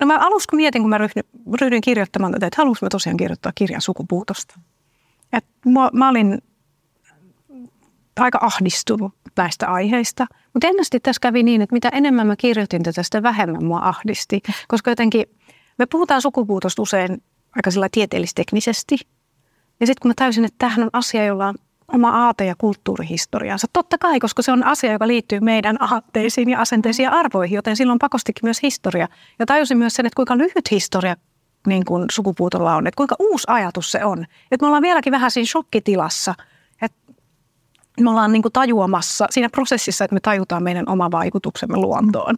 no 0.00 0.06
mä 0.06 0.18
kun 0.50 0.56
mietin, 0.56 0.82
kun 0.82 0.90
mä 0.90 0.98
ryhdyin, 0.98 1.24
ryhdyin 1.60 1.80
kirjoittamaan 1.80 2.32
tätä, 2.32 2.46
että 2.46 2.62
haluaisin 2.62 2.86
mä 2.86 2.88
tosiaan 2.88 3.16
kirjoittaa 3.16 3.52
kirjan 3.54 3.80
sukupuutosta. 3.80 4.60
Et 5.32 5.44
mä, 5.64 5.90
mä 5.92 6.08
olin 6.08 6.42
aika 8.20 8.38
ahdistunut 8.42 9.14
näistä 9.36 9.68
aiheista. 9.68 10.26
Mutta 10.54 10.68
ennästi 10.68 11.00
tässä 11.00 11.20
kävi 11.20 11.42
niin, 11.42 11.62
että 11.62 11.72
mitä 11.72 11.88
enemmän 11.88 12.26
mä 12.26 12.36
kirjoitin 12.36 12.82
tätä, 12.82 13.02
sitä 13.02 13.22
vähemmän 13.22 13.64
mua 13.64 13.80
ahdisti. 13.82 14.40
Koska 14.68 14.90
jotenkin 14.90 15.26
me 15.78 15.86
puhutaan 15.86 16.22
sukupuutosta 16.22 16.82
usein 16.82 17.22
aika 17.56 17.70
sillä 17.70 17.88
tieteellisteknisesti. 17.92 18.96
Ja 19.80 19.86
sitten 19.86 20.02
kun 20.02 20.08
mä 20.08 20.14
täysin, 20.16 20.44
että 20.44 20.54
tämähän 20.58 20.82
on 20.82 20.90
asia, 20.92 21.24
jolla 21.24 21.48
on 21.48 21.54
oma 21.92 22.26
aate- 22.26 22.46
ja 22.46 22.54
kulttuurihistoriansa. 22.58 23.66
Totta 23.72 23.98
kai, 23.98 24.20
koska 24.20 24.42
se 24.42 24.52
on 24.52 24.64
asia, 24.64 24.92
joka 24.92 25.06
liittyy 25.08 25.40
meidän 25.40 25.82
aatteisiin 25.82 26.50
ja 26.50 26.60
asenteisiin 26.60 27.04
ja 27.04 27.10
arvoihin, 27.10 27.56
joten 27.56 27.76
silloin 27.76 27.98
pakostikin 27.98 28.40
myös 28.46 28.62
historia. 28.62 29.08
Ja 29.38 29.46
tajusin 29.46 29.78
myös 29.78 29.94
sen, 29.94 30.06
että 30.06 30.16
kuinka 30.16 30.38
lyhyt 30.38 30.70
historia 30.70 31.16
niin 31.66 31.84
kuin 31.84 32.04
sukupuutolla 32.10 32.76
on, 32.76 32.86
että 32.86 32.96
kuinka 32.96 33.16
uusi 33.18 33.44
ajatus 33.46 33.90
se 33.90 34.04
on. 34.04 34.26
Että 34.50 34.64
me 34.64 34.66
ollaan 34.66 34.82
vieläkin 34.82 35.10
vähän 35.10 35.30
siinä 35.30 35.46
shokkitilassa, 35.46 36.34
että 36.82 37.12
me 38.00 38.10
ollaan 38.10 38.32
niin 38.32 38.42
kuin 38.42 38.52
tajuamassa 38.52 39.26
siinä 39.30 39.48
prosessissa, 39.48 40.04
että 40.04 40.14
me 40.14 40.20
tajutaan 40.20 40.62
meidän 40.62 40.88
oma 40.88 41.10
vaikutuksemme 41.10 41.76
luontoon. 41.76 42.34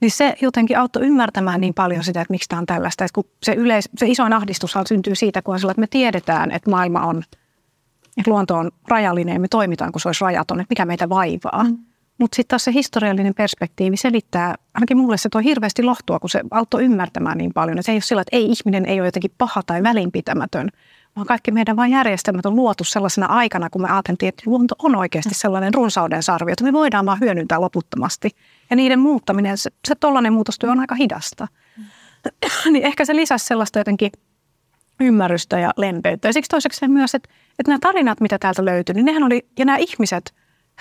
Niin 0.00 0.10
se 0.10 0.36
jotenkin 0.42 0.78
auttoi 0.78 1.02
ymmärtämään 1.02 1.60
niin 1.60 1.74
paljon 1.74 2.04
sitä, 2.04 2.20
että 2.20 2.32
miksi 2.32 2.48
tämä 2.48 2.60
on 2.60 2.66
tällaista. 2.66 3.04
Että 3.04 3.14
kun 3.14 3.24
se, 3.42 3.52
yleis, 3.52 3.88
se 3.96 4.06
isoin 4.06 4.32
ahdistushan 4.32 4.86
syntyy 4.86 5.14
siitä, 5.14 5.42
kun 5.42 5.54
on 5.54 5.60
sillä, 5.60 5.70
että 5.70 5.80
me 5.80 5.86
tiedetään, 5.86 6.50
että 6.50 6.70
maailma 6.70 7.00
on– 7.00 7.22
että 8.16 8.30
luonto 8.30 8.54
on 8.54 8.70
rajallinen 8.88 9.34
ja 9.34 9.40
me 9.40 9.48
toimitaan, 9.48 9.92
kun 9.92 10.00
se 10.00 10.08
olisi 10.08 10.24
rajaton, 10.24 10.60
että 10.60 10.72
mikä 10.72 10.84
meitä 10.84 11.08
vaivaa. 11.08 11.64
Mm. 11.64 11.78
Mutta 12.18 12.36
sitten 12.36 12.48
taas 12.48 12.64
se 12.64 12.72
historiallinen 12.72 13.34
perspektiivi 13.34 13.96
selittää, 13.96 14.54
ainakin 14.74 14.96
mulle 14.96 15.16
se 15.16 15.28
toi 15.28 15.44
hirveästi 15.44 15.82
lohtua, 15.82 16.18
kun 16.18 16.30
se 16.30 16.42
auttoi 16.50 16.84
ymmärtämään 16.84 17.38
niin 17.38 17.52
paljon. 17.52 17.78
Että 17.78 17.86
se 17.86 17.92
ei 17.92 17.96
ole 17.96 18.02
sillä, 18.02 18.22
että 18.22 18.36
ei 18.36 18.46
ihminen 18.46 18.86
ei 18.86 19.00
ole 19.00 19.08
jotenkin 19.08 19.30
paha 19.38 19.62
tai 19.62 19.82
välinpitämätön, 19.82 20.68
vaan 21.16 21.26
kaikki 21.26 21.50
meidän 21.50 21.76
vain 21.76 21.92
järjestelmät 21.92 22.46
on 22.46 22.56
luotu 22.56 22.84
sellaisena 22.84 23.26
aikana, 23.26 23.70
kun 23.70 23.82
me 23.82 23.88
ajateltiin, 23.88 24.28
että 24.28 24.42
luonto 24.46 24.74
on 24.78 24.96
oikeasti 24.96 25.34
sellainen 25.34 25.74
runsauden 25.74 26.22
sarvi, 26.22 26.52
että 26.52 26.64
me 26.64 26.72
voidaan 26.72 27.06
vaan 27.06 27.20
hyödyntää 27.20 27.60
loputtomasti. 27.60 28.30
Ja 28.70 28.76
niiden 28.76 28.98
muuttaminen, 28.98 29.58
se, 29.58 29.70
se 29.88 29.94
tollainen 29.94 30.32
muutostyö 30.32 30.70
on 30.70 30.80
aika 30.80 30.94
hidasta. 30.94 31.48
Mm. 31.76 31.84
niin 32.72 32.84
ehkä 32.84 33.04
se 33.04 33.16
lisäsi 33.16 33.46
sellaista 33.46 33.78
jotenkin 33.78 34.10
ymmärrystä 35.00 35.58
ja 35.58 35.70
lempeyttä. 35.76 36.28
Ja 36.28 36.32
siksi 36.32 36.48
toiseksi 36.48 36.88
myös, 36.88 37.14
että, 37.14 37.28
että 37.58 37.70
nämä 37.70 37.78
tarinat, 37.80 38.20
mitä 38.20 38.38
täältä 38.38 38.64
löytyi, 38.64 38.94
niin 38.94 39.04
nehän 39.04 39.22
oli, 39.22 39.48
ja 39.58 39.64
nämä 39.64 39.78
ihmiset, 39.78 40.34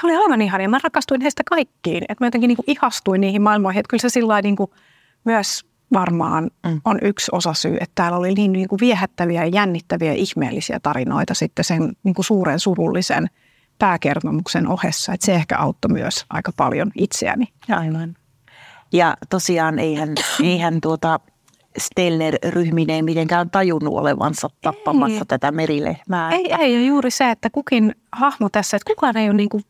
he 0.03 0.07
oli 0.07 0.15
aivan 0.15 0.41
ihania. 0.41 0.69
Mä 0.69 0.79
rakastuin 0.83 1.21
heistä 1.21 1.43
kaikkiin. 1.49 2.03
Että 2.09 2.23
mä 2.23 2.27
jotenkin 2.27 2.47
niin 2.47 2.55
kuin 2.55 2.65
ihastuin 2.67 3.21
niihin 3.21 3.41
maailmoihin. 3.41 3.79
Että 3.79 3.89
kyllä 3.89 4.01
se 4.01 4.09
sillä 4.09 4.41
niin 4.41 4.55
kuin 4.55 4.71
myös 5.23 5.65
varmaan 5.93 6.49
mm. 6.65 6.81
on 6.85 6.99
yksi 7.01 7.31
osa 7.31 7.53
syy, 7.53 7.73
että 7.73 7.91
täällä 7.95 8.17
oli 8.17 8.33
niin, 8.33 8.51
niin 8.51 8.67
kuin 8.67 8.79
viehättäviä 8.79 9.45
ja 9.45 9.49
jännittäviä 9.53 10.11
ja 10.11 10.17
ihmeellisiä 10.17 10.79
tarinoita 10.79 11.33
sitten 11.33 11.65
sen 11.65 11.93
niin 12.03 12.15
kuin 12.15 12.25
suuren 12.25 12.59
surullisen 12.59 13.27
pääkertomuksen 13.79 14.67
ohessa. 14.67 15.13
Että 15.13 15.25
se 15.25 15.33
ehkä 15.33 15.57
auttoi 15.57 15.91
myös 15.91 16.25
aika 16.29 16.51
paljon 16.57 16.91
itseäni. 16.95 17.45
Aivan. 17.69 18.15
Ja 18.91 19.17
tosiaan 19.29 19.79
eihän, 19.79 20.09
eihän 20.43 20.81
tuota, 20.81 21.19
Stellner-ryhmineen 21.77 23.05
mitenkään 23.05 23.49
tajunnut 23.49 23.93
olevansa 23.93 24.49
tappamassa 24.61 25.17
Ei. 25.17 25.25
tätä 25.27 25.51
merilehmää. 25.51 26.31
Ei, 26.31 26.53
ei, 26.53 26.73
ja 26.73 26.81
juuri 26.85 27.11
se, 27.11 27.31
että 27.31 27.49
kukin 27.49 27.95
hahmo 28.11 28.49
tässä, 28.49 28.77
että 28.77 28.93
kukaan 28.93 29.17
ei 29.17 29.29
ole 29.29 29.37
niin 29.37 29.49
kuin 29.49 29.63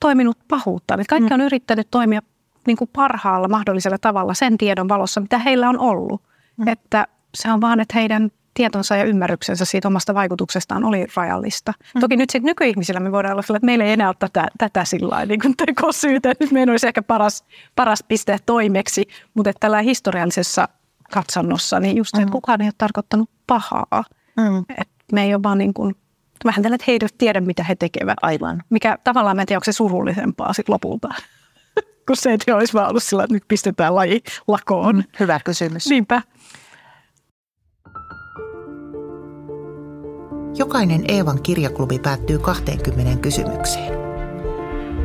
toiminut 0.00 0.38
pahuutta. 0.48 0.94
Että 0.94 1.04
kaikki 1.08 1.34
on 1.34 1.40
yrittänyt 1.40 1.88
toimia 1.90 2.22
niin 2.66 2.76
kuin 2.76 2.90
parhaalla 2.92 3.48
mahdollisella 3.48 3.98
tavalla 3.98 4.34
sen 4.34 4.58
tiedon 4.58 4.88
valossa, 4.88 5.20
mitä 5.20 5.38
heillä 5.38 5.68
on 5.68 5.78
ollut. 5.78 6.22
Mm. 6.56 6.68
Että 6.68 7.06
se 7.34 7.52
on 7.52 7.60
vaan, 7.60 7.80
että 7.80 7.98
heidän 7.98 8.30
tietonsa 8.54 8.96
ja 8.96 9.04
ymmärryksensä 9.04 9.64
siitä 9.64 9.88
omasta 9.88 10.14
vaikutuksestaan 10.14 10.84
oli 10.84 11.06
rajallista. 11.16 11.72
Mm. 11.94 12.00
Toki 12.00 12.16
nyt 12.16 12.30
sitten 12.30 12.46
nykyihmisillä 12.46 13.00
me 13.00 13.12
voidaan 13.12 13.32
olla 13.32 13.42
sillä, 13.42 13.56
että 13.56 13.66
meillä 13.66 13.84
ei 13.84 13.92
enää 13.92 14.08
ole 14.08 14.16
tätä, 14.18 14.48
tätä 14.58 14.84
sillä 14.84 15.26
niin 15.26 15.40
kuin 15.40 15.56
tekosyytä. 15.56 16.32
Nyt 16.40 16.50
meidän 16.50 16.70
olisi 16.70 16.86
ehkä 16.86 17.02
paras, 17.02 17.44
paras 17.76 18.04
pistää 18.08 18.38
toimeksi, 18.46 19.08
mutta 19.34 19.50
että 19.50 19.60
tällä 19.60 19.82
historiallisessa 19.82 20.68
katsannossa, 21.12 21.80
niin 21.80 21.96
just 21.96 22.10
se, 22.16 22.22
että 22.22 22.32
kukaan 22.32 22.60
ei 22.60 22.66
ole 22.66 22.74
tarkoittanut 22.78 23.30
pahaa. 23.46 24.04
Mm. 24.36 24.64
Et 24.78 24.88
me 25.12 25.24
ei 25.24 25.34
ole 25.34 25.42
vaan 25.42 25.58
niin 25.58 25.74
kuin, 25.74 25.96
vähän 26.44 26.62
tällä, 26.62 26.74
että 26.74 26.84
he 26.88 26.92
eivät 26.92 27.14
tiedä, 27.18 27.40
mitä 27.40 27.64
he 27.64 27.74
tekevät. 27.74 28.18
Aivan. 28.22 28.62
Mikä 28.70 28.98
tavallaan, 29.04 29.36
mä 29.36 29.42
en 29.42 29.46
tiedä, 29.46 29.58
onko 29.58 29.64
se 29.64 29.72
surullisempaa 29.72 30.52
sit 30.52 30.68
lopulta. 30.68 31.08
Kun 32.06 32.16
se, 32.16 32.32
että 32.32 32.56
olisi 32.56 32.72
vaan 32.72 32.88
ollut 32.88 33.02
sillä, 33.02 33.24
että 33.24 33.34
nyt 33.34 33.44
pistetään 33.48 33.94
laji 33.94 34.22
lakoon. 34.48 35.04
Hyvä 35.20 35.40
kysymys. 35.44 35.86
Niinpä. 35.86 36.22
Jokainen 40.56 41.04
Eevan 41.08 41.42
kirjaklubi 41.42 41.98
päättyy 41.98 42.38
20 42.38 43.16
kysymykseen. 43.22 43.92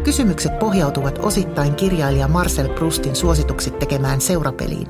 Kysymykset 0.03 0.59
pohjautuvat 0.59 1.19
osittain 1.21 1.75
kirjailija 1.75 2.27
Marcel 2.27 2.69
Proustin 2.69 3.15
suosituksi 3.15 3.71
tekemään 3.71 4.21
seurapeliin, 4.21 4.87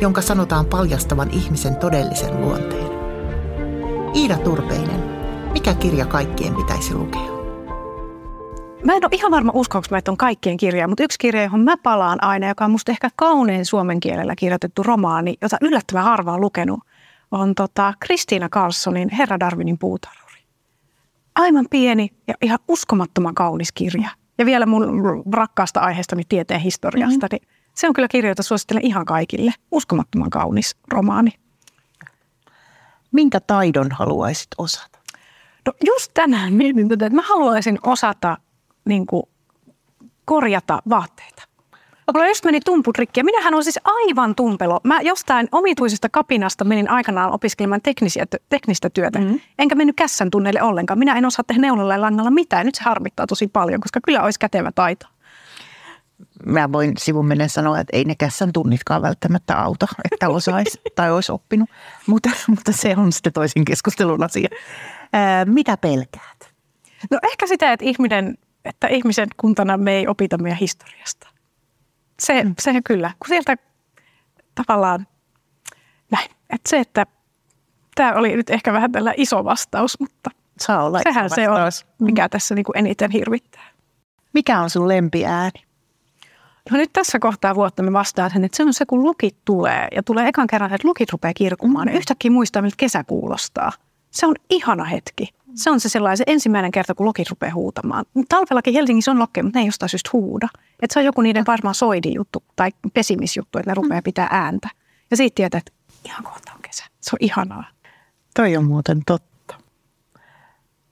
jonka 0.00 0.20
sanotaan 0.20 0.66
paljastavan 0.66 1.30
ihmisen 1.30 1.76
todellisen 1.76 2.40
luonteen. 2.40 2.88
Iida 4.14 4.36
Turpeinen, 4.38 5.04
mikä 5.52 5.74
kirja 5.74 6.06
kaikkien 6.06 6.54
pitäisi 6.54 6.94
lukea? 6.94 7.34
Mä 8.84 8.92
en 8.92 9.04
ole 9.04 9.12
ihan 9.12 9.30
varma, 9.30 9.52
uskoinko 9.54 9.88
mä, 9.90 9.98
että 9.98 10.10
on 10.10 10.16
kaikkien 10.16 10.56
kirja, 10.56 10.88
mutta 10.88 11.02
yksi 11.02 11.18
kirja, 11.18 11.42
johon 11.42 11.60
mä 11.60 11.76
palaan 11.76 12.24
aina, 12.24 12.48
joka 12.48 12.64
on 12.64 12.70
musta 12.70 12.92
ehkä 12.92 13.10
kaunein 13.16 13.66
suomen 13.66 14.00
kielellä 14.00 14.34
kirjoitettu 14.36 14.82
romaani, 14.82 15.34
jota 15.42 15.56
yllättävän 15.60 16.04
harva 16.04 16.32
on 16.32 16.40
lukenut, 16.40 16.80
on 17.34 17.54
tota 17.54 17.94
Kristiina 18.00 18.48
Carlsonin 18.48 19.08
Herra 19.08 19.40
Darwinin 19.40 19.78
puutarhuri. 19.78 20.40
Aivan 21.34 21.66
pieni 21.70 22.08
ja 22.28 22.34
ihan 22.42 22.58
uskomattoman 22.68 23.34
kaunis 23.34 23.72
kirja. 23.72 24.08
Ja 24.38 24.46
vielä 24.46 24.66
mun 24.66 25.02
rakkaasta 25.32 25.80
aiheestani 25.80 26.22
tieteen 26.28 26.60
historiasta, 26.60 27.26
mm-hmm. 27.26 27.46
niin 27.46 27.48
se 27.74 27.88
on 27.88 27.94
kyllä 27.94 28.08
kirja, 28.08 28.30
jota 28.30 28.42
suosittelen 28.42 28.86
ihan 28.86 29.04
kaikille. 29.04 29.52
Uskomattoman 29.70 30.30
kaunis 30.30 30.76
romaani. 30.88 31.30
Minkä 33.12 33.40
taidon 33.40 33.92
haluaisit 33.92 34.48
osata? 34.58 34.98
No 35.66 35.72
just 35.86 36.10
tänään 36.14 36.52
mietin 36.52 36.88
tätä, 36.88 37.06
että 37.06 37.16
mä 37.16 37.22
haluaisin 37.22 37.78
osata 37.82 38.38
niin 38.84 39.06
kuin, 39.06 39.22
korjata 40.24 40.82
vaatteita. 40.88 41.33
Mulla 42.12 42.28
just 42.28 42.44
meni 42.44 42.60
tumput 42.60 42.98
rikki 42.98 43.20
ja 43.20 43.24
minähän 43.24 43.54
on 43.54 43.64
siis 43.64 43.78
aivan 43.84 44.34
tumpelo. 44.34 44.80
Mä 44.84 45.00
jostain 45.00 45.48
omituisesta 45.52 46.08
kapinasta 46.08 46.64
menin 46.64 46.90
aikanaan 46.90 47.32
opiskelemaan 47.32 47.80
teknisiä, 47.82 48.26
teknistä 48.48 48.90
työtä. 48.90 49.18
Mm-hmm. 49.18 49.40
Enkä 49.58 49.74
mennyt 49.74 49.96
kässän 49.96 50.30
tunneille 50.30 50.62
ollenkaan. 50.62 50.98
Minä 50.98 51.18
en 51.18 51.26
osaa 51.26 51.44
tehdä 51.46 51.60
neulalla 51.60 51.94
ja 51.94 52.00
langalla 52.00 52.30
mitään. 52.30 52.66
Nyt 52.66 52.74
se 52.74 52.84
harmittaa 52.84 53.26
tosi 53.26 53.48
paljon, 53.48 53.80
koska 53.80 54.00
kyllä 54.04 54.22
olisi 54.22 54.38
kätevä 54.38 54.72
taito. 54.74 55.06
Mä 56.46 56.72
voin 56.72 56.92
sivun 56.98 57.26
mennä 57.26 57.48
sanoa, 57.48 57.80
että 57.80 57.96
ei 57.96 58.04
ne 58.04 58.14
kässän 58.14 58.52
tunnitkaan 58.52 59.02
välttämättä 59.02 59.58
auta, 59.62 59.86
että 60.12 60.28
osaisi 60.28 60.80
tai 60.96 61.12
olisi 61.12 61.32
oppinut. 61.32 61.70
Mutta, 62.06 62.30
mutta 62.48 62.72
se 62.72 62.94
on 62.96 63.12
sitten 63.12 63.32
toisin 63.32 63.64
keskustelun 63.64 64.22
asia. 64.22 64.48
Ää, 65.12 65.44
mitä 65.44 65.76
pelkäät? 65.76 66.52
No 67.10 67.18
ehkä 67.22 67.46
sitä, 67.46 67.72
että 67.72 67.84
ihminen, 67.84 68.38
että 68.64 68.86
ihmisen 68.86 69.28
kuntana 69.36 69.76
me 69.76 69.92
ei 69.92 70.06
opita 70.06 70.38
meidän 70.38 70.58
historiasta. 70.58 71.33
Se, 72.24 72.44
mm. 72.44 72.54
se 72.60 72.80
kyllä, 72.84 73.10
kun 73.18 73.28
sieltä 73.28 73.56
tavallaan 74.54 75.06
näin. 76.10 76.30
Että 76.30 76.70
se, 76.70 76.78
että 76.78 77.06
tämä 77.94 78.12
oli 78.12 78.36
nyt 78.36 78.50
ehkä 78.50 78.72
vähän 78.72 78.92
tällä 78.92 79.14
iso 79.16 79.44
vastaus, 79.44 80.00
mutta 80.00 80.30
Saa 80.60 80.84
olla 80.84 81.00
sehän 81.02 81.30
se 81.30 81.48
on, 81.48 81.60
vastaus. 81.60 81.86
mikä 82.00 82.28
tässä 82.28 82.54
niin 82.54 82.64
kuin 82.64 82.78
eniten 82.78 83.10
hirvittää. 83.10 83.70
Mikä 84.32 84.60
on 84.60 84.70
sun 84.70 84.88
lempiääni? 84.88 85.64
No 86.70 86.76
nyt 86.76 86.92
tässä 86.92 87.18
kohtaa 87.18 87.54
vuotta 87.54 87.82
me 87.82 87.92
vastaan, 87.92 88.44
että 88.44 88.56
se 88.56 88.62
on 88.62 88.74
se, 88.74 88.86
kun 88.86 89.02
lukit 89.02 89.36
tulee 89.44 89.88
ja 89.96 90.02
tulee 90.02 90.28
ekan 90.28 90.46
kerran, 90.46 90.74
että 90.74 90.88
lukit 90.88 91.12
rupeaa 91.12 91.34
kirkumaan. 91.34 91.88
Mm. 91.88 91.94
Yhtäkkiä 91.94 92.30
muistaa, 92.30 92.62
miltä 92.62 92.76
kesä 92.78 93.04
kuulostaa. 93.04 93.72
Se 94.10 94.26
on 94.26 94.34
ihana 94.50 94.84
hetki. 94.84 95.34
Se 95.54 95.70
on 95.70 95.80
se 95.80 95.88
sellainen 95.88 96.16
se 96.16 96.24
ensimmäinen 96.26 96.70
kerta, 96.70 96.94
kun 96.94 97.06
lokit 97.06 97.30
rupeaa 97.30 97.54
huutamaan. 97.54 98.04
Talvellakin 98.28 98.74
Helsingissä 98.74 99.10
on 99.10 99.18
lokkeja, 99.18 99.44
mutta 99.44 99.58
ne 99.58 99.62
ei 99.62 99.68
jostain 99.68 99.88
syystä 99.88 100.10
huuda. 100.12 100.48
Että 100.80 100.94
se 100.94 101.00
on 101.00 101.04
joku 101.04 101.20
niiden 101.20 101.44
varmaan 101.46 101.74
soidijuttu 101.74 102.44
tai 102.56 102.70
pesimisjuttu, 102.94 103.58
että 103.58 103.70
ne 103.70 103.74
rupeaa 103.74 104.02
pitää 104.02 104.28
ääntä. 104.30 104.68
Ja 105.10 105.16
siitä 105.16 105.34
tietää, 105.34 105.58
että 105.58 105.72
ihan 106.04 106.24
kohta 106.24 106.52
on 106.54 106.62
kesä. 106.62 106.84
Se 107.00 107.10
on 107.12 107.18
ihanaa. 107.20 107.64
Toi 108.36 108.56
on 108.56 108.64
muuten 108.64 109.02
totta. 109.06 109.54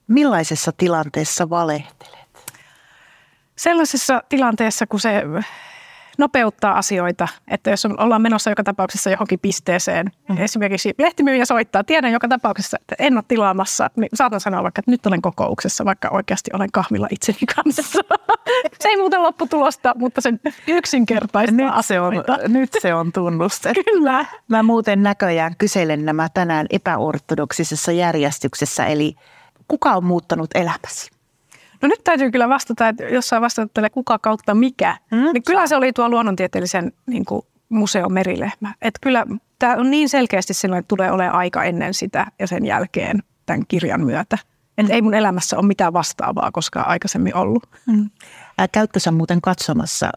Millaisessa 0.09 0.72
tilanteessa 0.77 1.51
valehtelet? 1.51 2.22
Sellaisessa 3.57 4.22
tilanteessa, 4.29 4.87
kun 4.87 5.01
se 5.01 5.22
nopeuttaa 6.18 6.79
asioita, 6.79 7.29
että 7.48 7.70
jos 7.70 7.85
ollaan 7.85 8.22
menossa 8.22 8.51
joka 8.51 8.64
tapauksessa 8.64 9.11
johonkin 9.11 9.38
pisteeseen, 9.38 10.11
mm. 10.29 10.38
esimerkiksi 10.38 10.94
lehtimyyjä 10.98 11.44
soittaa, 11.44 11.85
tiedän 11.85 12.12
joka 12.12 12.29
tapauksessa, 12.29 12.77
että 12.81 12.96
en 12.98 13.14
ole 13.16 13.25
tilaamassa, 13.29 13.90
niin 13.96 14.09
saatan 14.14 14.40
sanoa 14.40 14.62
vaikka, 14.62 14.81
että 14.81 14.90
nyt 14.90 15.07
olen 15.07 15.22
kokouksessa, 15.22 15.85
vaikka 15.85 16.09
oikeasti 16.09 16.51
olen 16.55 16.68
kahvilla 16.72 17.09
itseni 17.11 17.38
kanssa. 17.57 18.01
se 18.81 18.88
ei 18.88 18.96
muuten 18.96 19.22
lopputulosta, 19.22 19.92
mutta 19.96 20.20
sen 20.20 20.40
yksinkertaista 20.66 21.57
nyt 21.57 21.72
se 21.81 22.01
on, 22.01 22.14
nyt 22.48 22.70
se 22.81 22.94
on 22.94 23.12
tunnustettu. 23.12 23.83
Kyllä. 23.85 24.27
Mä 24.48 24.62
muuten 24.62 25.03
näköjään 25.03 25.55
kyselen 25.59 26.05
nämä 26.05 26.29
tänään 26.35 26.66
epäortodoksisessa 26.70 27.92
järjestyksessä, 27.92 28.87
eli 28.87 29.16
kuka 29.68 29.92
on 29.92 30.05
muuttanut 30.05 30.51
elämäsi? 30.55 31.12
No 31.83 31.88
nyt 31.88 32.05
täytyy 32.05 32.31
kyllä 32.31 32.49
vastata, 32.49 32.88
että 32.88 33.05
jos 33.05 33.29
saa 33.29 33.40
vastata 33.40 33.71
tälle 33.75 33.90
kuka 33.90 34.18
kautta 34.18 34.55
mikä, 34.55 34.97
mm, 35.11 35.33
niin 35.33 35.42
kyllä 35.42 35.66
se 35.66 35.77
oli 35.77 35.92
tuo 35.92 36.09
luonnontieteellisen 36.09 36.92
niin 37.07 37.25
kuin, 37.25 37.42
museon 37.73 38.12
merilehmä. 38.12 38.75
Että 38.83 38.99
kyllä 39.03 39.27
tämä 39.59 39.75
on 39.75 39.90
niin 39.90 40.09
selkeästi 40.09 40.55
sellainen, 40.55 40.81
että 40.81 40.88
tulee 40.88 41.11
olemaan 41.11 41.38
aika 41.38 41.64
ennen 41.64 41.95
sitä 41.95 42.27
ja 42.38 42.47
sen 42.47 42.66
jälkeen 42.66 43.23
tämän 43.47 43.62
kirjan 43.68 44.05
myötä. 44.05 44.38
Että 44.79 44.92
mm. 44.92 44.95
ei 44.95 45.03
mun 45.03 45.14
elämässä 45.14 45.59
ole 45.59 45.66
mitään 45.66 45.92
vastaavaa 45.92 46.53
koskaan 46.53 46.88
aikaisemmin 46.88 47.37
ollut. 47.37 47.62
Mm. 47.87 48.11
Ää, 48.59 48.68
käytkö 48.68 49.01
sä 49.01 49.11
muuten 49.11 49.40
katsomassa 49.40 50.11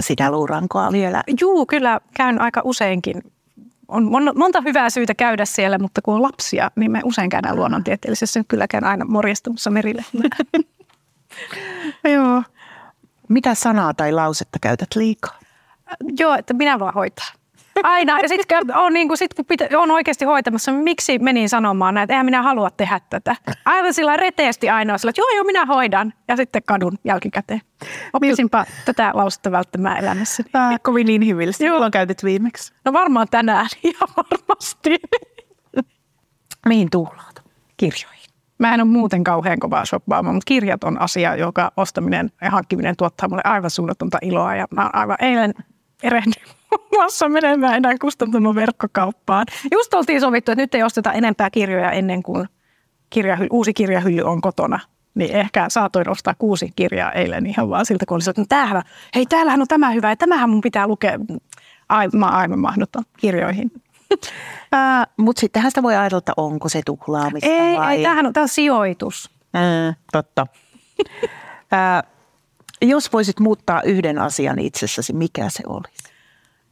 sitä 0.00 0.30
luurankoa 0.30 0.92
vielä? 0.92 1.22
Juu, 1.40 1.66
kyllä 1.66 2.00
käyn 2.14 2.40
aika 2.40 2.60
useinkin. 2.64 3.22
On 3.88 4.10
monta 4.34 4.60
hyvää 4.60 4.90
syytä 4.90 5.14
käydä 5.14 5.44
siellä, 5.44 5.78
mutta 5.78 6.02
kun 6.02 6.14
on 6.14 6.22
lapsia, 6.22 6.70
niin 6.76 6.92
me 6.92 7.00
usein 7.04 7.30
käydään 7.30 7.56
luonnontieteellisessä. 7.56 8.44
Kyllä 8.48 8.66
käyn 8.68 8.84
aina 8.84 9.04
morjestamassa 9.04 9.70
merilehmää. 9.70 10.28
Joo. 12.14 12.42
Mitä 13.28 13.54
sanaa 13.54 13.94
tai 13.94 14.12
lausetta 14.12 14.58
käytät 14.58 14.88
liikaa? 14.96 15.38
Joo, 16.18 16.34
että 16.34 16.54
minä 16.54 16.78
vaan 16.78 16.94
hoitaa. 16.94 17.26
Aina. 17.82 18.20
Ja 18.20 18.28
sitten 18.28 18.76
on, 18.76 18.92
niin 18.92 19.16
sit, 19.16 19.34
kun 19.34 19.44
pitä, 19.44 19.68
on 19.76 19.90
oikeasti 19.90 20.24
hoitamassa, 20.24 20.72
miksi 20.72 21.18
menin 21.18 21.48
sanomaan 21.48 21.94
näin, 21.94 22.02
että 22.02 22.14
eihän 22.14 22.26
minä 22.26 22.42
halua 22.42 22.70
tehdä 22.70 23.00
tätä. 23.10 23.36
Aivan 23.64 23.94
sillä 23.94 24.16
reteesti 24.16 24.70
ainoa 24.70 24.98
sillä, 24.98 25.10
että 25.10 25.20
joo, 25.20 25.36
joo, 25.36 25.44
minä 25.44 25.66
hoidan. 25.66 26.12
Ja 26.28 26.36
sitten 26.36 26.62
kadun 26.66 26.98
jälkikäteen. 27.04 27.60
Oppisinpa 28.12 28.64
tätä 28.84 29.10
lausetta 29.14 29.50
välttämään 29.50 29.98
elämässäni. 29.98 30.48
Tämä 30.52 30.78
kovin 30.82 31.10
inhimillistä. 31.10 31.64
Milloin 31.64 31.92
käytit 31.92 32.24
viimeksi? 32.24 32.74
No 32.84 32.92
varmaan 32.92 33.26
tänään 33.30 33.66
ihan 33.84 34.08
varmasti. 34.16 35.00
Mihin 36.66 36.90
tuhlaat? 36.90 37.42
Kirjoihin. 37.76 38.21
Mä 38.62 38.74
en 38.74 38.80
ole 38.80 38.88
muuten 38.88 39.24
kauhean 39.24 39.58
kovaa 39.58 39.84
shoppaamaan, 39.84 40.34
mutta 40.34 40.48
kirjat 40.48 40.84
on 40.84 41.00
asia, 41.00 41.36
joka 41.36 41.72
ostaminen 41.76 42.30
ja 42.40 42.50
hankkiminen 42.50 42.96
tuottaa 42.96 43.28
mulle 43.28 43.42
aivan 43.44 43.70
suunnatonta 43.70 44.18
iloa. 44.22 44.54
Ja 44.54 44.66
mä 44.70 44.90
aivan 44.92 45.16
eilen 45.20 45.54
erehdy 46.02 46.32
muassa 46.94 47.28
menemään 47.28 47.74
enää 47.74 47.98
kustantamon 48.00 48.54
verkkokauppaan. 48.54 49.46
Just 49.72 49.94
oltiin 49.94 50.20
sovittu, 50.20 50.52
että 50.52 50.62
nyt 50.62 50.74
ei 50.74 50.82
osteta 50.82 51.12
enempää 51.12 51.50
kirjoja 51.50 51.90
ennen 51.90 52.22
kuin 52.22 52.48
kirjahylly, 53.10 53.48
uusi 53.52 53.74
kirjahylly 53.74 54.22
on 54.22 54.40
kotona. 54.40 54.80
Niin 55.14 55.36
ehkä 55.36 55.64
saatoin 55.68 56.08
ostaa 56.08 56.34
kuusi 56.38 56.72
kirjaa 56.76 57.12
eilen 57.12 57.46
ihan 57.46 57.70
vaan 57.70 57.86
siltä, 57.86 58.06
kun 58.06 58.14
oli 58.14 58.30
että 58.30 58.44
tämähän, 58.48 58.82
hei 59.14 59.26
täällähän 59.26 59.60
on 59.60 59.68
tämä 59.68 59.90
hyvä 59.90 60.10
ja 60.10 60.16
tämähän 60.16 60.50
mun 60.50 60.60
pitää 60.60 60.86
lukea. 60.86 61.18
Aivan, 61.88 62.20
mä 62.20 62.26
aivan 62.26 62.58
mahdoton 62.58 63.04
kirjoihin. 63.16 63.70
Mutta 65.16 65.40
sittenhän 65.40 65.70
sitä 65.70 65.82
voi 65.82 65.96
ajatella, 65.96 66.18
että 66.18 66.32
onko 66.36 66.68
se 66.68 66.82
tuhlaamista 66.86 67.50
ei, 67.50 67.76
vai... 67.78 67.96
Ei, 67.96 68.02
tämähän 68.02 68.26
on, 68.26 68.32
tämä 68.32 68.42
on 68.42 68.48
sijoitus. 68.48 69.30
Äh, 69.56 69.96
totta. 70.12 70.46
äh, 71.72 72.02
jos 72.82 73.12
voisit 73.12 73.40
muuttaa 73.40 73.82
yhden 73.82 74.18
asian 74.18 74.58
itsessäsi, 74.58 75.12
mikä 75.12 75.48
se 75.48 75.62
olisi? 75.66 76.12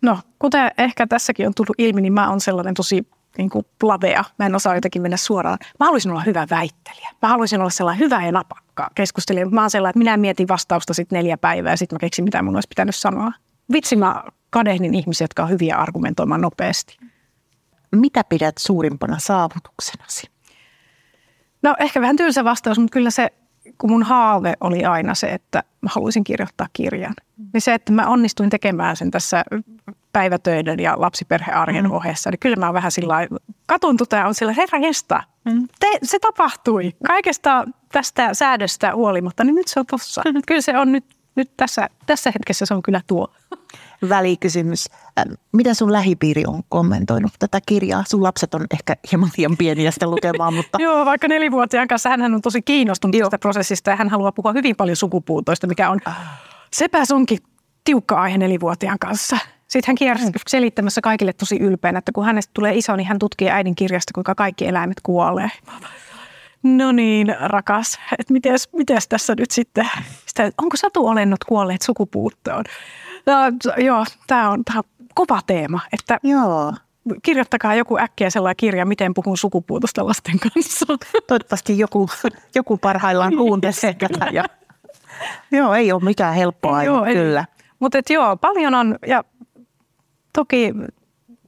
No, 0.03 0.19
kuten 0.39 0.71
ehkä 0.79 1.07
tässäkin 1.07 1.47
on 1.47 1.55
tullut 1.57 1.77
ilmi, 1.79 2.01
niin 2.01 2.13
mä 2.13 2.31
oon 2.31 2.41
sellainen 2.41 2.75
tosi 2.75 3.07
niin 3.39 3.51
kuin 3.51 3.67
lavea. 3.83 4.25
Mä 4.39 4.47
en 4.47 4.55
osaa 4.55 4.75
jotenkin 4.75 5.03
mennä 5.03 5.17
suoraan. 5.17 5.59
Mä 5.81 5.87
haluaisin 5.87 6.11
olla 6.11 6.23
hyvä 6.23 6.47
väittelijä. 6.51 7.11
Mä 7.23 7.29
haluaisin 7.29 7.61
olla 7.61 7.71
sellainen 7.71 8.05
hyvä 8.05 8.27
ja 8.27 8.33
napakka 8.33 8.91
keskustelija. 8.95 9.49
Mä 9.49 9.61
oon 9.61 9.71
sellainen, 9.71 9.91
että 9.91 9.99
minä 9.99 10.17
mietin 10.17 10.49
vastausta 10.49 10.95
sitten 10.95 11.17
neljä 11.17 11.37
päivää 11.37 11.73
ja 11.73 11.77
sitten 11.77 11.97
mä 11.97 12.01
keksin, 12.01 12.25
mitä 12.25 12.43
mun 12.43 12.55
olisi 12.55 12.69
pitänyt 12.69 12.97
sanoa. 12.97 13.33
Vitsi, 13.73 13.97
mä 13.97 14.25
kadehdin 14.51 14.95
ihmisiä, 14.95 15.25
jotka 15.25 15.43
on 15.43 15.51
hyviä 15.51 15.77
argumentoimaan 15.77 16.41
nopeasti. 16.41 16.99
Mitä 17.97 18.25
pidät 18.25 18.55
suurimpana 18.59 19.19
saavutuksenasi? 19.19 20.31
No 21.63 21.75
ehkä 21.79 22.01
vähän 22.01 22.17
tylsä 22.17 22.45
vastaus, 22.45 22.79
mutta 22.79 22.93
kyllä 22.93 23.11
se, 23.11 23.29
kun 23.79 23.91
mun 23.91 24.03
haave 24.03 24.55
oli 24.61 24.85
aina 24.85 25.15
se, 25.15 25.27
että 25.27 25.63
mä 25.81 25.91
haluaisin 25.93 26.25
kirjoittaa 26.25 26.67
kirjan. 26.73 27.15
Niin 27.53 27.61
se, 27.61 27.75
että 27.75 27.93
mä 27.93 28.07
onnistuin 28.07 28.51
tekemään 28.51 28.97
sen 28.97 29.11
tässä 29.11 29.45
päivätöiden 30.13 30.81
ja 30.81 31.01
lapsiperhearjen 31.01 31.85
mm. 31.85 31.91
ohessa, 31.91 32.31
niin 32.31 32.39
kyllä 32.39 32.57
mä 32.57 32.73
vähän 32.73 32.93
sillä 32.93 33.15
katun 33.67 33.97
tuota 33.97 34.17
ja 34.17 34.27
on 34.27 34.35
sillä, 34.35 34.53
herra 34.53 34.79
jesta, 34.79 35.23
mm. 35.45 35.69
te, 35.81 35.87
se 36.03 36.19
tapahtui. 36.19 36.93
Kaikesta 37.07 37.65
tästä 37.93 38.35
säädöstä 38.35 38.95
huolimatta, 38.95 39.45
niin 39.45 39.55
nyt 39.55 39.69
se 39.69 39.81
on 39.81 39.87
tossa. 39.87 40.23
Mm. 40.25 40.41
Kyllä 40.47 40.61
se 40.61 40.79
on 40.79 40.93
nyt, 40.93 41.05
nyt 41.35 41.51
tässä, 41.57 41.89
tässä 42.07 42.31
hetkessä 42.31 42.67
se 42.67 42.75
on 42.75 42.83
kyllä 42.83 43.01
tuo. 43.07 43.29
Välikysymys. 44.09 44.87
Mitä 45.53 45.75
sun 45.75 45.93
lähipiiri 45.93 46.43
on 46.47 46.63
kommentoinut 46.69 47.33
tätä 47.39 47.61
kirjaa? 47.67 48.05
Sun 48.09 48.23
lapset 48.23 48.55
on 48.55 48.67
ehkä 48.73 48.97
hieman 49.13 49.31
liian 49.37 49.57
pieniä 49.57 49.91
sitä 49.91 50.07
lukemaan, 50.07 50.55
mutta... 50.55 50.79
Joo, 50.83 51.05
vaikka 51.05 51.29
nelivuotiaan 51.29 51.89
kanssa 51.89 52.09
hän 52.09 52.35
on 52.35 52.43
tosi 52.43 52.63
kiinnostunut 52.63 53.15
Joo. 53.15 53.27
tästä 53.27 53.39
prosessista 53.39 53.91
ja 53.91 53.97
hän 53.97 54.09
haluaa 54.09 54.33
puhua 54.33 54.53
hyvin 54.53 54.77
paljon 54.77 54.97
sukupuutoista, 54.97 55.67
mikä 55.67 55.91
on... 55.91 56.01
Sepäs 56.73 57.11
onkin 57.11 57.39
tiukka 57.85 58.21
aihe 58.21 58.39
nelivuotiaan 58.39 58.99
kanssa. 58.99 59.39
Sitten 59.69 59.89
hän 59.89 59.97
kiersi 59.97 60.25
mm. 60.25 60.33
selittämässä 60.49 61.01
kaikille 61.01 61.33
tosi 61.33 61.57
ylpeänä, 61.57 61.99
että 61.99 62.13
kun 62.13 62.25
hänestä 62.25 62.51
tulee 62.55 62.75
iso, 62.75 62.97
niin 62.97 63.07
hän 63.07 63.19
tutkii 63.19 63.51
äidin 63.51 63.75
kirjasta, 63.75 64.11
kuinka 64.15 64.35
kaikki 64.35 64.67
eläimet 64.67 65.01
kuolee. 65.03 65.51
No 66.63 66.93
niin, 66.93 67.37
rakas, 67.41 67.99
että 68.19 68.33
mites, 68.33 68.69
mites 68.73 69.09
tässä 69.09 69.35
nyt 69.39 69.51
sitten, 69.51 69.89
sitä, 70.27 70.51
onko 70.59 70.77
satuolennot 70.77 71.45
kuolleet 71.45 71.83
sukupuuttoon? 71.83 72.65
No, 73.27 73.35
joo, 73.85 74.05
tämä 74.27 74.51
on, 74.51 74.65
tää 74.65 74.77
on 74.79 74.83
kova 75.15 75.41
teema, 75.47 75.81
että 75.93 76.19
joo. 76.23 76.75
kirjoittakaa 77.23 77.75
joku 77.75 77.99
äkkiä 77.99 78.31
sellainen 78.31 78.57
kirja, 78.57 78.87
miten 78.87 79.15
puhun 79.15 79.39
sukupuutosta 79.39 80.07
lasten 80.07 80.39
kanssa. 80.39 80.87
Toivottavasti 81.27 81.79
joku, 81.79 82.09
joku 82.55 82.77
parhaillaan 82.77 83.37
kuuntelee 83.37 83.95
tätä. 83.99 84.27
Ja, 84.33 84.45
joo, 85.53 85.75
ei 85.75 85.93
ole 85.93 86.05
mikään 86.05 86.35
helppoa, 86.35 86.83
joo, 86.83 87.05
kyllä. 87.05 87.45
Mutta 87.79 87.99
joo, 88.11 88.37
paljon 88.37 88.75
on, 88.75 88.97
ja 89.07 89.25
toki 90.33 90.75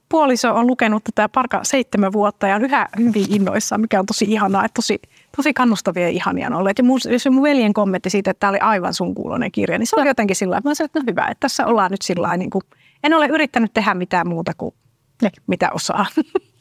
puoliso 0.09 0.55
on 0.55 0.67
lukenut 0.67 1.05
tätä 1.05 1.29
parka 1.29 1.61
seitsemän 1.63 2.13
vuotta 2.13 2.47
ja 2.47 2.57
on 2.57 2.65
yhä 2.65 2.89
hyvin 2.99 3.27
innoissaan, 3.29 3.81
mikä 3.81 4.01
on 4.01 4.07
tosi 4.07 4.25
ihanaa, 4.25 4.65
että 4.65 4.75
tosi, 4.75 5.01
tosi 5.37 5.55
kannustavia 5.55 6.03
ja 6.03 6.09
ihania 6.09 6.47
on 6.47 6.55
olleet. 6.55 6.79
Ja 6.79 6.85
mun, 6.85 7.01
jos 7.11 7.29
mun 7.31 7.43
veljen 7.43 7.73
kommentti 7.73 8.11
siitä, 8.11 8.31
että 8.31 8.41
tämä 8.41 8.51
oli 8.51 8.59
aivan 8.59 8.95
sun 8.95 9.15
kuulonen 9.15 9.53
kirja, 9.53 9.79
niin 9.79 9.87
se 9.87 9.97
oli 9.97 10.09
jotenkin 10.09 10.37
sillä 10.37 10.61
sanoin, 10.61 10.85
että 10.85 10.99
no 10.99 11.05
hyvä, 11.11 11.27
että 11.27 11.41
tässä 11.41 11.67
ollaan 11.67 11.91
nyt 11.91 12.03
sillä 12.03 12.37
niin 12.37 12.51
kuin, 12.51 12.63
en 13.05 13.15
ole 13.15 13.27
yrittänyt 13.27 13.75
tehdä 13.75 13.95
mitään 13.95 14.29
muuta 14.29 14.53
kuin 14.59 14.75
ne, 15.23 15.31
mitä 15.47 15.71
osaa. 15.75 16.07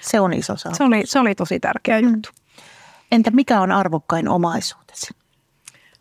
Se 0.00 0.20
on 0.20 0.32
iso 0.32 0.56
Se 0.56 0.84
oli, 0.84 1.02
se 1.04 1.18
oli 1.18 1.34
tosi 1.34 1.60
tärkeä 1.60 2.00
mm. 2.00 2.08
juttu. 2.08 2.30
Entä 3.12 3.30
mikä 3.30 3.60
on 3.60 3.72
arvokkain 3.72 4.28
omaisuutesi? 4.28 5.14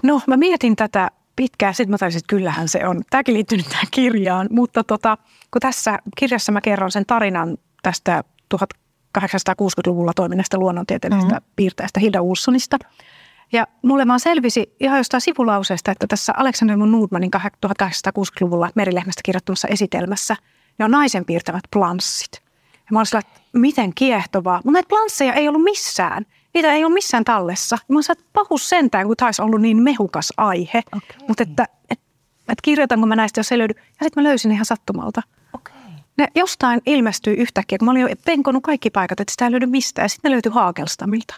No 0.03 0.21
mä 0.27 0.37
mietin 0.37 0.75
tätä 0.75 1.11
pitkään. 1.35 1.73
Sitten 1.73 1.91
mä 1.91 1.97
taisin, 1.97 2.17
että 2.17 2.29
kyllähän 2.29 2.67
se 2.67 2.87
on. 2.87 3.01
Tämäkin 3.09 3.33
liittyy 3.33 3.57
nyt 3.57 3.69
tähän 3.69 3.87
kirjaan, 3.91 4.47
mutta 4.51 4.83
tota, 4.83 5.17
kun 5.51 5.59
tässä 5.59 5.99
kirjassa 6.17 6.51
mä 6.51 6.61
kerron 6.61 6.91
sen 6.91 7.05
tarinan 7.05 7.57
tästä 7.83 8.23
1860-luvulla 9.17 10.13
toiminnasta 10.15 10.57
luonnontieteellisestä 10.57 11.35
mm-hmm. 11.35 11.51
piirteestä 11.55 11.99
Hilda 11.99 12.21
Ulssonista. 12.21 12.77
Ja 13.51 13.67
mulle 13.81 14.07
vaan 14.07 14.19
selvisi 14.19 14.75
ihan 14.79 14.97
jostain 14.97 15.21
sivulauseesta, 15.21 15.91
että 15.91 16.07
tässä 16.07 16.33
Alexander 16.37 16.79
von 16.79 16.91
Nordmanin 16.91 17.31
1860-luvulla 17.35 18.69
merilehmästä 18.75 19.21
kirjoittamassa 19.25 19.67
esitelmässä 19.67 20.35
ne 20.77 20.85
on 20.85 20.91
naisen 20.91 21.25
piirtämät 21.25 21.63
planssit. 21.73 22.31
Ja 22.73 22.87
mä 22.91 22.99
olin 22.99 23.05
sillä, 23.05 23.19
että 23.19 23.41
miten 23.53 23.93
kiehtovaa. 23.95 24.57
Mutta 24.57 24.71
näitä 24.71 24.89
plansseja 24.89 25.33
ei 25.33 25.47
ollut 25.47 25.63
missään. 25.63 26.25
Niitä 26.53 26.73
ei 26.73 26.85
ole 26.85 26.93
missään 26.93 27.23
tallessa. 27.23 27.77
Mä 27.87 28.01
sanoin, 28.01 28.19
että 28.19 28.31
pahus 28.33 28.69
sentään, 28.69 29.07
kun 29.07 29.17
taisi 29.17 29.41
ollut 29.41 29.61
niin 29.61 29.81
mehukas 29.81 30.33
aihe. 30.37 30.81
Okay. 30.97 31.27
Mutta 31.27 31.43
että, 31.43 31.63
että, 31.89 32.05
että 32.39 32.61
kirjoitanko 32.61 33.05
mä 33.05 33.15
näistä, 33.15 33.39
jos 33.39 33.51
ei 33.51 33.57
löydy. 33.57 33.73
Ja 33.77 33.83
sitten 34.03 34.23
mä 34.23 34.29
löysin 34.29 34.51
ihan 34.51 34.65
sattumalta. 34.65 35.21
Ne 36.19 36.27
jostain 36.35 36.81
ilmestyi 36.85 37.33
yhtäkkiä, 37.35 37.77
kun 37.77 37.85
mä 37.85 37.91
olin 37.91 38.01
jo 38.01 38.07
penkonut 38.25 38.63
kaikki 38.63 38.89
paikat, 38.89 39.19
että 39.19 39.31
sitä 39.31 39.45
ei 39.45 39.51
löydy 39.51 39.65
mistään. 39.65 40.03
Ja 40.03 40.09
sitten 40.09 40.29
ne 40.29 40.33
löytyi 40.33 40.51
Haakelstamilta, 40.51 41.35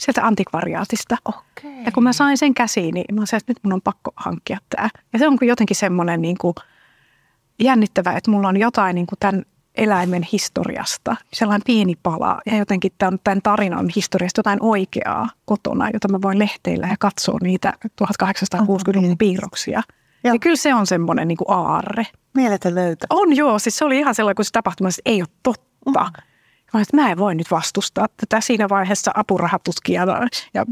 sieltä 0.00 0.26
antikvariaatista. 0.26 1.16
Okay. 1.24 1.82
Ja 1.84 1.92
kun 1.92 2.02
mä 2.02 2.12
sain 2.12 2.38
sen 2.38 2.54
käsiin, 2.54 2.94
niin 2.94 3.14
mä 3.14 3.26
sanoin, 3.26 3.40
että 3.42 3.50
nyt 3.50 3.64
mun 3.64 3.72
on 3.72 3.82
pakko 3.82 4.12
hankkia 4.16 4.58
tämä. 4.76 4.88
Ja 5.12 5.18
se 5.18 5.28
on 5.28 5.38
jotenkin 5.42 5.76
semmoinen 5.76 6.22
niin 6.22 6.38
kuin 6.38 6.54
jännittävä, 7.58 8.12
että 8.12 8.30
mulla 8.30 8.48
on 8.48 8.56
jotain 8.56 8.94
niin 8.94 9.06
kuin 9.06 9.18
tämän 9.20 9.42
eläimen 9.74 10.26
historiasta, 10.32 11.16
sellainen 11.32 11.64
pieni 11.66 11.94
pala 12.02 12.40
ja 12.46 12.56
jotenkin 12.56 12.92
tämän, 12.98 13.18
tämän 13.24 13.42
tarinan 13.42 13.88
historiasta 13.96 14.38
jotain 14.38 14.62
oikeaa 14.62 15.28
kotona, 15.44 15.90
jota 15.92 16.08
mä 16.08 16.22
voin 16.22 16.38
lehteillä 16.38 16.86
ja 16.86 16.96
katsoa 16.98 17.38
niitä 17.42 17.72
1860-luvun 18.02 19.18
piirroksia. 19.18 19.82
Ja. 20.24 20.32
ja 20.32 20.38
kyllä 20.38 20.56
se 20.56 20.74
on 20.74 20.86
semmoinen 20.86 21.28
niin 21.28 21.38
kuin 21.38 21.50
aarre. 21.50 22.06
Mieletön 22.34 22.74
löytö. 22.74 23.06
On 23.10 23.36
joo, 23.36 23.58
siis 23.58 23.78
se 23.78 23.84
oli 23.84 23.98
ihan 23.98 24.14
sellainen, 24.14 24.36
kun 24.36 24.44
se 24.44 24.50
tapahtuma 24.50 24.88
että 24.88 25.02
ei 25.04 25.22
ole 25.22 25.28
totta. 25.42 25.70
Mm. 25.86 25.92
Mä, 26.72 26.80
että 26.80 26.96
mä 26.96 27.10
en 27.10 27.18
voi 27.18 27.34
nyt 27.34 27.50
vastustaa 27.50 28.06
tätä 28.16 28.40
siinä 28.40 28.68
vaiheessa 28.68 29.10
apurahatutkijana 29.14 30.26
ja 30.54 30.64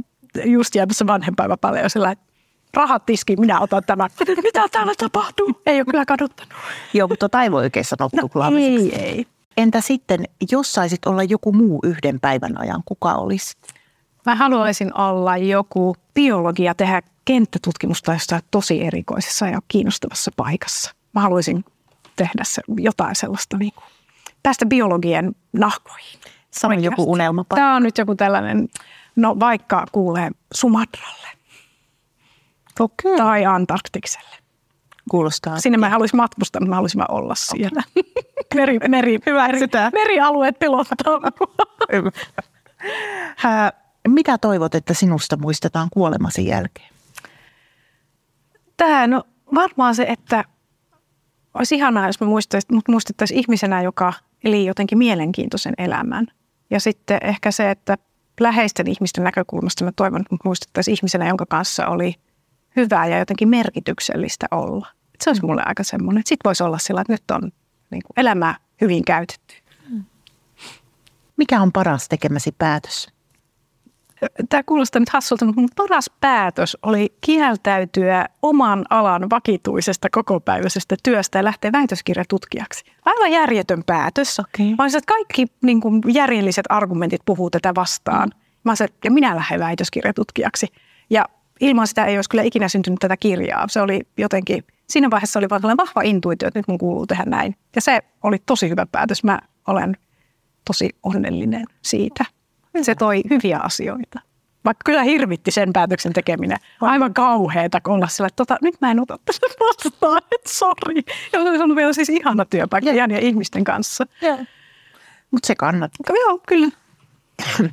just 0.45 0.75
jäämässä 0.75 1.07
vanhempaivapäälle 1.07 1.81
jo 1.81 1.89
sellainen, 1.89 2.25
rahat 2.75 3.07
tiski, 3.07 3.37
minä 3.37 3.61
otan 3.61 3.83
tämän. 3.87 4.11
Mitä 4.43 4.69
täällä 4.69 4.93
tapahtuu? 4.99 5.61
Ei 5.67 5.79
ole 5.79 5.85
kyllä 5.85 6.05
kaduttanut. 6.05 6.53
Joo, 6.95 7.09
mutta 7.09 7.29
tota 7.29 7.43
ei 7.43 7.51
voi 7.51 7.63
oikein 7.63 7.85
sanoa 7.85 8.09
no, 8.13 8.59
ei, 8.59 8.97
ei. 8.97 9.27
Entä 9.57 9.81
sitten, 9.81 10.25
jos 10.53 10.73
saisit 10.73 11.07
olla 11.07 11.23
joku 11.23 11.53
muu 11.53 11.81
yhden 11.83 12.21
päivän 12.21 12.61
ajan, 12.61 12.83
kuka 12.85 13.15
olisi? 13.15 13.57
Mä 14.27 14.35
haluaisin 14.35 14.99
olla 14.99 15.37
joku 15.37 15.97
biologia, 16.15 16.75
tehdä 16.75 17.03
kenttätutkimusta 17.29 18.13
jostain 18.13 18.43
tosi 18.51 18.85
erikoisessa 18.85 19.47
ja 19.47 19.59
kiinnostavassa 19.69 20.31
paikassa. 20.37 20.95
Mä 21.15 21.21
haluaisin 21.21 21.65
tehdä 22.17 22.43
se, 22.45 22.63
jotain 22.77 23.17
sellaista, 23.17 23.57
niin 23.57 23.73
kuin, 23.75 23.85
päästä 24.43 24.67
biologien 24.67 25.35
nahkoihin. 25.53 26.21
Sama 26.51 26.75
joku 26.75 27.13
unelma. 27.13 27.45
Tämä 27.49 27.77
on 27.77 27.83
nyt 27.83 27.99
joku 27.99 28.15
tällainen, 28.15 28.69
no 29.17 29.37
vaikka 29.41 29.87
kuulee 29.93 30.31
Sumatralle 30.55 31.29
Okay. 32.81 33.17
Tai 33.17 33.45
Antarktikselle. 33.45 34.37
Kuulostaa. 35.11 35.61
Sinne 35.61 35.79
mä 35.79 35.89
haluaisin 35.89 36.17
matkustaa, 36.17 36.61
mutta 36.61 36.69
mä 36.69 36.75
haluaisin 36.75 36.99
vaan 36.99 37.11
olla 37.11 37.35
siellä. 37.35 37.83
meri, 38.55 38.79
meri, 38.79 39.19
meri, 39.27 39.61
merialueet 39.93 40.59
pelottaa 40.59 41.21
Mitä 44.09 44.39
toivot, 44.39 44.75
että 44.75 44.95
sinusta 44.95 45.37
muistetaan 45.37 45.89
kuolemasi 45.93 46.47
jälkeen? 46.47 46.98
Tämä, 48.79 49.07
no 49.07 49.25
varmaan 49.55 49.95
se, 49.95 50.07
että 50.09 50.45
olisi 51.55 51.75
ihanaa, 51.75 52.07
jos 52.07 52.21
me 52.21 52.27
muistettaisiin 52.89 53.41
ihmisenä, 53.41 53.83
joka 53.83 54.13
eli 54.45 54.67
jotenkin 54.67 54.99
mielenkiintoisen 54.99 55.75
elämän. 55.79 56.27
Ja 56.71 56.81
sitten 56.81 57.19
ehkä 57.23 57.51
se, 57.51 57.71
että 57.71 57.99
läheisten 58.41 58.87
ihmisten 58.87 59.25
näkökulmasta 59.25 59.85
mä 59.85 59.93
toivon, 59.97 60.21
että 60.21 60.37
muistettaisiin 60.45 60.93
ihmisenä, 60.93 61.29
jonka 61.29 61.47
kanssa 61.47 61.87
oli– 61.87 62.15
hyvää 62.79 63.07
ja 63.07 63.19
jotenkin 63.19 63.49
merkityksellistä 63.49 64.47
olla. 64.51 64.87
Se 65.21 65.31
olisi 65.31 65.45
mulle 65.45 65.63
aika 65.67 65.83
semmoinen, 65.83 66.23
sitten 66.27 66.49
voisi 66.49 66.63
olla 66.63 66.79
sillä, 66.79 67.01
että 67.01 67.13
nyt 67.13 67.31
on 67.31 67.53
niin 67.91 68.03
kuin 68.03 68.13
elämää 68.17 68.57
hyvin 68.81 69.05
käytetty. 69.05 69.55
Mikä 71.37 71.61
on 71.61 71.73
paras 71.73 72.09
tekemäsi 72.09 72.53
päätös? 72.59 73.09
Tämä 74.49 74.63
kuulostaa 74.63 75.01
nyt 75.01 75.09
hassulta, 75.09 75.45
mutta 75.45 75.61
mun 75.61 75.71
paras 75.77 76.11
päätös 76.21 76.77
oli 76.83 77.13
kieltäytyä 77.21 78.27
oman 78.43 78.85
alan 78.91 79.31
vakituisesta 79.31 80.09
kokopäiväisestä 80.13 80.97
työstä 81.03 81.39
ja 81.39 81.45
lähteä 81.45 81.73
väitöskirjatutkijaksi. 81.73 82.85
Aivan 83.05 83.33
järjetön 83.33 83.83
päätös. 83.87 84.39
Okay. 84.39 84.67
Mä 84.67 84.85
olisin, 84.85 84.99
että 84.99 85.13
kaikki 85.15 85.47
niin 85.63 85.81
kuin 85.81 86.03
järjelliset 86.07 86.65
argumentit 86.69 87.21
puhuu 87.25 87.51
tätä 87.51 87.75
vastaan. 87.75 88.31
Mä 88.65 88.71
olisin, 88.71 88.89
ja 89.05 89.11
minä 89.11 89.37
lähden 89.37 89.61
väitöskirjatutkijaksi. 89.61 90.67
Ja 91.11 91.25
ilman 91.61 91.87
sitä 91.87 92.05
ei 92.05 92.19
olisi 92.19 92.31
kyllä 92.31 92.43
ikinä 92.43 92.69
syntynyt 92.69 92.99
tätä 93.01 93.17
kirjaa. 93.17 93.67
Se 93.69 93.81
oli 93.81 94.01
jotenkin, 94.17 94.65
siinä 94.89 95.11
vaiheessa 95.11 95.39
oli 95.39 95.49
vaan 95.51 95.77
vahva 95.77 96.03
intuitio, 96.03 96.49
että 96.49 96.59
nyt 96.59 96.69
mun 96.69 96.79
kuuluu 96.79 97.07
tehdä 97.07 97.25
näin. 97.27 97.57
Ja 97.75 97.81
se 97.81 98.01
oli 98.23 98.39
tosi 98.47 98.69
hyvä 98.69 98.87
päätös. 98.93 99.25
Mä 99.25 99.39
olen 99.67 99.97
tosi 100.65 100.91
onnellinen 101.03 101.65
siitä. 101.83 102.25
Se 102.83 102.95
toi 102.95 103.23
hyviä 103.31 103.59
asioita. 103.59 104.21
Vaikka 104.65 104.83
kyllä 104.85 105.03
hirvitti 105.03 105.51
sen 105.51 105.73
päätöksen 105.73 106.13
tekeminen. 106.13 106.59
Aivan 106.81 107.15
kauheeta 107.15 107.81
olla 107.87 108.09
sillä, 108.09 108.27
että 108.27 108.37
tota, 108.37 108.57
nyt 108.63 108.75
mä 108.81 108.91
en 108.91 109.01
ota 109.01 109.19
tästä 109.25 109.47
vastaan, 109.61 110.23
että 110.33 110.51
sori. 110.53 111.03
Ja 111.33 111.43
se 111.43 111.63
on 111.63 111.77
vielä 111.77 111.93
siis 111.93 112.09
ihana 112.09 112.45
työpaikka 112.45 112.91
ja 112.91 113.19
ihmisten 113.19 113.65
kanssa. 113.65 114.07
Mutta 115.31 115.47
se 115.47 115.55
kannattaa. 115.55 116.17
Joo, 116.27 116.41
kyllä. 116.47 116.69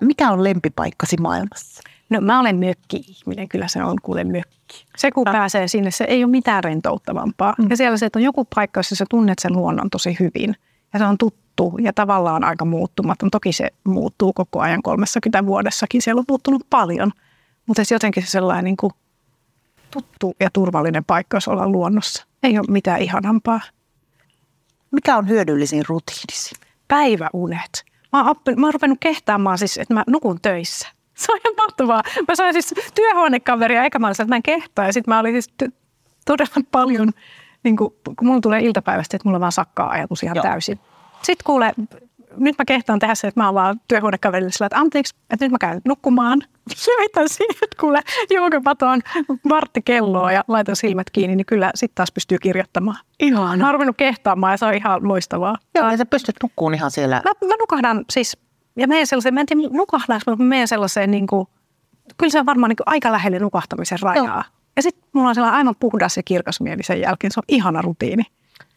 Mikä 0.00 0.30
on 0.30 0.44
lempipaikkasi 0.44 1.16
maailmassa? 1.16 1.82
No 2.10 2.20
mä 2.20 2.40
olen 2.40 2.56
mökki-ihminen, 2.56 3.48
kyllä 3.48 3.68
se 3.68 3.84
on 3.84 3.96
kuule 4.02 4.24
mökki. 4.24 4.86
Se 4.96 5.10
kun 5.10 5.24
pääsee 5.24 5.68
sinne, 5.68 5.90
se 5.90 6.04
ei 6.04 6.24
ole 6.24 6.30
mitään 6.30 6.64
rentouttavampaa. 6.64 7.54
Mm. 7.58 7.66
Ja 7.70 7.76
siellä 7.76 7.96
se, 7.96 8.06
että 8.06 8.18
on 8.18 8.22
joku 8.22 8.46
paikka, 8.54 8.78
jossa 8.78 8.96
sä 8.96 9.04
tunnet 9.10 9.38
sen 9.38 9.52
luonnon 9.52 9.90
tosi 9.90 10.16
hyvin. 10.20 10.56
Ja 10.92 10.98
se 10.98 11.04
on 11.04 11.18
tuttu 11.18 11.43
ja 11.82 11.92
tavallaan 11.92 12.44
aika 12.44 12.64
muuttumaton. 12.64 13.30
Toki 13.30 13.52
se 13.52 13.70
muuttuu 13.84 14.32
koko 14.32 14.60
ajan 14.60 14.82
30 14.82 15.46
vuodessakin. 15.46 16.02
Siellä 16.02 16.18
on 16.18 16.24
muuttunut 16.28 16.66
paljon. 16.70 17.12
Mutta 17.66 17.84
se 17.84 17.94
jotenkin 17.94 18.22
se 18.22 18.30
sellainen 18.30 18.64
niin 18.64 18.76
kuin 18.76 18.92
tuttu 19.90 20.36
ja 20.40 20.50
turvallinen 20.52 21.04
paikka, 21.04 21.36
jos 21.36 21.48
ollaan 21.48 21.72
luonnossa. 21.72 22.26
Ei 22.42 22.58
ole 22.58 22.66
mitään 22.70 23.02
ihanampaa. 23.02 23.60
Mikä 24.90 25.16
on 25.16 25.28
hyödyllisin 25.28 25.84
rutiinisi? 25.88 26.54
Päiväunet. 26.88 27.84
Mä 28.12 28.20
oon, 28.20 28.28
oppin, 28.28 28.60
mä 28.60 28.66
oon 28.66 28.74
ruvennut 28.74 28.98
kehtaamaan 29.00 29.58
siis, 29.58 29.78
että 29.78 29.94
mä 29.94 30.04
nukun 30.06 30.38
töissä. 30.42 30.88
Se 31.14 31.32
on 31.32 31.38
ihan 31.44 31.54
mahtavaa. 31.56 32.02
Mä 32.28 32.34
sain 32.34 32.52
siis 32.52 32.74
työhuonekaveria, 32.94 33.84
eikä 33.84 33.98
mä 33.98 34.06
olin, 34.06 34.12
että 34.12 34.24
mä 34.24 34.36
en 34.36 34.42
kehtaa. 34.42 34.86
Ja 34.86 34.92
sitten 34.92 35.14
mä 35.14 35.20
olin 35.20 35.32
siis 35.32 35.54
todella 36.26 36.62
paljon, 36.70 37.10
niin 37.62 37.76
kun, 37.76 37.94
kun 38.04 38.26
mulla 38.26 38.40
tulee 38.40 38.60
iltapäivästä, 38.60 39.16
että 39.16 39.28
mulla 39.28 39.40
vaan 39.40 39.52
sakkaa 39.52 39.90
ajatus 39.90 40.22
ihan 40.22 40.36
Joo. 40.36 40.42
täysin. 40.42 40.80
Sitten 41.24 41.44
kuule, 41.44 41.72
nyt 42.36 42.54
mä 42.58 42.64
kehtaan 42.64 42.98
tehdä 42.98 43.14
se, 43.14 43.26
että 43.26 43.40
mä 43.40 43.46
oon 43.46 43.54
vaan 43.54 43.80
työhuonekaverille 43.88 44.52
sillä, 44.52 44.66
että 44.66 44.78
anteeksi, 44.78 45.14
että 45.30 45.44
nyt 45.44 45.52
mä 45.52 45.58
käyn 45.58 45.80
nukkumaan. 45.84 46.42
Laitan 46.98 47.28
siihen, 47.28 47.68
kuule, 47.80 48.00
juokapatoon 48.34 49.00
vartti 49.48 49.82
kelloa 49.82 50.32
ja 50.32 50.44
laitan 50.48 50.76
silmät 50.76 51.10
kiinni, 51.10 51.36
niin 51.36 51.46
kyllä 51.46 51.70
sitten 51.74 51.94
taas 51.94 52.12
pystyy 52.12 52.38
kirjoittamaan. 52.38 52.98
Ihan. 53.20 53.58
Mä 53.58 53.70
oon 53.70 53.94
kehtaamaan 53.96 54.52
ja 54.52 54.56
se 54.56 54.66
on 54.66 54.74
ihan 54.74 55.08
loistavaa. 55.08 55.56
Joo, 55.74 55.90
ja 55.90 55.96
sä 55.96 56.06
pystyt 56.06 56.36
nukkuun 56.42 56.74
ihan 56.74 56.90
siellä. 56.90 57.22
Mä, 57.24 57.48
mä 57.48 57.54
nukahdan 57.60 58.04
siis 58.10 58.36
ja 58.76 58.88
meidän 58.88 59.06
sellaiseen, 59.06 59.34
mä 59.34 59.40
en 59.40 59.46
tiedä 59.46 59.62
nukahdaanko, 59.70 60.30
mutta 60.30 60.44
meidän 60.44 60.68
sellaiseen 60.68 61.10
niin 61.10 61.26
kuin, 61.26 61.48
kyllä 62.16 62.30
se 62.30 62.40
on 62.40 62.46
varmaan 62.46 62.68
niin 62.68 62.76
kuin 62.76 62.88
aika 62.88 63.12
lähelle 63.12 63.38
nukahtamisen 63.38 63.98
rajaa. 64.02 64.26
Joo. 64.26 64.42
Ja 64.76 64.82
sitten 64.82 65.04
mulla 65.12 65.28
on 65.28 65.34
sellainen 65.34 65.58
aivan 65.58 65.74
puhdas 65.80 66.16
ja 66.16 66.22
kirkas 66.22 66.60
mieli 66.60 66.82
sen 66.82 67.00
jälkeen. 67.00 67.30
Se 67.30 67.40
on 67.40 67.44
ihana 67.48 67.82
rutiini. 67.82 68.22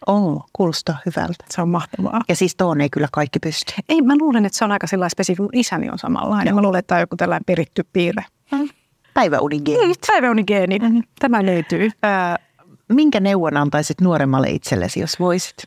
On, 0.05 0.41
kuulostaa 0.53 0.97
hyvältä. 1.05 1.45
Se 1.49 1.61
on 1.61 1.69
mahtavaa. 1.69 2.21
Ja 2.29 2.35
siis 2.35 2.55
tuon 2.55 2.81
ei 2.81 2.89
kyllä 2.89 3.07
kaikki 3.11 3.39
pysty. 3.39 3.73
Ei, 3.89 4.01
mä 4.01 4.13
luulen, 4.19 4.45
että 4.45 4.57
se 4.57 4.65
on 4.65 4.71
aika 4.71 4.87
sellainen 4.87 5.09
spesifi. 5.09 5.43
isäni 5.53 5.89
on 5.89 5.99
samanlainen. 5.99 6.51
Joo. 6.51 6.55
Mä 6.55 6.61
luulen, 6.61 6.79
että 6.79 6.87
tämä 6.87 6.97
on 6.97 7.03
joku 7.03 7.15
tällainen 7.15 7.45
peritty 7.45 7.85
piirre. 7.93 8.25
Mm. 8.51 8.69
Päiväunigeeni. 9.13 9.87
Mm, 9.87 9.93
päiväunigeeni. 10.07 10.79
Mm. 10.79 11.03
Tämä 11.19 11.45
löytyy. 11.45 11.85
Äh, 11.85 12.47
minkä 12.89 13.19
neuvon 13.19 13.57
antaisit 13.57 14.01
nuoremmalle 14.01 14.49
itsellesi, 14.49 14.99
jos 14.99 15.19
voisit? 15.19 15.63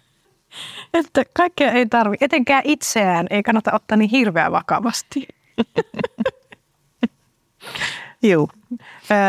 Että 0.94 1.22
kaikkea 1.36 1.72
ei 1.72 1.86
tarvi, 1.86 2.16
etenkään 2.20 2.62
itseään 2.64 3.26
ei 3.30 3.42
kannata 3.42 3.70
ottaa 3.74 3.96
niin 3.96 4.10
hirveän 4.10 4.52
vakavasti. 4.52 5.28
Joo. 8.22 8.48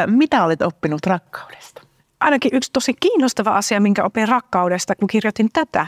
Mitä 0.06 0.46
olet 0.46 0.62
oppinut 0.62 1.06
rakkaudesta? 1.06 1.71
Ainakin 2.22 2.56
yksi 2.56 2.70
tosi 2.74 2.94
kiinnostava 3.00 3.58
asia, 3.58 3.82
minkä 3.82 4.04
opin 4.04 4.28
rakkaudesta, 4.28 4.96
kun 4.96 5.08
kirjoitin 5.08 5.50
tätä, 5.54 5.88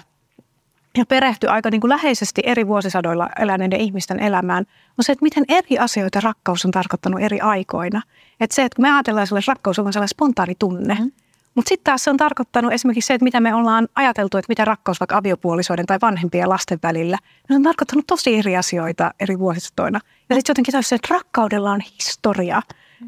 ja 0.97 1.05
perehtyi 1.05 1.49
aika 1.49 1.69
niin 1.69 1.81
kuin 1.81 1.89
läheisesti 1.89 2.41
eri 2.45 2.67
vuosisadoilla 2.67 3.29
eläneiden 3.39 3.79
ihmisten 3.79 4.19
elämään, 4.19 4.65
on 4.97 5.03
se, 5.03 5.11
että 5.11 5.23
miten 5.23 5.45
eri 5.47 5.77
asioita 5.79 6.19
rakkaus 6.19 6.65
on 6.65 6.71
tarkoittanut 6.71 7.21
eri 7.21 7.39
aikoina. 7.39 8.01
Että 8.39 8.55
se, 8.55 8.63
että 8.63 8.75
kun 8.75 8.83
me 8.83 8.93
ajatellaan, 8.93 9.23
että 9.23 9.51
rakkaus 9.51 9.79
on 9.79 9.93
sellainen 9.93 10.07
spontaani 10.07 10.55
tunne, 10.59 10.97
mm. 10.99 11.11
Mutta 11.55 11.69
sitten 11.69 11.83
taas 11.83 12.03
se 12.03 12.09
on 12.09 12.17
tarkoittanut 12.17 12.73
esimerkiksi 12.73 13.07
se, 13.07 13.13
että 13.13 13.23
mitä 13.23 13.39
me 13.39 13.55
ollaan 13.55 13.87
ajateltu, 13.95 14.37
että 14.37 14.51
mitä 14.51 14.65
rakkaus 14.65 14.99
vaikka 14.99 15.17
aviopuolisoiden 15.17 15.85
tai 15.85 15.97
vanhempien 16.01 16.49
lasten 16.49 16.79
välillä. 16.83 17.17
Ne 17.49 17.55
on 17.55 17.63
tarkoittanut 17.63 18.07
tosi 18.07 18.35
eri 18.35 18.57
asioita 18.57 19.11
eri 19.19 19.39
vuosistoina. 19.39 19.99
Ja 20.29 20.35
sitten 20.35 20.51
jotenkin 20.51 20.83
se, 20.83 20.95
että 20.95 21.13
rakkaudella 21.13 21.71
on 21.71 21.81
historia. 21.81 22.61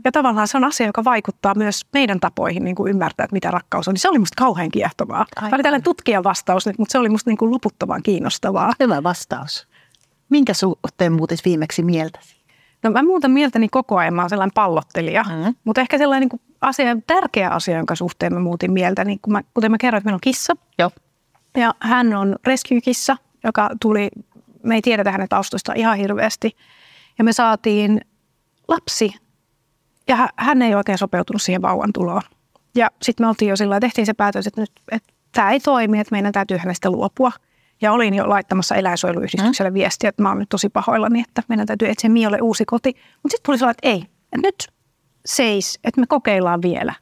Ja 0.04 0.12
tavallaan 0.12 0.48
se 0.48 0.58
on 0.58 0.64
asia, 0.64 0.88
joka 0.88 1.04
vaikuttaa 1.04 1.56
myös 1.56 1.82
meidän 1.94 2.20
tapoihin 2.20 2.64
niin 2.64 2.76
kuin 2.76 2.90
ymmärtää, 2.90 3.24
että 3.24 3.34
mitä 3.34 3.52
rakkaus 3.52 3.88
on. 3.88 3.94
Niin 3.94 4.02
se 4.02 4.10
oli 4.10 4.20
musta 4.20 4.44
kauhean 4.44 4.72
kiehtovaa. 4.72 5.26
Tämä 5.36 5.48
oli 5.48 5.64
tällainen 5.64 5.84
tutkijan 5.84 6.24
vastaus, 6.24 6.66
mutta 6.78 6.92
se 6.92 6.98
oli 6.98 7.10
musta 7.10 7.30
niin 7.30 7.38
kuin 7.38 7.52
loputtoman 7.52 8.04
kiinnostavaa. 8.04 8.74
Hyvä 8.80 9.04
vastaus. 9.04 9.68
Minkä 10.30 10.54
suhteen 10.54 11.14
muutis 11.14 11.46
viimeksi 11.46 11.84
mieltäsi? 11.84 12.36
No 12.84 12.92
mä 12.92 13.04
muutan 13.04 13.32
mieltäni 13.32 13.70
koko 13.70 13.98
ajan, 13.98 14.14
mä 14.14 14.22
oon 14.22 14.30
sellainen 14.30 14.54
pallottelija, 14.54 15.24
mm. 15.24 15.56
mutta 15.64 15.82
ehkä 15.82 15.98
sellainen 15.98 16.30
niin 16.30 16.42
asia, 16.62 16.98
tärkeä 17.08 17.50
asia, 17.50 17.78
jonka 17.78 17.96
suhteen 17.96 18.34
mä 18.34 18.40
muutin 18.40 18.72
mieltä, 18.72 19.06
niin 19.06 19.20
kun 19.22 19.34
mä, 19.34 19.42
kuten 19.54 19.72
mä 19.72 19.78
kerroin, 19.78 19.98
että 19.98 20.08
meillä 20.08 20.16
on 20.16 20.22
kissa. 20.22 20.54
Joo. 20.80 20.92
Ja 21.58 21.74
hän 21.80 22.14
on 22.14 22.36
rescue-kissa, 22.48 23.18
joka 23.44 23.70
tuli, 23.82 24.10
me 24.64 24.76
ei 24.76 24.82
tiedetä 24.82 25.12
hänen 25.12 25.30
taustoista 25.30 25.74
ihan 25.74 25.98
hirveästi. 25.98 26.58
Ja 27.18 27.24
me 27.24 27.34
saatiin 27.34 28.02
lapsi, 28.68 29.16
ja 30.08 30.30
hän 30.36 30.62
ei 30.62 30.76
oikein 30.76 30.98
sopeutunut 30.98 31.42
siihen 31.42 31.62
vauvan 31.62 31.94
tuloon. 31.94 32.22
Ja 32.76 32.92
sitten 33.02 33.26
me 33.26 33.28
oltiin 33.28 33.50
jo 33.50 33.56
sillä 33.56 33.80
tehtiin 33.80 34.06
se 34.06 34.14
päätös, 34.14 34.48
että 34.48 34.62
nyt 34.62 34.72
että 34.92 35.14
tämä 35.32 35.52
ei 35.52 35.60
toimi, 35.60 36.00
että 36.00 36.12
meidän 36.12 36.32
täytyy 36.32 36.58
hänestä 36.58 36.90
luopua. 36.90 37.32
Ja 37.82 37.92
olin 37.92 38.14
jo 38.14 38.30
laittamassa 38.30 38.76
eläinsuojeluyhdistykselle 38.76 39.70
mm. 39.70 39.74
viestiä, 39.74 40.10
että 40.10 40.22
mä 40.24 40.30
oon 40.30 40.40
nyt 40.40 40.50
tosi 40.50 40.70
pahoillani, 40.70 41.22
että 41.22 41.44
meidän 41.48 41.68
täytyy 41.68 41.90
etsiä 41.90 42.10
Miolle 42.10 42.38
uusi 42.42 42.66
koti. 42.66 42.90
Mutta 43.24 43.34
sitten 43.34 43.46
tuli 43.46 43.58
sellainen, 43.58 43.78
että 43.78 43.90
ei, 43.90 44.12
että 44.34 44.48
nyt 44.48 44.68
seis, 45.26 45.80
että 45.84 46.02
me 46.02 46.08
kokeillaan 46.08 46.62
vielä. 46.62 46.94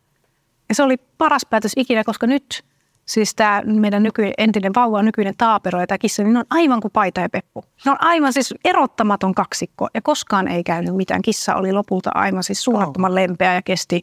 Ja 0.70 0.76
se 0.76 0.84
oli 0.84 0.98
paras 0.98 1.46
päätös 1.50 1.72
ikinä, 1.78 2.04
koska 2.04 2.28
nyt 2.28 2.64
siis 3.06 3.36
tämä 3.36 3.62
meidän 3.66 4.04
nyky, 4.04 4.32
entinen 4.38 4.72
vauva, 4.76 5.04
nykyinen 5.04 5.34
taapero 5.38 5.80
ja 5.80 5.88
tämä 5.88 5.98
kissa, 5.98 6.24
niin 6.24 6.34
ne 6.34 6.40
on 6.40 6.46
aivan 6.50 6.82
kuin 6.82 6.92
paita 6.92 7.22
ja 7.22 7.30
peppu. 7.30 7.64
Ne 7.86 7.92
on 7.92 7.98
aivan 8.00 8.34
siis 8.34 8.54
erottamaton 8.66 9.36
kaksikko 9.36 9.88
ja 9.94 10.02
koskaan 10.02 10.48
ei 10.48 10.64
käynyt 10.64 10.96
mitään. 10.96 11.22
Kissa 11.22 11.56
oli 11.56 11.72
lopulta 11.72 12.12
aivan 12.14 12.44
siis 12.44 12.64
suunnattoman 12.64 13.12
oh. 13.12 13.16
lempeä 13.16 13.54
ja 13.54 13.62
kesti 13.62 14.02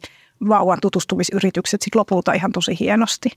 vauvan 0.49 0.77
tutustumisyritykset 0.81 1.81
sitten 1.81 1.99
lopulta 1.99 2.33
ihan 2.33 2.51
tosi 2.51 2.79
hienosti. 2.79 3.29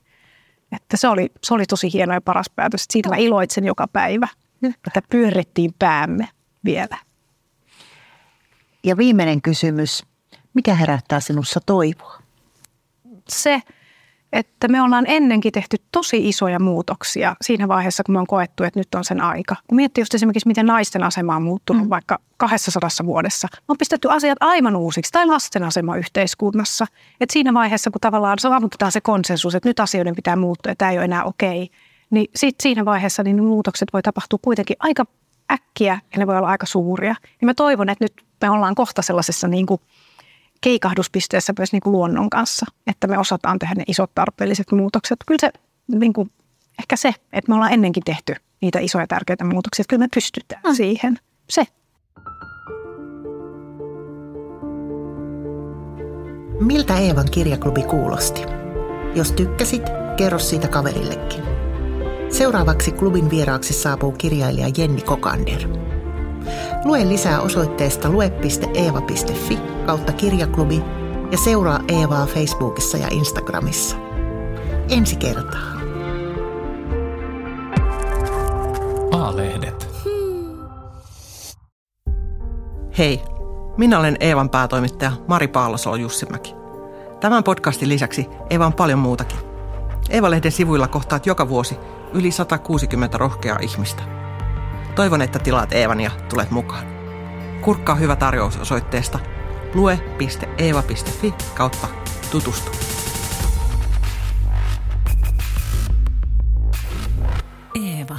Että 0.71 0.97
se 0.97 1.07
oli, 1.07 1.31
se 1.43 1.53
oli 1.53 1.65
tosi 1.65 1.93
hieno 1.93 2.13
ja 2.13 2.21
paras 2.21 2.49
päätös. 2.55 2.85
Siitä 2.89 3.09
mä 3.09 3.15
iloitsen 3.15 3.65
joka 3.65 3.87
päivä, 3.87 4.27
että 4.87 5.01
pyörrettiin 5.09 5.73
päämme 5.79 6.29
vielä. 6.65 6.97
Ja 8.83 8.97
viimeinen 8.97 9.41
kysymys. 9.41 10.03
Mikä 10.53 10.73
herättää 10.73 11.19
sinussa 11.19 11.59
toivoa? 11.65 12.19
Se, 13.29 13.61
että 14.35 14.67
me 14.67 14.81
ollaan 14.81 15.05
ennenkin 15.07 15.51
tehty 15.51 15.77
tosi 15.91 16.29
isoja 16.29 16.59
muutoksia 16.59 17.35
siinä 17.41 17.67
vaiheessa, 17.67 18.03
kun 18.03 18.13
me 18.13 18.19
on 18.19 18.27
koettu, 18.27 18.63
että 18.63 18.79
nyt 18.79 18.95
on 18.95 19.03
sen 19.03 19.21
aika. 19.21 19.55
Kun 19.67 19.75
miettii 19.75 20.01
just 20.01 20.13
esimerkiksi, 20.13 20.47
miten 20.47 20.65
naisten 20.65 21.03
asema 21.03 21.35
on 21.35 21.43
muuttunut 21.43 21.83
mm. 21.83 21.89
vaikka 21.89 22.19
200 22.37 22.89
vuodessa. 23.05 23.47
Me 23.51 23.65
on 23.67 23.77
pistetty 23.77 24.11
asiat 24.11 24.37
aivan 24.41 24.75
uusiksi, 24.75 25.11
tai 25.11 25.25
lasten 25.25 25.63
asema 25.63 25.97
yhteiskunnassa. 25.97 26.85
Et 27.21 27.29
siinä 27.29 27.53
vaiheessa, 27.53 27.91
kun 27.91 28.01
tavallaan 28.01 28.39
saavutetaan 28.39 28.91
se 28.91 29.01
konsensus, 29.01 29.55
että 29.55 29.69
nyt 29.69 29.79
asioiden 29.79 30.15
pitää 30.15 30.35
muuttua 30.35 30.71
ja 30.71 30.75
tämä 30.75 30.91
ei 30.91 30.97
ole 30.97 31.05
enää 31.05 31.23
okei, 31.23 31.69
niin 32.09 32.27
sit 32.35 32.55
siinä 32.59 32.85
vaiheessa 32.85 33.23
niin 33.23 33.43
muutokset 33.43 33.93
voi 33.93 34.01
tapahtua 34.01 34.39
kuitenkin 34.41 34.75
aika 34.79 35.05
äkkiä 35.51 35.99
ja 36.13 36.19
ne 36.19 36.27
voi 36.27 36.37
olla 36.37 36.47
aika 36.47 36.65
suuria. 36.65 37.15
Ja 37.41 37.45
mä 37.45 37.53
toivon, 37.53 37.89
että 37.89 38.05
nyt 38.05 38.13
me 38.41 38.49
ollaan 38.49 38.75
kohta 38.75 39.01
sellaisessa 39.01 39.47
niin 39.47 39.65
kuin– 39.65 39.81
keikahduspisteessä 40.65 41.53
myös 41.57 41.71
niin 41.71 41.81
kuin 41.81 41.91
luonnon 41.91 42.29
kanssa, 42.29 42.65
että 42.87 43.07
me 43.07 43.17
osataan 43.17 43.59
tehdä 43.59 43.75
ne 43.77 43.83
isot 43.87 44.11
tarpeelliset 44.15 44.71
muutokset. 44.71 45.17
Kyllä 45.27 45.39
se, 45.41 45.51
niin 45.87 46.13
kuin, 46.13 46.31
ehkä 46.79 46.95
se, 46.95 47.13
että 47.33 47.51
me 47.51 47.55
ollaan 47.55 47.73
ennenkin 47.73 48.03
tehty 48.03 48.35
niitä 48.61 48.79
isoja 48.79 49.07
tärkeitä 49.07 49.43
muutoksia, 49.43 49.83
että 49.83 49.89
kyllä 49.89 50.03
me 50.03 50.07
pystytään 50.15 50.61
mm. 50.63 50.75
siihen. 50.75 51.19
Se. 51.49 51.67
Miltä 56.59 56.97
Eevan 56.97 57.31
kirjaklubi 57.31 57.83
kuulosti? 57.83 58.41
Jos 59.15 59.31
tykkäsit, 59.31 59.83
kerro 60.17 60.39
siitä 60.39 60.67
kaverillekin. 60.67 61.43
Seuraavaksi 62.29 62.91
klubin 62.91 63.29
vieraaksi 63.29 63.73
saapuu 63.73 64.11
kirjailija 64.11 64.67
Jenni 64.77 65.01
Kokander. 65.01 65.61
Lue 66.85 67.09
lisää 67.09 67.41
osoitteesta 67.41 68.09
lue.eeva.fi 68.09 69.59
kautta 69.85 70.13
kirjaklubi 70.13 70.81
ja 71.31 71.37
seuraa 71.37 71.79
Eevaa 71.87 72.25
Facebookissa 72.25 72.97
ja 72.97 73.07
Instagramissa. 73.11 73.97
Ensi 74.89 75.15
kertaa. 75.15 75.75
A-lehdet. 79.11 79.87
Hei, 82.97 83.21
minä 83.77 83.99
olen 83.99 84.17
Eevan 84.19 84.49
päätoimittaja 84.49 85.11
Mari 85.27 85.47
Paalosolo 85.47 85.95
Jussimäki. 85.95 86.55
Tämän 87.19 87.43
podcastin 87.43 87.89
lisäksi 87.89 88.27
Eeva 88.49 88.65
on 88.65 88.73
paljon 88.73 88.99
muutakin. 88.99 89.39
Eeva-lehden 90.09 90.51
sivuilla 90.51 90.87
kohtaat 90.87 91.25
joka 91.25 91.49
vuosi 91.49 91.77
yli 92.13 92.31
160 92.31 93.17
rohkeaa 93.17 93.59
ihmistä. 93.61 94.24
Toivon, 94.95 95.21
että 95.21 95.39
tilaat 95.39 95.73
Eevan 95.73 96.01
ja 96.01 96.11
tulet 96.29 96.51
mukaan. 96.51 96.85
kurkkaa 97.61 97.95
hyvä 97.95 98.15
tarjous 98.15 98.57
osoitteesta 98.57 99.19
lue.eeva.fi 99.73 101.33
kautta 101.55 101.87
tutustu. 102.31 102.71
Eeva. 107.75 108.17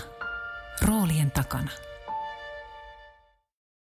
Roolien 0.89 1.31
takana. 1.31 1.70